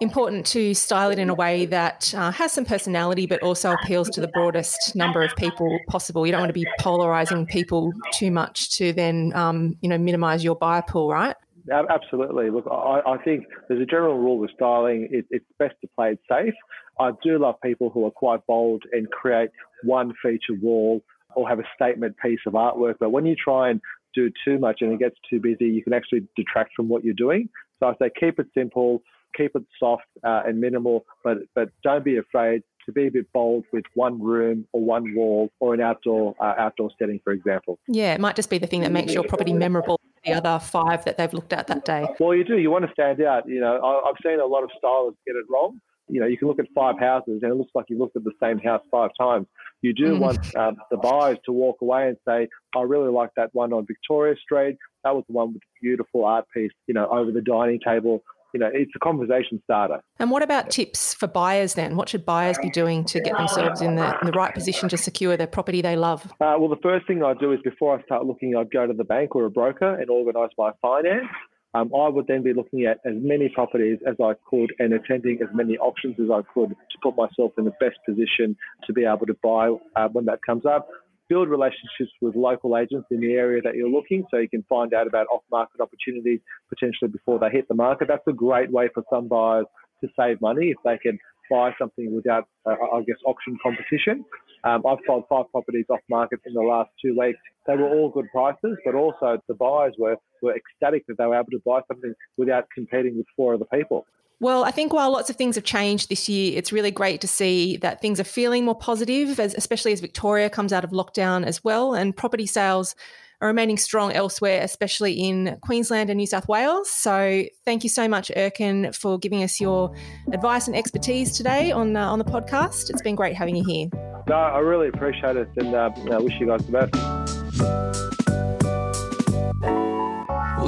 important 0.00 0.46
to 0.46 0.74
style 0.74 1.10
it 1.10 1.18
in 1.18 1.28
a 1.28 1.34
way 1.34 1.66
that 1.66 2.12
uh, 2.16 2.30
has 2.30 2.52
some 2.52 2.64
personality, 2.64 3.26
but 3.26 3.42
also 3.42 3.72
appeals 3.72 4.08
to 4.10 4.20
the 4.20 4.28
broadest 4.28 4.94
number 4.94 5.22
of 5.22 5.34
people 5.36 5.78
possible. 5.88 6.26
You 6.26 6.32
don't 6.32 6.40
want 6.40 6.50
to 6.50 6.54
be 6.54 6.66
polarizing 6.80 7.46
people 7.46 7.92
too 8.12 8.30
much 8.30 8.70
to 8.78 8.92
then, 8.92 9.27
um, 9.34 9.76
you 9.80 9.88
know, 9.88 9.98
minimize 9.98 10.44
your 10.44 10.56
buyer 10.56 10.82
pool, 10.82 11.08
right? 11.08 11.36
Absolutely. 11.70 12.50
Look, 12.50 12.66
I, 12.70 13.00
I 13.06 13.18
think 13.24 13.44
there's 13.68 13.82
a 13.82 13.86
general 13.86 14.18
rule 14.18 14.38
with 14.38 14.50
styling. 14.54 15.08
It, 15.10 15.26
it's 15.30 15.44
best 15.58 15.74
to 15.82 15.88
play 15.96 16.12
it 16.12 16.20
safe. 16.30 16.54
I 16.98 17.10
do 17.22 17.38
love 17.38 17.56
people 17.62 17.90
who 17.90 18.06
are 18.06 18.10
quite 18.10 18.46
bold 18.46 18.84
and 18.92 19.10
create 19.10 19.50
one 19.82 20.12
feature 20.22 20.58
wall 20.60 21.02
or 21.34 21.48
have 21.48 21.58
a 21.58 21.64
statement 21.74 22.16
piece 22.22 22.40
of 22.46 22.54
artwork. 22.54 22.94
But 22.98 23.10
when 23.10 23.26
you 23.26 23.36
try 23.36 23.70
and 23.70 23.80
do 24.14 24.30
too 24.44 24.58
much 24.58 24.78
and 24.80 24.92
it 24.92 24.98
gets 24.98 25.16
too 25.28 25.40
busy, 25.40 25.66
you 25.66 25.82
can 25.82 25.92
actually 25.92 26.26
detract 26.36 26.72
from 26.74 26.88
what 26.88 27.04
you're 27.04 27.14
doing. 27.14 27.48
So 27.80 27.86
I 27.86 27.92
say 28.00 28.10
keep 28.18 28.38
it 28.38 28.46
simple, 28.54 29.02
keep 29.36 29.54
it 29.54 29.62
soft 29.78 30.06
uh, 30.24 30.42
and 30.46 30.60
minimal, 30.60 31.04
but 31.22 31.38
but 31.54 31.68
don't 31.84 32.04
be 32.04 32.16
afraid 32.16 32.62
to 32.88 32.92
be 32.92 33.06
a 33.06 33.10
bit 33.10 33.30
bold 33.32 33.64
with 33.70 33.84
one 33.94 34.20
room 34.20 34.66
or 34.72 34.80
one 34.80 35.14
wall 35.14 35.50
or 35.60 35.74
an 35.74 35.80
outdoor 35.80 36.34
uh, 36.40 36.54
outdoor 36.58 36.90
setting, 36.98 37.20
for 37.22 37.34
example. 37.34 37.78
Yeah, 37.86 38.14
it 38.14 38.20
might 38.20 38.34
just 38.34 38.48
be 38.48 38.56
the 38.56 38.66
thing 38.66 38.80
that 38.80 38.92
makes 38.92 39.12
your 39.12 39.24
property 39.24 39.52
memorable. 39.52 40.00
The 40.24 40.32
other 40.32 40.58
five 40.58 41.04
that 41.04 41.16
they've 41.18 41.32
looked 41.32 41.52
at 41.52 41.68
that 41.68 41.84
day. 41.84 42.06
Well, 42.18 42.34
you 42.34 42.44
do. 42.44 42.58
You 42.58 42.70
want 42.70 42.86
to 42.86 42.92
stand 42.92 43.22
out. 43.22 43.46
You 43.46 43.60
know, 43.60 43.80
I've 44.06 44.16
seen 44.24 44.40
a 44.40 44.46
lot 44.46 44.64
of 44.64 44.70
stylists 44.76 45.20
get 45.26 45.36
it 45.36 45.44
wrong. 45.50 45.80
You 46.08 46.20
know, 46.20 46.26
you 46.26 46.38
can 46.38 46.48
look 46.48 46.58
at 46.58 46.66
five 46.74 46.98
houses 46.98 47.40
and 47.42 47.52
it 47.52 47.54
looks 47.54 47.70
like 47.74 47.84
you've 47.88 47.98
looked 47.98 48.16
at 48.16 48.24
the 48.24 48.32
same 48.42 48.58
house 48.58 48.80
five 48.90 49.10
times. 49.20 49.46
You 49.82 49.92
do 49.92 50.14
mm. 50.14 50.18
want 50.18 50.56
um, 50.56 50.76
the 50.90 50.96
buyers 50.96 51.36
to 51.44 51.52
walk 51.52 51.76
away 51.82 52.08
and 52.08 52.16
say, 52.26 52.48
I 52.74 52.82
really 52.82 53.12
like 53.12 53.30
that 53.36 53.50
one 53.52 53.74
on 53.74 53.86
Victoria 53.86 54.34
Street. 54.42 54.78
That 55.04 55.14
was 55.14 55.24
the 55.28 55.34
one 55.34 55.52
with 55.52 55.60
the 55.60 55.86
beautiful 55.86 56.24
art 56.24 56.46
piece, 56.52 56.72
you 56.86 56.94
know, 56.94 57.06
over 57.08 57.30
the 57.30 57.42
dining 57.42 57.78
table 57.84 58.22
you 58.52 58.60
know, 58.60 58.70
it's 58.72 58.92
a 58.94 58.98
conversation 58.98 59.60
starter. 59.64 60.00
And 60.18 60.30
what 60.30 60.42
about 60.42 60.70
tips 60.70 61.14
for 61.14 61.26
buyers 61.26 61.74
then? 61.74 61.96
What 61.96 62.08
should 62.08 62.24
buyers 62.24 62.56
be 62.58 62.70
doing 62.70 63.04
to 63.06 63.20
get 63.20 63.36
themselves 63.36 63.80
in 63.80 63.96
the, 63.96 64.18
in 64.20 64.26
the 64.26 64.32
right 64.32 64.54
position 64.54 64.88
to 64.88 64.96
secure 64.96 65.36
the 65.36 65.46
property 65.46 65.82
they 65.82 65.96
love? 65.96 66.24
Uh, 66.40 66.56
well, 66.58 66.68
the 66.68 66.80
first 66.82 67.06
thing 67.06 67.22
I 67.22 67.34
do 67.34 67.52
is 67.52 67.60
before 67.62 67.98
I 67.98 68.02
start 68.02 68.26
looking, 68.26 68.56
I'd 68.56 68.70
go 68.70 68.86
to 68.86 68.92
the 68.92 69.04
bank 69.04 69.36
or 69.36 69.44
a 69.44 69.50
broker 69.50 69.94
and 69.94 70.08
organise 70.10 70.50
my 70.56 70.70
finance. 70.80 71.26
Um, 71.74 71.90
I 71.94 72.08
would 72.08 72.26
then 72.26 72.42
be 72.42 72.54
looking 72.54 72.86
at 72.86 72.98
as 73.04 73.12
many 73.16 73.50
properties 73.50 73.98
as 74.06 74.16
I 74.22 74.32
could 74.48 74.72
and 74.78 74.94
attending 74.94 75.38
as 75.42 75.48
many 75.54 75.76
auctions 75.76 76.16
as 76.18 76.30
I 76.30 76.40
could 76.54 76.70
to 76.70 76.98
put 77.02 77.14
myself 77.14 77.52
in 77.58 77.66
the 77.66 77.74
best 77.78 77.98
position 78.06 78.56
to 78.86 78.92
be 78.94 79.04
able 79.04 79.26
to 79.26 79.36
buy 79.42 79.74
uh, 79.96 80.08
when 80.08 80.24
that 80.24 80.40
comes 80.42 80.64
up 80.64 80.88
build 81.28 81.48
relationships 81.48 82.12
with 82.20 82.34
local 82.34 82.76
agents 82.76 83.06
in 83.10 83.20
the 83.20 83.32
area 83.32 83.60
that 83.62 83.74
you're 83.74 83.88
looking 83.88 84.24
so 84.30 84.38
you 84.38 84.48
can 84.48 84.64
find 84.68 84.94
out 84.94 85.06
about 85.06 85.26
off 85.32 85.42
market 85.50 85.80
opportunities 85.80 86.40
potentially 86.68 87.10
before 87.10 87.38
they 87.38 87.50
hit 87.50 87.68
the 87.68 87.74
market. 87.74 88.08
That's 88.08 88.26
a 88.26 88.32
great 88.32 88.70
way 88.70 88.88
for 88.92 89.02
some 89.10 89.28
buyers 89.28 89.66
to 90.02 90.08
save 90.18 90.40
money 90.40 90.68
if 90.70 90.76
they 90.84 90.98
can 90.98 91.18
buy 91.50 91.72
something 91.78 92.14
without, 92.14 92.46
uh, 92.66 92.74
I 92.94 93.02
guess, 93.02 93.16
auction 93.26 93.56
competition. 93.62 94.24
Um, 94.64 94.82
I've 94.86 94.98
sold 95.06 95.24
five 95.28 95.46
properties 95.50 95.86
off 95.88 96.00
market 96.10 96.40
in 96.46 96.52
the 96.52 96.60
last 96.60 96.90
two 97.02 97.16
weeks. 97.18 97.38
They 97.66 97.76
were 97.76 97.88
all 97.88 98.10
good 98.10 98.26
prices, 98.32 98.76
but 98.84 98.94
also 98.94 99.38
the 99.48 99.54
buyers 99.54 99.94
were, 99.98 100.16
were 100.42 100.54
ecstatic 100.54 101.06
that 101.06 101.18
they 101.18 101.26
were 101.26 101.36
able 101.36 101.50
to 101.52 101.62
buy 101.64 101.80
something 101.88 102.14
without 102.36 102.64
competing 102.74 103.16
with 103.16 103.26
four 103.36 103.54
other 103.54 103.66
people. 103.72 104.06
Well, 104.40 104.62
I 104.64 104.70
think 104.70 104.92
while 104.92 105.10
lots 105.10 105.30
of 105.30 105.36
things 105.36 105.56
have 105.56 105.64
changed 105.64 106.08
this 106.08 106.28
year, 106.28 106.56
it's 106.56 106.72
really 106.72 106.92
great 106.92 107.20
to 107.22 107.28
see 107.28 107.76
that 107.78 108.00
things 108.00 108.20
are 108.20 108.24
feeling 108.24 108.64
more 108.64 108.76
positive, 108.76 109.40
as, 109.40 109.52
especially 109.54 109.92
as 109.92 110.00
Victoria 110.00 110.48
comes 110.48 110.72
out 110.72 110.84
of 110.84 110.90
lockdown 110.90 111.44
as 111.44 111.64
well, 111.64 111.94
and 111.94 112.16
property 112.16 112.46
sales 112.46 112.94
are 113.40 113.48
remaining 113.48 113.76
strong 113.76 114.12
elsewhere, 114.12 114.62
especially 114.62 115.12
in 115.14 115.58
Queensland 115.62 116.08
and 116.08 116.18
New 116.18 116.26
South 116.26 116.46
Wales. 116.46 116.88
So, 116.88 117.44
thank 117.64 117.82
you 117.82 117.90
so 117.90 118.06
much, 118.06 118.30
Erkin, 118.36 118.94
for 118.94 119.18
giving 119.18 119.42
us 119.42 119.60
your 119.60 119.92
advice 120.32 120.68
and 120.68 120.76
expertise 120.76 121.36
today 121.36 121.72
on 121.72 121.96
uh, 121.96 122.08
on 122.08 122.20
the 122.20 122.24
podcast. 122.24 122.90
It's 122.90 123.02
been 123.02 123.16
great 123.16 123.34
having 123.34 123.56
you 123.56 123.64
here. 123.64 123.88
No, 124.28 124.36
I 124.36 124.58
really 124.58 124.86
appreciate 124.88 125.36
it, 125.36 125.48
and 125.56 125.74
uh, 125.74 125.90
I 126.12 126.18
wish 126.18 126.34
you 126.38 126.46
guys 126.46 126.64
the 126.64 126.72
best 126.72 128.17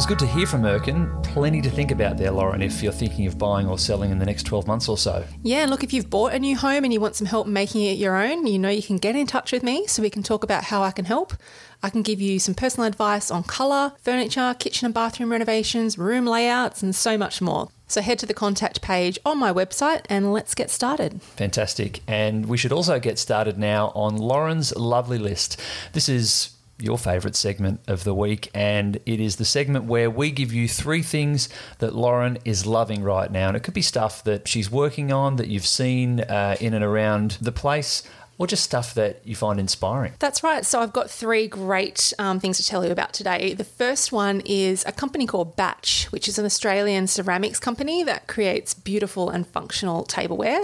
was 0.00 0.06
good 0.06 0.18
to 0.18 0.26
hear 0.26 0.46
from 0.46 0.62
Erkin. 0.62 1.22
Plenty 1.24 1.60
to 1.60 1.68
think 1.68 1.90
about 1.90 2.16
there, 2.16 2.30
Lauren, 2.30 2.62
if 2.62 2.82
you're 2.82 2.90
thinking 2.90 3.26
of 3.26 3.36
buying 3.36 3.68
or 3.68 3.78
selling 3.78 4.10
in 4.10 4.18
the 4.18 4.24
next 4.24 4.44
12 4.44 4.66
months 4.66 4.88
or 4.88 4.96
so. 4.96 5.22
Yeah, 5.42 5.66
look, 5.66 5.84
if 5.84 5.92
you've 5.92 6.08
bought 6.08 6.32
a 6.32 6.38
new 6.38 6.56
home 6.56 6.84
and 6.84 6.92
you 6.92 6.98
want 7.00 7.16
some 7.16 7.26
help 7.26 7.46
making 7.46 7.82
it 7.82 7.98
your 7.98 8.16
own, 8.16 8.46
you 8.46 8.58
know 8.58 8.70
you 8.70 8.82
can 8.82 8.96
get 8.96 9.14
in 9.14 9.26
touch 9.26 9.52
with 9.52 9.62
me 9.62 9.86
so 9.86 10.00
we 10.00 10.08
can 10.08 10.22
talk 10.22 10.42
about 10.42 10.64
how 10.64 10.82
I 10.82 10.90
can 10.90 11.04
help. 11.04 11.34
I 11.82 11.90
can 11.90 12.00
give 12.00 12.18
you 12.18 12.38
some 12.38 12.54
personal 12.54 12.86
advice 12.86 13.30
on 13.30 13.42
colour, 13.42 13.92
furniture, 14.00 14.56
kitchen 14.58 14.86
and 14.86 14.94
bathroom 14.94 15.32
renovations, 15.32 15.98
room 15.98 16.24
layouts, 16.24 16.82
and 16.82 16.94
so 16.94 17.18
much 17.18 17.42
more. 17.42 17.68
So 17.86 18.00
head 18.00 18.18
to 18.20 18.26
the 18.26 18.32
contact 18.32 18.80
page 18.80 19.18
on 19.26 19.36
my 19.36 19.52
website 19.52 20.06
and 20.08 20.32
let's 20.32 20.54
get 20.54 20.70
started. 20.70 21.20
Fantastic. 21.20 22.00
And 22.08 22.46
we 22.46 22.56
should 22.56 22.72
also 22.72 22.98
get 23.00 23.18
started 23.18 23.58
now 23.58 23.92
on 23.94 24.16
Lauren's 24.16 24.74
lovely 24.76 25.18
list. 25.18 25.60
This 25.92 26.08
is 26.08 26.56
your 26.82 26.98
favourite 26.98 27.36
segment 27.36 27.80
of 27.86 28.04
the 28.04 28.14
week, 28.14 28.50
and 28.54 28.96
it 29.06 29.20
is 29.20 29.36
the 29.36 29.44
segment 29.44 29.84
where 29.84 30.10
we 30.10 30.30
give 30.30 30.52
you 30.52 30.68
three 30.68 31.02
things 31.02 31.48
that 31.78 31.94
Lauren 31.94 32.38
is 32.44 32.66
loving 32.66 33.02
right 33.02 33.30
now. 33.30 33.48
And 33.48 33.56
it 33.56 33.62
could 33.62 33.74
be 33.74 33.82
stuff 33.82 34.24
that 34.24 34.48
she's 34.48 34.70
working 34.70 35.12
on 35.12 35.36
that 35.36 35.48
you've 35.48 35.66
seen 35.66 36.20
uh, 36.20 36.56
in 36.60 36.74
and 36.74 36.84
around 36.84 37.38
the 37.40 37.52
place. 37.52 38.02
Or 38.38 38.46
just 38.46 38.64
stuff 38.64 38.94
that 38.94 39.20
you 39.22 39.36
find 39.36 39.60
inspiring. 39.60 40.14
That's 40.18 40.42
right. 40.42 40.64
So, 40.64 40.80
I've 40.80 40.94
got 40.94 41.10
three 41.10 41.46
great 41.46 42.14
um, 42.18 42.40
things 42.40 42.56
to 42.56 42.66
tell 42.66 42.82
you 42.82 42.90
about 42.90 43.12
today. 43.12 43.52
The 43.52 43.64
first 43.64 44.12
one 44.12 44.40
is 44.46 44.82
a 44.86 44.92
company 44.92 45.26
called 45.26 45.56
Batch, 45.56 46.06
which 46.10 46.26
is 46.26 46.38
an 46.38 46.46
Australian 46.46 47.06
ceramics 47.06 47.60
company 47.60 48.02
that 48.04 48.28
creates 48.28 48.72
beautiful 48.72 49.28
and 49.28 49.46
functional 49.46 50.04
tableware. 50.04 50.62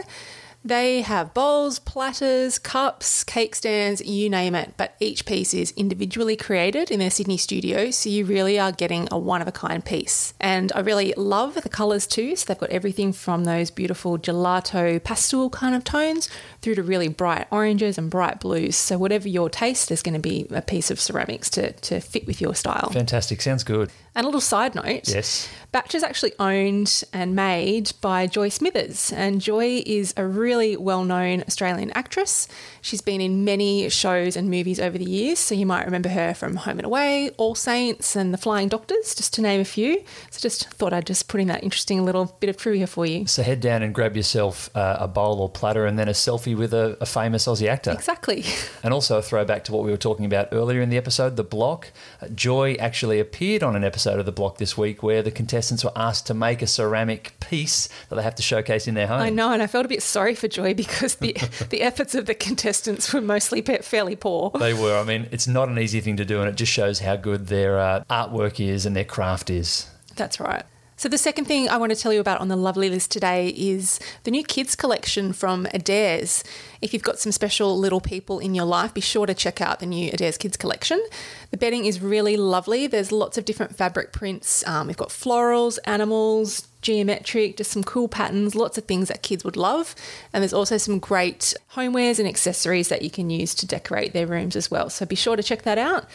They 0.66 1.02
have 1.02 1.32
bowls, 1.32 1.78
platters, 1.78 2.58
cups, 2.58 3.22
cake 3.22 3.54
stands, 3.54 4.04
you 4.04 4.28
name 4.28 4.56
it, 4.56 4.74
but 4.76 4.96
each 4.98 5.24
piece 5.24 5.54
is 5.54 5.70
individually 5.76 6.34
created 6.34 6.90
in 6.90 6.98
their 6.98 7.08
Sydney 7.08 7.36
studio, 7.36 7.92
so 7.92 8.10
you 8.10 8.24
really 8.24 8.58
are 8.58 8.72
getting 8.72 9.06
a 9.12 9.16
one 9.16 9.40
of 9.40 9.46
a 9.46 9.52
kind 9.52 9.84
piece. 9.84 10.34
And 10.40 10.72
I 10.74 10.80
really 10.80 11.14
love 11.16 11.54
the 11.54 11.68
colours 11.68 12.04
too, 12.04 12.34
so 12.34 12.46
they've 12.46 12.58
got 12.58 12.70
everything 12.70 13.12
from 13.12 13.44
those 13.44 13.70
beautiful 13.70 14.18
gelato 14.18 15.00
pastel 15.04 15.50
kind 15.50 15.76
of 15.76 15.84
tones 15.84 16.28
through 16.62 16.74
to 16.74 16.82
really 16.82 17.06
bright 17.06 17.46
oranges 17.52 17.96
and 17.96 18.10
bright 18.10 18.40
blues. 18.40 18.74
So, 18.74 18.98
whatever 18.98 19.28
your 19.28 19.48
taste, 19.48 19.86
there's 19.86 20.02
going 20.02 20.14
to 20.14 20.20
be 20.20 20.48
a 20.50 20.62
piece 20.62 20.90
of 20.90 20.98
ceramics 20.98 21.48
to, 21.50 21.74
to 21.74 22.00
fit 22.00 22.26
with 22.26 22.40
your 22.40 22.56
style. 22.56 22.90
Fantastic, 22.90 23.40
sounds 23.40 23.62
good. 23.62 23.92
And 24.16 24.24
a 24.24 24.28
little 24.28 24.40
side 24.40 24.74
note 24.74 25.08
yes. 25.08 25.46
Batch 25.72 25.94
is 25.94 26.02
actually 26.02 26.32
owned 26.38 27.04
and 27.12 27.36
made 27.36 27.92
by 28.00 28.26
Joy 28.26 28.48
Smithers. 28.48 29.12
And 29.12 29.42
Joy 29.42 29.82
is 29.84 30.14
a 30.16 30.26
really 30.26 30.55
well 30.78 31.04
known 31.04 31.42
Australian 31.46 31.90
actress. 31.92 32.48
She's 32.80 33.00
been 33.00 33.20
in 33.20 33.44
many 33.44 33.88
shows 33.88 34.36
and 34.36 34.48
movies 34.50 34.80
over 34.80 34.96
the 34.96 35.04
years. 35.04 35.38
So 35.38 35.54
you 35.54 35.66
might 35.66 35.84
remember 35.84 36.08
her 36.08 36.34
from 36.34 36.56
Home 36.56 36.78
and 36.78 36.86
Away, 36.86 37.30
All 37.36 37.54
Saints, 37.54 38.16
and 38.16 38.32
The 38.32 38.38
Flying 38.38 38.68
Doctors, 38.68 39.14
just 39.14 39.34
to 39.34 39.42
name 39.42 39.60
a 39.60 39.64
few. 39.64 40.02
So 40.30 40.40
just 40.40 40.70
thought 40.70 40.92
I'd 40.92 41.06
just 41.06 41.28
put 41.28 41.40
in 41.40 41.48
that 41.48 41.62
interesting 41.62 42.04
little 42.04 42.36
bit 42.40 42.48
of 42.48 42.56
trivia 42.56 42.86
for 42.86 43.04
you. 43.04 43.26
So 43.26 43.42
head 43.42 43.60
down 43.60 43.82
and 43.82 43.94
grab 43.94 44.16
yourself 44.16 44.70
uh, 44.76 44.96
a 45.00 45.08
bowl 45.08 45.40
or 45.40 45.48
platter 45.48 45.84
and 45.84 45.98
then 45.98 46.08
a 46.08 46.12
selfie 46.12 46.56
with 46.56 46.72
a, 46.72 46.96
a 47.00 47.06
famous 47.06 47.46
Aussie 47.46 47.68
actor. 47.68 47.90
Exactly. 47.90 48.44
And 48.82 48.94
also 48.94 49.18
a 49.18 49.22
throwback 49.22 49.64
to 49.64 49.72
what 49.72 49.84
we 49.84 49.90
were 49.90 49.96
talking 49.96 50.24
about 50.24 50.48
earlier 50.52 50.80
in 50.80 50.90
the 50.90 50.96
episode, 50.96 51.34
The 51.34 51.42
Block. 51.42 51.90
Uh, 52.22 52.28
Joy 52.28 52.74
actually 52.74 53.18
appeared 53.18 53.64
on 53.64 53.74
an 53.74 53.82
episode 53.82 54.20
of 54.20 54.26
The 54.26 54.32
Block 54.32 54.58
this 54.58 54.78
week 54.78 55.02
where 55.02 55.22
the 55.22 55.32
contestants 55.32 55.82
were 55.82 55.90
asked 55.96 56.28
to 56.28 56.34
make 56.34 56.62
a 56.62 56.68
ceramic 56.68 57.34
piece 57.40 57.88
that 58.08 58.14
they 58.14 58.22
have 58.22 58.36
to 58.36 58.42
showcase 58.42 58.86
in 58.86 58.94
their 58.94 59.08
home. 59.08 59.20
I 59.20 59.30
know, 59.30 59.50
and 59.50 59.60
I 59.60 59.66
felt 59.66 59.84
a 59.84 59.88
bit 59.88 60.04
sorry 60.04 60.35
for 60.36 60.48
Joy 60.48 60.74
because 60.74 61.16
the 61.16 61.32
the 61.70 61.82
efforts 61.82 62.14
of 62.14 62.26
the 62.26 62.34
contestants 62.34 63.12
were 63.12 63.20
mostly 63.20 63.62
fairly 63.62 64.16
poor. 64.16 64.50
They 64.58 64.74
were. 64.74 64.96
I 64.96 65.04
mean, 65.04 65.28
it's 65.30 65.46
not 65.48 65.68
an 65.68 65.78
easy 65.78 66.00
thing 66.00 66.16
to 66.16 66.24
do, 66.24 66.40
and 66.40 66.48
it 66.48 66.56
just 66.56 66.72
shows 66.72 67.00
how 67.00 67.16
good 67.16 67.48
their 67.48 67.78
uh, 67.78 68.04
artwork 68.10 68.64
is 68.64 68.86
and 68.86 68.94
their 68.94 69.04
craft 69.04 69.50
is. 69.50 69.88
That's 70.16 70.40
right. 70.40 70.64
So, 70.98 71.10
the 71.10 71.18
second 71.18 71.44
thing 71.44 71.68
I 71.68 71.76
want 71.76 71.92
to 71.92 71.96
tell 71.96 72.10
you 72.10 72.20
about 72.20 72.40
on 72.40 72.48
the 72.48 72.56
lovely 72.56 72.88
list 72.88 73.10
today 73.10 73.48
is 73.48 74.00
the 74.24 74.30
new 74.30 74.42
kids 74.42 74.74
collection 74.74 75.34
from 75.34 75.66
Adairs. 75.74 76.42
If 76.80 76.94
you've 76.94 77.02
got 77.02 77.18
some 77.18 77.32
special 77.32 77.78
little 77.78 78.00
people 78.00 78.38
in 78.38 78.54
your 78.54 78.64
life, 78.64 78.94
be 78.94 79.02
sure 79.02 79.26
to 79.26 79.34
check 79.34 79.60
out 79.60 79.78
the 79.78 79.84
new 79.84 80.10
Adairs 80.10 80.38
Kids 80.38 80.56
collection. 80.56 81.04
The 81.50 81.58
bedding 81.58 81.84
is 81.84 82.00
really 82.00 82.38
lovely. 82.38 82.86
There's 82.86 83.12
lots 83.12 83.36
of 83.36 83.44
different 83.44 83.76
fabric 83.76 84.14
prints. 84.14 84.66
Um, 84.66 84.86
we've 84.86 84.96
got 84.96 85.10
florals, 85.10 85.78
animals, 85.84 86.66
geometric, 86.86 87.56
just 87.56 87.72
some 87.72 87.82
cool 87.82 88.06
patterns, 88.06 88.54
lots 88.54 88.78
of 88.78 88.84
things 88.84 89.08
that 89.08 89.22
kids 89.22 89.44
would 89.44 89.56
love. 89.56 89.96
And 90.32 90.42
there's 90.42 90.52
also 90.52 90.78
some 90.78 91.00
great 91.00 91.52
homewares 91.74 92.20
and 92.20 92.28
accessories 92.28 92.88
that 92.88 93.02
you 93.02 93.10
can 93.10 93.28
use 93.28 93.54
to 93.56 93.66
decorate 93.66 94.12
their 94.12 94.26
rooms 94.26 94.54
as 94.54 94.70
well. 94.70 94.88
So, 94.88 95.04
be 95.04 95.16
sure 95.16 95.34
to 95.34 95.42
check 95.42 95.62
that 95.62 95.78
out. 95.78 96.06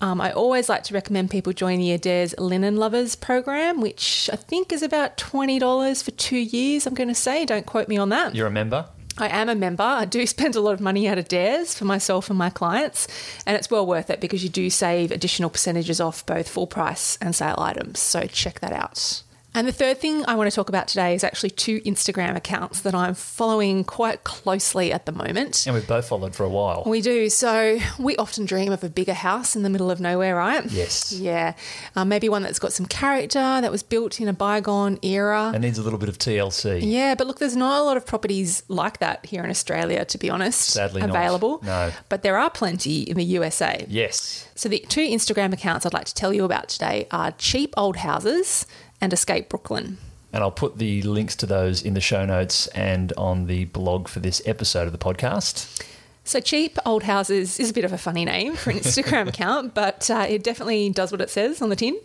Um, 0.00 0.20
I 0.20 0.32
always 0.32 0.68
like 0.68 0.84
to 0.84 0.94
recommend 0.94 1.30
people 1.30 1.52
join 1.52 1.78
the 1.78 1.92
Adairs 1.92 2.34
Linen 2.38 2.76
Lovers 2.76 3.16
program, 3.16 3.80
which 3.80 4.30
I 4.32 4.36
think 4.36 4.72
is 4.72 4.82
about 4.82 5.18
$20 5.18 6.02
for 6.02 6.10
two 6.12 6.38
years, 6.38 6.86
I'm 6.86 6.94
going 6.94 7.08
to 7.08 7.14
say. 7.14 7.44
Don't 7.44 7.66
quote 7.66 7.88
me 7.88 7.98
on 7.98 8.08
that. 8.10 8.34
You're 8.34 8.46
a 8.46 8.52
member? 8.52 8.86
I 9.18 9.28
am 9.28 9.48
a 9.48 9.54
member. 9.54 9.82
I 9.82 10.04
do 10.04 10.26
spend 10.34 10.54
a 10.54 10.60
lot 10.60 10.74
of 10.74 10.80
money 10.80 11.08
at 11.08 11.18
Adairs 11.18 11.74
for 11.74 11.84
myself 11.84 12.30
and 12.30 12.38
my 12.38 12.50
clients, 12.50 13.08
and 13.44 13.56
it's 13.56 13.70
well 13.70 13.86
worth 13.86 14.08
it 14.08 14.20
because 14.20 14.44
you 14.44 14.48
do 14.48 14.70
save 14.70 15.10
additional 15.10 15.50
percentages 15.50 16.00
off 16.00 16.24
both 16.24 16.48
full 16.48 16.68
price 16.68 17.18
and 17.20 17.34
sale 17.34 17.56
items. 17.58 17.98
So 17.98 18.26
check 18.26 18.60
that 18.60 18.72
out. 18.72 19.22
And 19.52 19.66
the 19.66 19.72
third 19.72 19.98
thing 19.98 20.24
I 20.28 20.36
want 20.36 20.48
to 20.48 20.54
talk 20.54 20.68
about 20.68 20.86
today 20.86 21.14
is 21.14 21.24
actually 21.24 21.50
two 21.50 21.80
Instagram 21.80 22.36
accounts 22.36 22.82
that 22.82 22.94
I'm 22.94 23.14
following 23.14 23.82
quite 23.82 24.22
closely 24.22 24.92
at 24.92 25.06
the 25.06 25.12
moment. 25.12 25.66
And 25.66 25.74
we've 25.74 25.86
both 25.88 26.06
followed 26.06 26.36
for 26.36 26.44
a 26.44 26.48
while. 26.48 26.84
We 26.86 27.00
do. 27.00 27.28
So 27.28 27.80
we 27.98 28.16
often 28.16 28.44
dream 28.44 28.70
of 28.70 28.84
a 28.84 28.88
bigger 28.88 29.12
house 29.12 29.56
in 29.56 29.64
the 29.64 29.70
middle 29.70 29.90
of 29.90 30.00
nowhere, 30.00 30.36
right? 30.36 30.64
Yes. 30.70 31.12
Yeah. 31.12 31.54
Um, 31.96 32.08
maybe 32.08 32.28
one 32.28 32.42
that's 32.42 32.60
got 32.60 32.72
some 32.72 32.86
character, 32.86 33.38
that 33.40 33.72
was 33.72 33.82
built 33.82 34.20
in 34.20 34.28
a 34.28 34.32
bygone 34.32 35.00
era. 35.02 35.50
It 35.52 35.58
needs 35.58 35.78
a 35.78 35.82
little 35.82 35.98
bit 35.98 36.08
of 36.08 36.18
TLC. 36.18 36.80
Yeah, 36.82 37.16
but 37.16 37.26
look, 37.26 37.40
there's 37.40 37.56
not 37.56 37.80
a 37.80 37.82
lot 37.82 37.96
of 37.96 38.06
properties 38.06 38.62
like 38.68 38.98
that 38.98 39.26
here 39.26 39.42
in 39.42 39.50
Australia, 39.50 40.04
to 40.04 40.18
be 40.18 40.30
honest. 40.30 40.60
Sadly, 40.60 41.02
available. 41.02 41.60
Not. 41.62 41.88
No. 41.88 41.92
But 42.08 42.22
there 42.22 42.38
are 42.38 42.50
plenty 42.50 43.02
in 43.02 43.16
the 43.16 43.24
USA. 43.24 43.84
Yes. 43.88 44.48
So 44.54 44.68
the 44.68 44.78
two 44.88 45.00
Instagram 45.00 45.52
accounts 45.52 45.86
I'd 45.86 45.92
like 45.92 46.06
to 46.06 46.14
tell 46.14 46.32
you 46.32 46.44
about 46.44 46.68
today 46.68 47.08
are 47.10 47.32
Cheap 47.32 47.74
Old 47.76 47.96
Houses 47.96 48.66
and 49.00 49.12
Escape 49.12 49.48
Brooklyn. 49.48 49.98
And 50.32 50.42
I'll 50.42 50.52
put 50.52 50.78
the 50.78 51.02
links 51.02 51.34
to 51.36 51.46
those 51.46 51.82
in 51.82 51.94
the 51.94 52.00
show 52.00 52.24
notes 52.24 52.68
and 52.68 53.12
on 53.16 53.46
the 53.46 53.64
blog 53.66 54.06
for 54.06 54.20
this 54.20 54.40
episode 54.46 54.86
of 54.86 54.92
the 54.92 54.98
podcast. 54.98 55.84
So 56.22 56.38
cheap 56.38 56.78
old 56.84 57.02
houses 57.04 57.58
is 57.58 57.70
a 57.70 57.72
bit 57.72 57.84
of 57.84 57.92
a 57.92 57.98
funny 57.98 58.24
name 58.24 58.54
for 58.54 58.70
an 58.70 58.76
Instagram 58.80 59.28
account, 59.28 59.74
but 59.74 60.08
uh, 60.10 60.26
it 60.28 60.44
definitely 60.44 60.90
does 60.90 61.10
what 61.10 61.20
it 61.20 61.30
says 61.30 61.62
on 61.62 61.70
the 61.70 61.76
tin. 61.76 61.98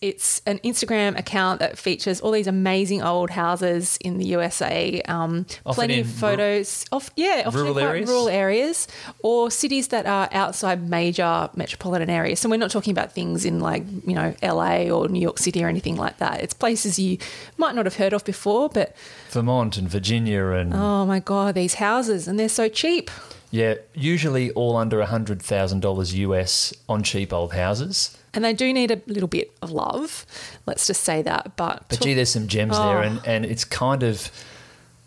It's 0.00 0.42
an 0.44 0.58
Instagram 0.58 1.18
account 1.18 1.60
that 1.60 1.78
features 1.78 2.20
all 2.20 2.32
these 2.32 2.48
amazing 2.48 3.02
old 3.02 3.30
houses 3.30 3.96
in 4.00 4.18
the 4.18 4.26
USA, 4.26 5.00
um, 5.02 5.46
plenty 5.64 6.00
of 6.00 6.08
photos 6.08 6.84
of 6.90 7.10
yeah, 7.16 7.44
often 7.46 7.60
rural 7.60 7.78
areas? 7.78 8.08
rural 8.08 8.28
areas 8.28 8.88
or 9.20 9.50
cities 9.50 9.88
that 9.88 10.04
are 10.04 10.28
outside 10.32 10.88
major 10.88 11.48
metropolitan 11.54 12.10
areas. 12.10 12.40
So 12.40 12.48
we're 12.48 12.56
not 12.56 12.70
talking 12.70 12.90
about 12.90 13.12
things 13.12 13.44
in 13.44 13.60
like 13.60 13.84
you 14.06 14.14
know 14.14 14.34
LA 14.42 14.90
or 14.90 15.08
New 15.08 15.20
York 15.20 15.38
City 15.38 15.62
or 15.62 15.68
anything 15.68 15.96
like 15.96 16.18
that. 16.18 16.42
It's 16.42 16.54
places 16.54 16.98
you 16.98 17.18
might 17.56 17.74
not 17.74 17.86
have 17.86 17.96
heard 17.96 18.12
of 18.12 18.24
before, 18.24 18.68
but 18.68 18.96
Vermont 19.30 19.78
and 19.78 19.88
Virginia 19.88 20.48
and 20.48 20.74
oh 20.74 21.06
my 21.06 21.20
god, 21.20 21.54
these 21.54 21.74
houses 21.74 22.26
and 22.26 22.38
they're 22.38 22.48
so 22.48 22.68
cheap. 22.68 23.10
Yeah, 23.50 23.74
usually 23.94 24.50
all 24.52 24.76
under 24.76 25.02
hundred 25.04 25.42
thousand 25.42 25.80
dollars 25.80 26.14
US 26.14 26.72
on 26.88 27.02
cheap 27.02 27.32
old 27.32 27.52
houses. 27.54 28.16
And 28.32 28.44
they 28.44 28.52
do 28.52 28.72
need 28.72 28.90
a 28.92 29.00
little 29.06 29.28
bit 29.28 29.50
of 29.60 29.72
love. 29.72 30.24
Let's 30.66 30.86
just 30.86 31.02
say 31.02 31.20
that. 31.22 31.56
But, 31.56 31.84
But 31.88 32.00
gee, 32.00 32.14
there's 32.14 32.30
some 32.30 32.46
gems 32.46 32.76
there, 32.78 32.98
Oh. 32.98 33.02
and, 33.02 33.20
and 33.26 33.44
it's 33.44 33.64
kind 33.64 34.02
of 34.04 34.30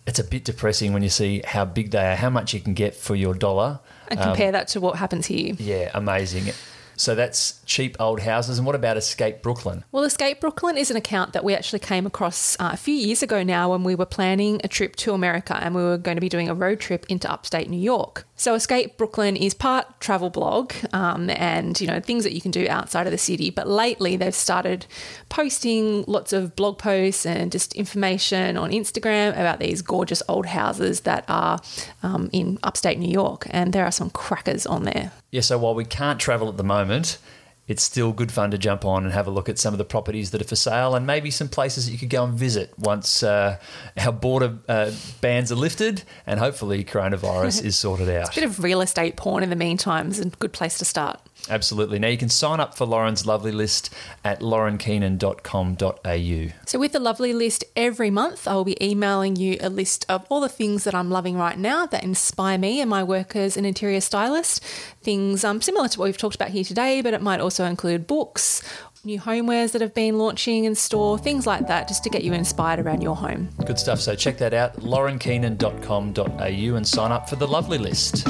it's 0.06 0.20
a 0.20 0.24
bit 0.26 0.44
depressing 0.44 0.92
when 0.92 1.02
you 1.02 1.08
see 1.10 1.42
how 1.46 1.64
big 1.64 1.92
they 1.92 2.06
are, 2.12 2.16
how 2.18 2.30
much 2.30 2.54
you 2.54 2.60
can 2.60 2.74
get 2.74 2.94
for 2.96 3.16
your 3.16 3.34
dollar. 3.34 3.80
and 4.10 4.20
Um, 4.20 4.26
compare 4.28 4.52
that 4.52 4.68
to 4.70 4.82
what 4.82 4.98
happens 4.98 5.28
here. 5.28 5.54
yeah, 5.58 5.90
amazing. 5.94 6.52
So 6.98 7.16
that's 7.16 7.62
cheap 7.66 7.96
old 8.00 8.20
houses. 8.20 8.58
And 8.60 8.68
what 8.68 8.76
about 8.76 8.98
Escape 8.98 9.42
Brooklyn? 9.42 9.84
Well, 9.94 10.04
Escape 10.04 10.42
Brooklyn 10.42 10.78
is 10.78 10.92
an 10.92 10.98
account 10.98 11.32
that 11.34 11.44
we 11.44 11.56
actually 11.56 11.80
came 11.80 12.06
across 12.06 12.56
uh, 12.60 12.70
a 12.74 12.78
few 12.78 12.94
years 12.94 13.24
ago 13.24 13.42
now 13.44 13.72
when 13.72 13.84
we 13.84 13.96
were 13.96 14.06
planning 14.06 14.60
a 14.64 14.68
trip 14.68 14.96
to 14.98 15.14
America 15.14 15.58
and 15.60 15.74
we 15.74 15.82
were 15.82 15.98
going 15.98 16.18
to 16.18 16.22
be 16.22 16.30
doing 16.30 16.50
a 16.50 16.54
road 16.54 16.80
trip 16.82 17.06
into 17.10 17.32
upstate 17.32 17.68
New 17.70 17.80
York. 17.80 18.28
So 18.44 18.56
Escape 18.56 18.98
Brooklyn 18.98 19.38
is 19.38 19.54
part 19.54 20.02
travel 20.02 20.30
blog 20.30 20.74
um, 20.92 21.30
and 21.30 21.80
you 21.80 21.88
know 21.88 22.02
things 22.02 22.26
that 22.26 22.34
you 22.34 22.42
can 22.42 22.52
do 22.52 22.68
outside 22.70 23.08
of 23.08 23.12
the 23.12 23.18
city. 23.18 23.50
But 23.50 23.70
lately 23.70 24.18
they've 24.18 24.36
started 24.36 24.86
posting 25.30 26.04
lots 26.10 26.34
of 26.34 26.54
blog 26.54 26.78
posts 26.78 27.26
and 27.26 27.54
just 27.54 27.74
information 27.74 28.58
on 28.58 28.72
Instagram 28.72 29.30
about 29.30 29.60
these 29.62 29.82
gorgeous 29.82 30.22
old 30.28 30.48
houses 30.48 31.00
that 31.02 31.24
are 31.30 31.62
um, 32.04 32.30
in 32.34 32.60
upstate 32.64 33.00
New 33.00 33.10
York, 33.10 33.48
and 33.50 33.72
there 33.72 33.86
are 33.86 33.94
some 33.94 34.10
crackers 34.10 34.66
on 34.66 34.84
there. 34.84 35.14
Yeah, 35.32 35.40
so 35.40 35.58
while 35.58 35.74
we 35.74 35.86
can't 35.86 36.20
travel 36.20 36.50
at 36.50 36.58
the 36.58 36.66
moment, 36.66 37.20
it's 37.68 37.82
still 37.82 38.12
good 38.12 38.32
fun 38.32 38.52
to 38.52 38.58
jump 38.58 38.84
on 38.84 39.06
and 39.06 39.14
have 39.14 39.28
a 39.28 39.32
look 39.32 39.48
at 39.48 39.58
some 39.58 39.74
of 39.74 39.78
the 39.78 39.86
properties 39.86 40.32
that 40.32 40.42
are 40.42 40.46
for 40.46 40.56
sale 40.56 40.96
and 40.96 41.08
maybe 41.08 41.32
some 41.32 41.48
places 41.48 41.86
that 41.86 41.92
you 41.92 41.98
could 41.98 42.10
go 42.10 42.24
and 42.24 42.34
visit 42.34 42.78
once 42.78 43.24
uh, 43.24 43.58
our 43.98 44.12
border 44.12 44.58
uh, 44.68 44.92
bans 45.22 45.52
are 45.52 45.56
lifted 45.56 46.04
and 46.28 46.40
hopefully 46.40 46.84
coronavirus 46.84 47.64
is 47.66 47.78
sorted 47.78 48.10
out. 48.10 48.28
It's 48.28 48.38
A 48.38 48.42
bit 48.42 48.50
of 48.50 48.62
real 48.62 48.82
estate 48.82 49.16
porn 49.16 49.44
in 49.44 49.50
the 49.50 49.56
meantime 49.56 50.12
is 50.12 50.20
a 50.20 50.26
good 50.26 50.52
place 50.52 50.78
to 50.80 50.86
start. 50.86 51.22
Absolutely. 51.50 52.00
Now 52.00 52.08
you 52.08 52.18
can 52.18 52.30
sign 52.30 52.62
up 52.62 52.78
for 52.78 52.86
Lauren's 52.86 53.26
lovely 53.26 53.52
list 53.52 53.94
at 54.24 54.40
laurenkeenan.com.au. 54.40 56.54
So, 56.66 56.80
with 56.80 56.94
the 56.94 57.00
lovely 57.00 57.34
list 57.34 57.66
every 57.76 58.10
month, 58.10 58.48
I 58.48 58.56
will 58.56 58.64
be 58.64 58.82
emailing 58.84 59.36
you 59.36 59.58
a 59.60 59.70
list 59.70 60.06
of 60.08 60.26
all 60.30 60.40
the 60.40 60.48
things 60.48 60.86
that 60.86 60.96
I'm 60.96 61.10
loving 61.10 61.38
right 61.38 61.58
now 61.58 61.86
that 61.88 62.04
inspire 62.04 62.58
me 62.58 62.80
and 62.80 62.90
my 62.90 63.04
work 63.04 63.36
as 63.36 63.58
an 63.58 63.66
interior 63.66 64.00
stylist. 64.00 64.64
Things 65.02 65.44
um, 65.44 65.62
similar 65.62 65.90
to 65.90 66.00
what 66.00 66.06
we've 66.06 66.18
talked 66.18 66.36
about 66.36 66.50
here 66.50 66.64
today, 66.64 67.02
but 67.02 67.14
it 67.14 67.22
might 67.22 67.42
also 67.42 67.66
include 67.66 68.08
books, 68.08 68.64
new 69.04 69.20
homewares 69.20 69.74
that 69.74 69.82
have 69.82 69.94
been 69.94 70.18
launching 70.18 70.64
in 70.64 70.76
store, 70.76 71.18
things 71.18 71.46
like 71.46 71.68
that, 71.68 71.90
just 71.90 72.06
to 72.06 72.10
get 72.10 72.24
you 72.24 72.32
inspired 72.32 72.80
around 72.80 73.02
your 73.02 73.18
home. 73.18 73.50
Good 73.66 73.80
stuff. 73.80 74.00
So 74.00 74.16
check 74.16 74.38
that 74.38 74.54
out, 74.54 74.78
laurenkeenan.com.au 74.78 76.76
and 76.76 76.88
sign 76.88 77.12
up 77.12 77.30
for 77.30 77.36
the 77.36 77.48
lovely 77.48 77.78
list. 77.78 78.26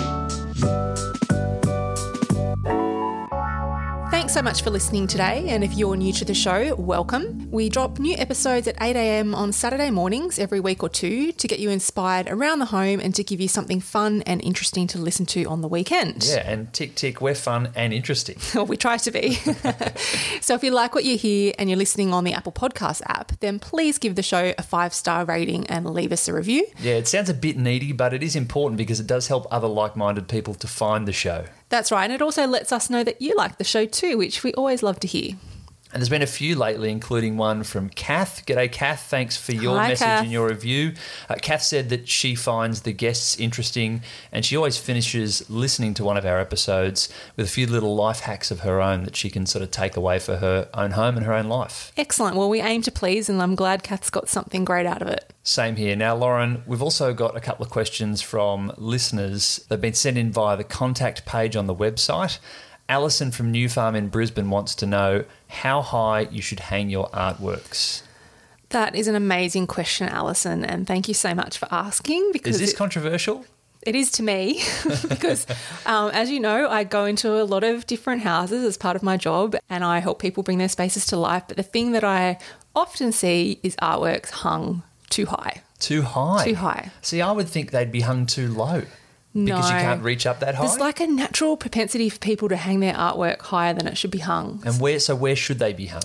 Thanks 4.33 4.41
so 4.47 4.49
much 4.49 4.63
for 4.63 4.71
listening 4.71 5.05
today. 5.05 5.45
And 5.49 5.63
if 5.63 5.75
you're 5.75 5.95
new 5.95 6.11
to 6.13 6.25
the 6.25 6.33
show, 6.33 6.73
welcome. 6.73 7.51
We 7.51 7.69
drop 7.69 7.99
new 7.99 8.15
episodes 8.15 8.67
at 8.67 8.75
8 8.81 8.95
a.m. 8.95 9.35
on 9.35 9.51
Saturday 9.51 9.91
mornings 9.91 10.39
every 10.39 10.59
week 10.59 10.81
or 10.81 10.89
two 10.89 11.33
to 11.33 11.47
get 11.47 11.59
you 11.59 11.69
inspired 11.69 12.27
around 12.27 12.57
the 12.57 12.65
home 12.65 12.99
and 12.99 13.13
to 13.13 13.23
give 13.23 13.39
you 13.39 13.47
something 13.47 13.79
fun 13.79 14.23
and 14.23 14.43
interesting 14.43 14.87
to 14.87 14.97
listen 14.97 15.27
to 15.27 15.43
on 15.43 15.61
the 15.61 15.67
weekend. 15.67 16.25
Yeah, 16.27 16.49
and 16.49 16.73
tick 16.73 16.95
tick, 16.95 17.21
we're 17.21 17.35
fun 17.35 17.73
and 17.75 17.93
interesting. 17.93 18.37
Well, 18.55 18.65
we 18.71 18.75
try 18.75 18.97
to 18.97 19.11
be. 19.11 19.33
so 20.41 20.55
if 20.55 20.63
you 20.63 20.71
like 20.71 20.95
what 20.95 21.03
you 21.03 21.15
hear 21.15 21.53
and 21.59 21.69
you're 21.69 21.77
listening 21.77 22.11
on 22.11 22.23
the 22.23 22.33
Apple 22.33 22.53
Podcast 22.53 23.03
app, 23.05 23.33
then 23.39 23.59
please 23.59 23.99
give 23.99 24.15
the 24.15 24.23
show 24.23 24.55
a 24.57 24.63
five 24.63 24.95
star 24.95 25.25
rating 25.25 25.67
and 25.67 25.87
leave 25.87 26.11
us 26.11 26.27
a 26.27 26.33
review. 26.33 26.65
Yeah, 26.79 26.95
it 26.95 27.07
sounds 27.07 27.29
a 27.29 27.35
bit 27.35 27.55
needy, 27.55 27.91
but 27.91 28.15
it 28.15 28.23
is 28.23 28.35
important 28.35 28.79
because 28.79 28.99
it 28.99 29.05
does 29.05 29.27
help 29.27 29.45
other 29.51 29.67
like 29.67 29.95
minded 29.95 30.27
people 30.27 30.55
to 30.55 30.65
find 30.65 31.07
the 31.07 31.13
show. 31.13 31.45
That's 31.73 31.91
right. 31.91 32.03
And 32.03 32.13
it 32.13 32.21
also 32.21 32.45
lets 32.45 32.71
us 32.71 32.91
know 32.91 33.03
that 33.03 33.19
you 33.19 33.35
like 33.35 33.57
the 33.57 33.63
show 33.63 33.87
too, 33.87 34.15
which 34.15 34.43
we 34.43 34.53
always 34.53 34.83
love 34.83 34.99
to 34.99 35.07
hear. 35.07 35.37
And 35.93 36.01
there's 36.01 36.09
been 36.09 36.23
a 36.23 36.27
few 36.27 36.55
lately, 36.55 36.89
including 36.89 37.37
one 37.37 37.61
from 37.61 37.87
Kath. 37.89 38.47
G'day, 38.47 38.71
Kath. 38.71 39.03
Thanks 39.03 39.37
for 39.37 39.51
your 39.51 39.77
Hi, 39.77 39.89
message 39.89 40.07
Kath. 40.07 40.23
and 40.23 40.31
your 40.31 40.47
review. 40.47 40.93
Uh, 41.29 41.35
Kath 41.39 41.61
said 41.61 41.89
that 41.89 42.09
she 42.09 42.33
finds 42.33 42.81
the 42.81 42.91
guests 42.93 43.39
interesting 43.39 44.01
and 44.31 44.43
she 44.43 44.57
always 44.57 44.75
finishes 44.75 45.47
listening 45.51 45.93
to 45.93 46.03
one 46.03 46.17
of 46.17 46.25
our 46.25 46.39
episodes 46.39 47.09
with 47.35 47.45
a 47.45 47.49
few 47.49 47.67
little 47.67 47.95
life 47.95 48.21
hacks 48.21 48.49
of 48.49 48.61
her 48.61 48.81
own 48.81 49.03
that 49.03 49.15
she 49.15 49.29
can 49.29 49.45
sort 49.45 49.61
of 49.61 49.69
take 49.69 49.95
away 49.95 50.17
for 50.17 50.37
her 50.37 50.67
own 50.73 50.91
home 50.91 51.15
and 51.15 51.27
her 51.27 51.33
own 51.33 51.47
life. 51.47 51.91
Excellent. 51.95 52.35
Well, 52.35 52.49
we 52.49 52.59
aim 52.59 52.81
to 52.81 52.91
please, 52.91 53.29
and 53.29 53.39
I'm 53.39 53.53
glad 53.53 53.83
Kath's 53.83 54.09
got 54.09 54.29
something 54.29 54.65
great 54.65 54.87
out 54.87 55.03
of 55.03 55.09
it. 55.09 55.31
Same 55.43 55.75
here. 55.75 55.95
Now, 55.95 56.15
Lauren, 56.15 56.63
we've 56.65 56.81
also 56.81 57.13
got 57.13 57.37
a 57.37 57.39
couple 57.39 57.63
of 57.63 57.69
questions 57.71 58.19
from 58.19 58.73
listeners. 58.77 59.63
They've 59.69 59.79
been 59.79 59.93
sent 59.93 60.17
in 60.17 60.31
via 60.31 60.57
the 60.57 60.63
contact 60.63 61.25
page 61.25 61.55
on 61.55 61.67
the 61.67 61.75
website. 61.75 62.39
Alison 62.89 63.31
from 63.31 63.51
New 63.51 63.69
Farm 63.69 63.95
in 63.95 64.09
Brisbane 64.09 64.49
wants 64.49 64.75
to 64.75 64.85
know 64.85 65.25
how 65.47 65.81
high 65.81 66.21
you 66.21 66.41
should 66.41 66.59
hang 66.59 66.89
your 66.89 67.09
artworks. 67.09 68.03
That 68.69 68.95
is 68.95 69.07
an 69.07 69.15
amazing 69.15 69.67
question, 69.67 70.09
Alison, 70.09 70.65
and 70.65 70.85
thank 70.87 71.07
you 71.07 71.13
so 71.13 71.33
much 71.35 71.57
for 71.57 71.67
asking 71.71 72.31
because 72.33 72.55
Is 72.55 72.61
this 72.61 72.73
it- 72.73 72.77
controversial? 72.77 73.45
It 73.85 73.95
is 73.95 74.11
to 74.11 74.23
me 74.23 74.63
because, 75.09 75.45
um, 75.85 76.09
as 76.11 76.31
you 76.31 76.39
know, 76.39 76.69
I 76.69 76.85
go 76.85 77.03
into 77.03 77.41
a 77.41 77.43
lot 77.43 77.65
of 77.65 77.85
different 77.85 78.21
houses 78.21 78.63
as 78.63 78.77
part 78.77 78.95
of 78.95 79.03
my 79.03 79.17
job 79.17 79.57
and 79.69 79.83
I 79.83 79.99
help 79.99 80.19
people 80.19 80.41
bring 80.41 80.57
their 80.57 80.69
spaces 80.69 81.05
to 81.07 81.17
life. 81.17 81.43
But 81.49 81.57
the 81.57 81.63
thing 81.63 81.91
that 81.91 82.03
I 82.05 82.37
often 82.73 83.11
see 83.11 83.59
is 83.61 83.75
artworks 83.81 84.29
hung 84.29 84.83
too 85.09 85.25
high. 85.25 85.63
Too 85.79 86.01
high. 86.01 86.45
Too 86.45 86.55
high. 86.55 86.91
See, 87.01 87.21
I 87.21 87.33
would 87.33 87.49
think 87.49 87.71
they'd 87.71 87.91
be 87.91 87.99
hung 87.99 88.25
too 88.25 88.47
low 88.53 88.83
because 89.33 89.69
you 89.69 89.75
can't 89.77 90.03
reach 90.03 90.25
up 90.25 90.39
that 90.39 90.55
high. 90.55 90.65
There's 90.65 90.79
like 90.79 90.99
a 90.99 91.07
natural 91.07 91.57
propensity 91.57 92.09
for 92.09 92.19
people 92.19 92.49
to 92.49 92.55
hang 92.55 92.79
their 92.79 92.93
artwork 92.93 93.41
higher 93.41 93.73
than 93.73 93.87
it 93.87 93.97
should 93.97 94.11
be 94.11 94.19
hung. 94.19 94.61
and 94.65 94.79
where? 94.79 94.99
So 94.99 95.15
where 95.15 95.35
should 95.35 95.59
they 95.59 95.73
be 95.73 95.87
hung? 95.87 96.03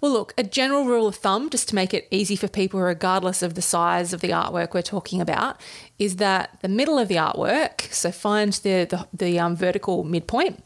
Well, 0.00 0.10
look, 0.10 0.34
a 0.36 0.42
general 0.42 0.84
rule 0.84 1.06
of 1.06 1.14
thumb, 1.14 1.48
just 1.48 1.68
to 1.68 1.76
make 1.76 1.94
it 1.94 2.08
easy 2.10 2.34
for 2.34 2.48
people, 2.48 2.80
regardless 2.80 3.40
of 3.40 3.54
the 3.54 3.62
size 3.62 4.12
of 4.12 4.20
the 4.20 4.30
artwork 4.30 4.74
we're 4.74 4.82
talking 4.82 5.20
about, 5.20 5.60
is 5.96 6.16
that 6.16 6.58
the 6.60 6.68
middle 6.68 6.98
of 6.98 7.06
the 7.06 7.14
artwork, 7.14 7.82
so 7.92 8.10
find 8.10 8.52
the, 8.52 8.84
the, 8.84 9.06
the 9.12 9.38
um, 9.38 9.54
vertical 9.54 10.02
midpoint, 10.02 10.58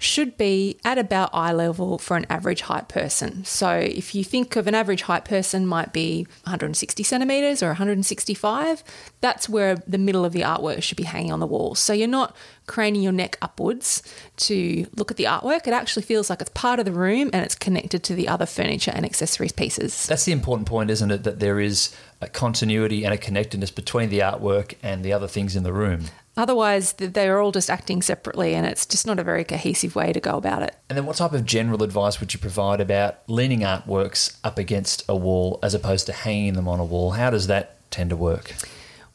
should 0.00 0.38
be 0.38 0.78
at 0.82 0.96
about 0.96 1.28
eye 1.34 1.52
level 1.52 1.98
for 1.98 2.16
an 2.16 2.24
average 2.30 2.62
height 2.62 2.88
person. 2.88 3.44
So 3.44 3.70
if 3.70 4.14
you 4.14 4.24
think 4.24 4.56
of 4.56 4.66
an 4.66 4.74
average 4.74 5.02
height 5.02 5.26
person 5.26 5.66
might 5.66 5.92
be 5.92 6.26
160 6.44 7.02
centimeters 7.02 7.62
or 7.62 7.66
165, 7.66 8.82
that's 9.20 9.46
where 9.46 9.76
the 9.86 9.98
middle 9.98 10.24
of 10.24 10.32
the 10.32 10.40
artwork 10.40 10.82
should 10.82 10.96
be 10.96 11.04
hanging 11.04 11.30
on 11.30 11.38
the 11.38 11.46
wall. 11.46 11.74
So 11.74 11.92
you're 11.92 12.08
not 12.08 12.34
craning 12.66 13.02
your 13.02 13.12
neck 13.12 13.36
upwards 13.42 14.02
to 14.38 14.86
look 14.96 15.10
at 15.10 15.18
the 15.18 15.24
artwork. 15.24 15.66
It 15.66 15.74
actually 15.74 16.04
feels 16.04 16.30
like 16.30 16.40
it's 16.40 16.50
part 16.54 16.78
of 16.78 16.86
the 16.86 16.92
room 16.92 17.28
and 17.34 17.44
it's 17.44 17.54
connected 17.54 18.02
to 18.04 18.14
the 18.14 18.26
other 18.26 18.46
furniture 18.46 18.92
and 18.94 19.04
accessories 19.04 19.52
pieces. 19.52 20.06
That's 20.06 20.24
the 20.24 20.32
important 20.32 20.66
point, 20.66 20.88
isn't 20.88 21.10
it? 21.10 21.24
That 21.24 21.40
there 21.40 21.60
is 21.60 21.94
a 22.22 22.26
continuity 22.26 23.04
and 23.04 23.12
a 23.12 23.18
connectedness 23.18 23.70
between 23.70 24.08
the 24.08 24.20
artwork 24.20 24.76
and 24.82 25.04
the 25.04 25.12
other 25.12 25.28
things 25.28 25.56
in 25.56 25.62
the 25.62 25.74
room. 25.74 26.06
Otherwise, 26.36 26.92
they're 26.94 27.40
all 27.40 27.52
just 27.52 27.68
acting 27.68 28.00
separately 28.02 28.54
and 28.54 28.66
it's 28.66 28.86
just 28.86 29.06
not 29.06 29.18
a 29.18 29.24
very 29.24 29.44
cohesive 29.44 29.94
way 29.94 30.12
to 30.12 30.20
go 30.20 30.36
about 30.36 30.62
it. 30.62 30.76
And 30.88 30.96
then, 30.96 31.06
what 31.06 31.16
type 31.16 31.32
of 31.32 31.44
general 31.44 31.82
advice 31.82 32.20
would 32.20 32.32
you 32.32 32.40
provide 32.40 32.80
about 32.80 33.18
leaning 33.28 33.60
artworks 33.60 34.38
up 34.44 34.58
against 34.58 35.04
a 35.08 35.16
wall 35.16 35.58
as 35.62 35.74
opposed 35.74 36.06
to 36.06 36.12
hanging 36.12 36.54
them 36.54 36.68
on 36.68 36.80
a 36.80 36.84
wall? 36.84 37.12
How 37.12 37.30
does 37.30 37.46
that 37.48 37.76
tend 37.90 38.10
to 38.10 38.16
work? 38.16 38.54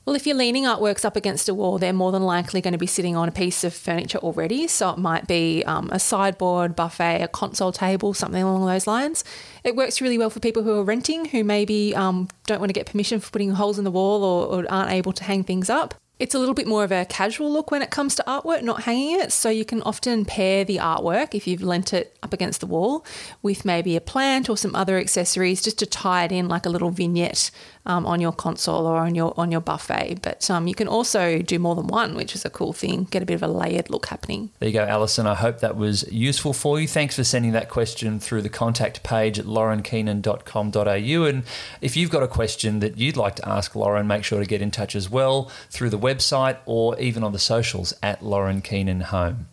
Well, 0.06 0.16
if 0.16 0.28
you're 0.28 0.36
leaning 0.36 0.66
artworks 0.66 1.04
up 1.04 1.16
against 1.16 1.50
a 1.50 1.54
wall, 1.56 1.80
they're 1.80 1.92
more 1.92 2.12
than 2.12 2.22
likely 2.22 2.62
going 2.62 2.74
to 2.74 2.78
be 2.78 2.86
sitting 2.86 3.16
on 3.16 3.28
a 3.28 3.32
piece 3.32 3.64
of 3.64 3.74
furniture 3.74 4.20
already. 4.20 4.68
So 4.68 4.92
it 4.92 5.00
might 5.00 5.26
be 5.26 5.64
um, 5.66 5.90
a 5.92 5.98
sideboard, 5.98 6.76
buffet, 6.76 7.24
a 7.24 7.28
console 7.28 7.72
table, 7.72 8.14
something 8.14 8.44
along 8.44 8.68
those 8.68 8.86
lines. 8.86 9.24
It 9.64 9.76
works 9.76 10.02
really 10.02 10.20
well 10.20 10.30
for 10.30 10.40
people 10.40 10.62
who 10.62 10.78
are 10.78 10.84
renting, 10.84 11.26
who 11.26 11.44
maybe 11.44 11.96
um, 11.96 12.28
don't 12.46 12.60
want 12.60 12.70
to 12.70 12.74
get 12.74 12.86
permission 12.86 13.20
for 13.20 13.32
putting 13.32 13.50
holes 13.52 13.80
in 13.80 13.84
the 13.84 13.90
wall 13.90 14.24
or, 14.24 14.46
or 14.46 14.72
aren't 14.72 14.92
able 14.92 15.12
to 15.14 15.24
hang 15.24 15.44
things 15.44 15.72
up. 15.72 15.96
It's 16.18 16.34
a 16.34 16.40
little 16.40 16.54
bit 16.54 16.66
more 16.66 16.86
of 16.86 16.94
a 16.94 17.04
casual 17.04 17.52
look 17.52 17.72
when 17.72 17.82
it 17.82 17.92
comes 17.92 18.16
to 18.16 18.24
artwork, 18.26 18.62
not 18.62 18.84
hanging 18.84 19.20
it. 19.20 19.34
So 19.34 19.50
you 19.50 19.66
can 19.66 19.82
often 19.82 20.24
pair 20.24 20.64
the 20.64 20.78
artwork, 20.78 21.36
if 21.36 21.46
you've 21.46 21.62
lent 21.62 21.94
it 21.94 22.16
up 22.24 22.32
against 22.32 22.62
the 22.62 22.68
wall, 22.68 23.06
with 23.42 23.66
maybe 23.66 23.98
a 23.98 24.02
plant 24.02 24.50
or 24.50 24.56
some 24.56 24.74
other 24.76 24.98
accessories 24.98 25.62
just 25.62 25.78
to 25.80 25.86
tie 25.86 26.24
it 26.24 26.32
in 26.32 26.48
like 26.48 26.66
a 26.66 26.70
little 26.70 26.90
vignette 26.90 27.52
um, 27.86 28.06
on 28.06 28.20
your 28.20 28.32
console 28.32 28.86
or 28.86 28.98
on 28.98 29.14
your 29.14 29.34
on 29.38 29.52
your 29.52 29.62
buffet. 29.62 30.20
But 30.22 30.50
um, 30.50 30.68
you 30.68 30.76
can 30.76 30.88
also 30.88 31.42
do 31.42 31.60
more 31.60 31.76
than 31.76 31.88
one, 31.88 32.16
which 32.16 32.34
is 32.34 32.46
a 32.46 32.50
cool 32.50 32.74
thing. 32.74 33.06
Get 33.12 33.22
a 33.22 33.26
bit 33.26 33.36
of 33.36 33.44
a 33.44 33.48
layered 33.48 33.90
look 33.90 34.08
happening. 34.08 34.52
There 34.60 34.70
you 34.70 34.74
go, 34.74 34.86
Alison. 34.86 35.28
I 35.28 35.36
hope 35.36 35.60
that 35.60 35.76
was 35.76 36.10
useful 36.12 36.54
for 36.54 36.80
you. 36.80 36.88
Thanks 36.88 37.16
for 37.16 37.24
sending 37.24 37.52
that 37.52 37.70
question 37.70 38.20
through 38.20 38.42
the 38.42 38.50
contact 38.50 39.04
page 39.04 39.38
at 39.38 39.46
laurenkeenan.com.au. 39.46 41.24
And 41.26 41.44
if 41.82 41.98
you've 41.98 42.10
got 42.10 42.24
a 42.24 42.28
question 42.28 42.80
that 42.80 42.98
you'd 42.98 43.18
like 43.18 43.36
to 43.36 43.48
ask 43.48 43.76
Lauren, 43.76 44.08
make 44.08 44.24
sure 44.24 44.40
to 44.40 44.46
get 44.46 44.62
in 44.62 44.72
touch 44.72 44.96
as 44.96 45.10
well 45.10 45.52
through 45.70 45.90
the 45.90 45.98
website 46.06 46.58
or 46.66 46.98
even 47.00 47.24
on 47.24 47.32
the 47.32 47.40
socials 47.40 47.94
at 48.02 48.24
Lauren 48.24 48.62
Keenan 48.62 49.02
Home. 49.02 49.48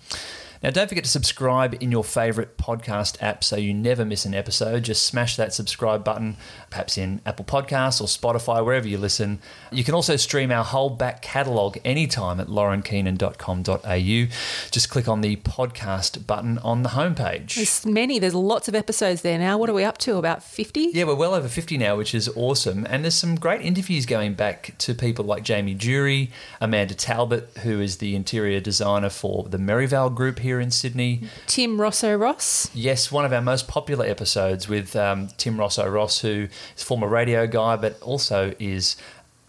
Now, 0.62 0.70
don't 0.70 0.88
forget 0.88 1.02
to 1.02 1.10
subscribe 1.10 1.76
in 1.80 1.90
your 1.90 2.04
favourite 2.04 2.56
podcast 2.56 3.20
app 3.20 3.42
so 3.42 3.56
you 3.56 3.74
never 3.74 4.04
miss 4.04 4.24
an 4.24 4.32
episode. 4.32 4.84
Just 4.84 5.04
smash 5.04 5.34
that 5.34 5.52
subscribe 5.52 6.04
button, 6.04 6.36
perhaps 6.70 6.96
in 6.96 7.20
Apple 7.26 7.44
Podcasts 7.44 8.00
or 8.00 8.06
Spotify, 8.06 8.64
wherever 8.64 8.86
you 8.86 8.96
listen. 8.96 9.40
You 9.72 9.82
can 9.82 9.94
also 9.94 10.14
stream 10.14 10.52
our 10.52 10.62
whole 10.62 10.90
back 10.90 11.20
catalogue 11.20 11.78
anytime 11.84 12.38
at 12.38 12.46
laurenkeenan.com.au. 12.46 14.36
Just 14.70 14.88
click 14.88 15.08
on 15.08 15.20
the 15.20 15.36
podcast 15.36 16.28
button 16.28 16.58
on 16.58 16.84
the 16.84 16.90
homepage. 16.90 17.56
There's 17.56 17.84
many, 17.84 18.20
there's 18.20 18.34
lots 18.34 18.68
of 18.68 18.76
episodes 18.76 19.22
there 19.22 19.38
now. 19.38 19.58
What 19.58 19.68
are 19.68 19.74
we 19.74 19.82
up 19.82 19.98
to? 19.98 20.16
About 20.16 20.44
50? 20.44 20.90
Yeah, 20.92 21.04
we're 21.04 21.16
well 21.16 21.34
over 21.34 21.48
50 21.48 21.76
now, 21.76 21.96
which 21.96 22.14
is 22.14 22.28
awesome. 22.36 22.86
And 22.88 23.02
there's 23.02 23.16
some 23.16 23.34
great 23.34 23.62
interviews 23.62 24.06
going 24.06 24.34
back 24.34 24.78
to 24.78 24.94
people 24.94 25.24
like 25.24 25.42
Jamie 25.42 25.74
Durie, 25.74 26.30
Amanda 26.60 26.94
Talbot, 26.94 27.48
who 27.62 27.80
is 27.80 27.96
the 27.96 28.14
interior 28.14 28.60
designer 28.60 29.10
for 29.10 29.48
the 29.48 29.58
Merivale 29.58 30.10
Group 30.10 30.38
here 30.38 30.51
in 30.60 30.70
Sydney. 30.70 31.22
Tim 31.46 31.80
Rosso 31.80 32.14
Ross. 32.16 32.70
Yes, 32.74 33.12
one 33.12 33.24
of 33.24 33.32
our 33.32 33.42
most 33.42 33.68
popular 33.68 34.06
episodes 34.06 34.68
with 34.68 34.96
um, 34.96 35.28
Tim 35.36 35.58
Rosso 35.58 35.88
Ross, 35.88 36.20
who 36.20 36.48
is 36.76 36.82
a 36.82 36.84
former 36.84 37.08
radio 37.08 37.46
guy, 37.46 37.76
but 37.76 38.00
also 38.00 38.54
is 38.58 38.96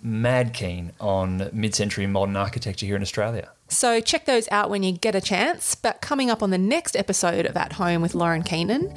mad 0.01 0.53
keen 0.53 0.91
on 0.99 1.49
mid 1.53 1.73
century 1.73 2.05
modern 2.05 2.35
architecture 2.35 2.85
here 2.85 2.95
in 2.95 3.01
Australia. 3.01 3.52
So 3.67 3.99
check 4.01 4.25
those 4.25 4.47
out 4.51 4.69
when 4.69 4.83
you 4.83 4.91
get 4.91 5.15
a 5.15 5.21
chance. 5.21 5.75
But 5.75 6.01
coming 6.01 6.29
up 6.29 6.43
on 6.43 6.51
the 6.51 6.57
next 6.57 6.95
episode 6.95 7.45
of 7.45 7.57
At 7.57 7.73
Home 7.73 8.01
with 8.01 8.13
Lauren 8.13 8.43
Keenan, 8.43 8.93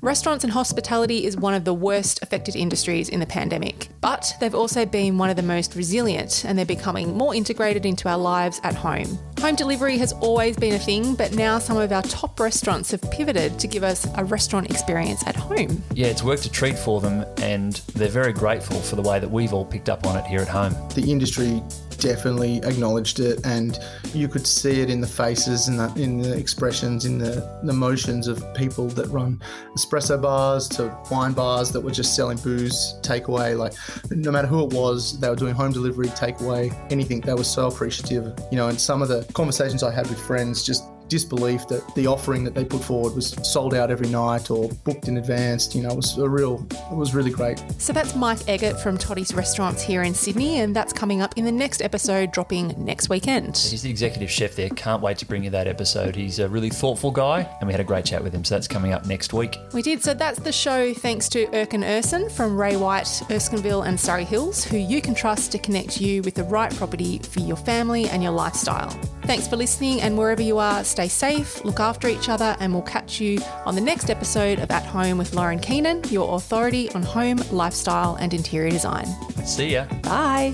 restaurants 0.00 0.44
and 0.44 0.52
hospitality 0.52 1.24
is 1.24 1.36
one 1.36 1.54
of 1.54 1.64
the 1.64 1.74
worst 1.74 2.22
affected 2.22 2.54
industries 2.54 3.08
in 3.08 3.20
the 3.20 3.26
pandemic. 3.26 3.88
But 4.00 4.32
they've 4.40 4.54
also 4.54 4.86
been 4.86 5.18
one 5.18 5.30
of 5.30 5.36
the 5.36 5.42
most 5.42 5.74
resilient 5.74 6.44
and 6.44 6.56
they're 6.56 6.64
becoming 6.64 7.16
more 7.16 7.34
integrated 7.34 7.84
into 7.84 8.08
our 8.08 8.18
lives 8.18 8.60
at 8.62 8.74
home. 8.74 9.18
Home 9.40 9.56
delivery 9.56 9.98
has 9.98 10.12
always 10.14 10.56
been 10.56 10.74
a 10.74 10.78
thing, 10.78 11.14
but 11.14 11.32
now 11.34 11.58
some 11.58 11.78
of 11.78 11.90
our 11.90 12.02
top 12.02 12.38
restaurants 12.38 12.90
have 12.90 13.02
pivoted 13.10 13.58
to 13.58 13.66
give 13.66 13.82
us 13.82 14.06
a 14.16 14.24
restaurant 14.24 14.70
experience 14.70 15.26
at 15.26 15.34
home. 15.34 15.82
Yeah, 15.94 16.06
it's 16.06 16.22
worked 16.22 16.44
a 16.44 16.50
treat 16.50 16.78
for 16.78 17.00
them 17.00 17.24
and 17.38 17.74
they're 17.94 18.08
very 18.08 18.32
grateful 18.32 18.80
for 18.80 18.96
the 18.96 19.02
way 19.02 19.18
that 19.18 19.30
we've 19.30 19.52
all 19.52 19.64
picked 19.64 19.88
up 19.88 20.06
on 20.06 20.16
it 20.16 20.24
here 20.26 20.40
at 20.40 20.48
home. 20.48 20.74
The 20.94 21.10
industry 21.10 21.62
definitely 22.00 22.58
acknowledged 22.58 23.20
it, 23.20 23.44
and 23.44 23.78
you 24.12 24.28
could 24.28 24.46
see 24.46 24.80
it 24.80 24.90
in 24.90 25.00
the 25.00 25.06
faces 25.06 25.68
and 25.68 25.78
the, 25.78 25.92
in 26.02 26.18
the 26.18 26.36
expressions, 26.36 27.04
in 27.04 27.18
the 27.18 27.46
emotions 27.62 28.26
of 28.26 28.42
people 28.54 28.88
that 28.88 29.06
run 29.08 29.40
espresso 29.76 30.20
bars 30.20 30.68
to 30.68 30.96
wine 31.10 31.32
bars 31.32 31.70
that 31.72 31.80
were 31.80 31.90
just 31.90 32.16
selling 32.16 32.38
booze, 32.38 32.98
takeaway. 33.02 33.56
Like, 33.56 33.74
no 34.10 34.30
matter 34.30 34.48
who 34.48 34.64
it 34.64 34.72
was, 34.72 35.18
they 35.20 35.28
were 35.28 35.36
doing 35.36 35.54
home 35.54 35.72
delivery, 35.72 36.08
takeaway, 36.08 36.74
anything. 36.90 37.20
They 37.20 37.34
were 37.34 37.44
so 37.44 37.68
appreciative, 37.68 38.38
you 38.50 38.56
know. 38.56 38.68
And 38.68 38.80
some 38.80 39.02
of 39.02 39.08
the 39.08 39.30
conversations 39.32 39.82
I 39.82 39.92
had 39.92 40.08
with 40.08 40.20
friends 40.20 40.64
just 40.64 40.84
disbelief 41.10 41.68
that 41.68 41.94
the 41.94 42.06
offering 42.06 42.44
that 42.44 42.54
they 42.54 42.64
put 42.64 42.82
forward 42.82 43.14
was 43.14 43.30
sold 43.46 43.74
out 43.74 43.90
every 43.90 44.08
night 44.08 44.50
or 44.50 44.70
booked 44.84 45.08
in 45.08 45.18
advance. 45.18 45.74
You 45.74 45.82
know, 45.82 45.90
it 45.90 45.96
was 45.96 46.16
a 46.16 46.28
real, 46.28 46.66
it 46.70 46.96
was 46.96 47.14
really 47.14 47.30
great. 47.30 47.62
So 47.78 47.92
that's 47.92 48.14
Mike 48.14 48.48
Eggert 48.48 48.80
from 48.80 48.96
Totti's 48.96 49.34
Restaurants 49.34 49.82
here 49.82 50.02
in 50.02 50.14
Sydney, 50.14 50.60
and 50.60 50.74
that's 50.74 50.92
coming 50.92 51.20
up 51.20 51.36
in 51.36 51.44
the 51.44 51.52
next 51.52 51.82
episode, 51.82 52.32
dropping 52.32 52.74
next 52.82 53.10
weekend. 53.10 53.56
He's 53.56 53.82
the 53.82 53.90
executive 53.90 54.30
chef 54.30 54.54
there. 54.54 54.70
Can't 54.70 55.02
wait 55.02 55.18
to 55.18 55.26
bring 55.26 55.44
you 55.44 55.50
that 55.50 55.66
episode. 55.66 56.16
He's 56.16 56.38
a 56.38 56.48
really 56.48 56.70
thoughtful 56.70 57.10
guy, 57.10 57.46
and 57.60 57.66
we 57.66 57.72
had 57.72 57.80
a 57.80 57.84
great 57.84 58.04
chat 58.04 58.22
with 58.22 58.32
him. 58.32 58.44
So 58.44 58.54
that's 58.54 58.68
coming 58.68 58.92
up 58.92 59.04
next 59.06 59.32
week. 59.32 59.58
We 59.74 59.82
did. 59.82 60.02
So 60.02 60.14
that's 60.14 60.38
the 60.38 60.52
show 60.52 60.94
thanks 60.94 61.28
to 61.30 61.46
Erkin 61.48 61.84
Erson 61.84 62.30
from 62.30 62.56
Ray 62.56 62.76
White, 62.76 63.04
Erskineville, 63.28 63.86
and 63.86 63.98
Surry 63.98 64.24
Hills, 64.24 64.64
who 64.64 64.76
you 64.78 65.02
can 65.02 65.14
trust 65.14 65.52
to 65.52 65.58
connect 65.58 66.00
you 66.00 66.22
with 66.22 66.34
the 66.34 66.44
right 66.44 66.74
property 66.76 67.18
for 67.18 67.40
your 67.40 67.56
family 67.56 68.08
and 68.08 68.22
your 68.22 68.32
lifestyle. 68.32 68.88
Thanks 69.30 69.46
for 69.46 69.54
listening, 69.54 70.00
and 70.00 70.18
wherever 70.18 70.42
you 70.42 70.58
are, 70.58 70.82
stay 70.82 71.06
safe, 71.06 71.64
look 71.64 71.78
after 71.78 72.08
each 72.08 72.28
other, 72.28 72.56
and 72.58 72.72
we'll 72.72 72.82
catch 72.82 73.20
you 73.20 73.38
on 73.64 73.76
the 73.76 73.80
next 73.80 74.10
episode 74.10 74.58
of 74.58 74.72
At 74.72 74.84
Home 74.86 75.18
with 75.18 75.34
Lauren 75.34 75.60
Keenan, 75.60 76.02
your 76.10 76.34
authority 76.34 76.90
on 76.94 77.04
home, 77.04 77.38
lifestyle, 77.52 78.16
and 78.16 78.34
interior 78.34 78.70
design. 78.70 79.06
See 79.44 79.74
ya. 79.74 79.84
Bye. 80.02 80.52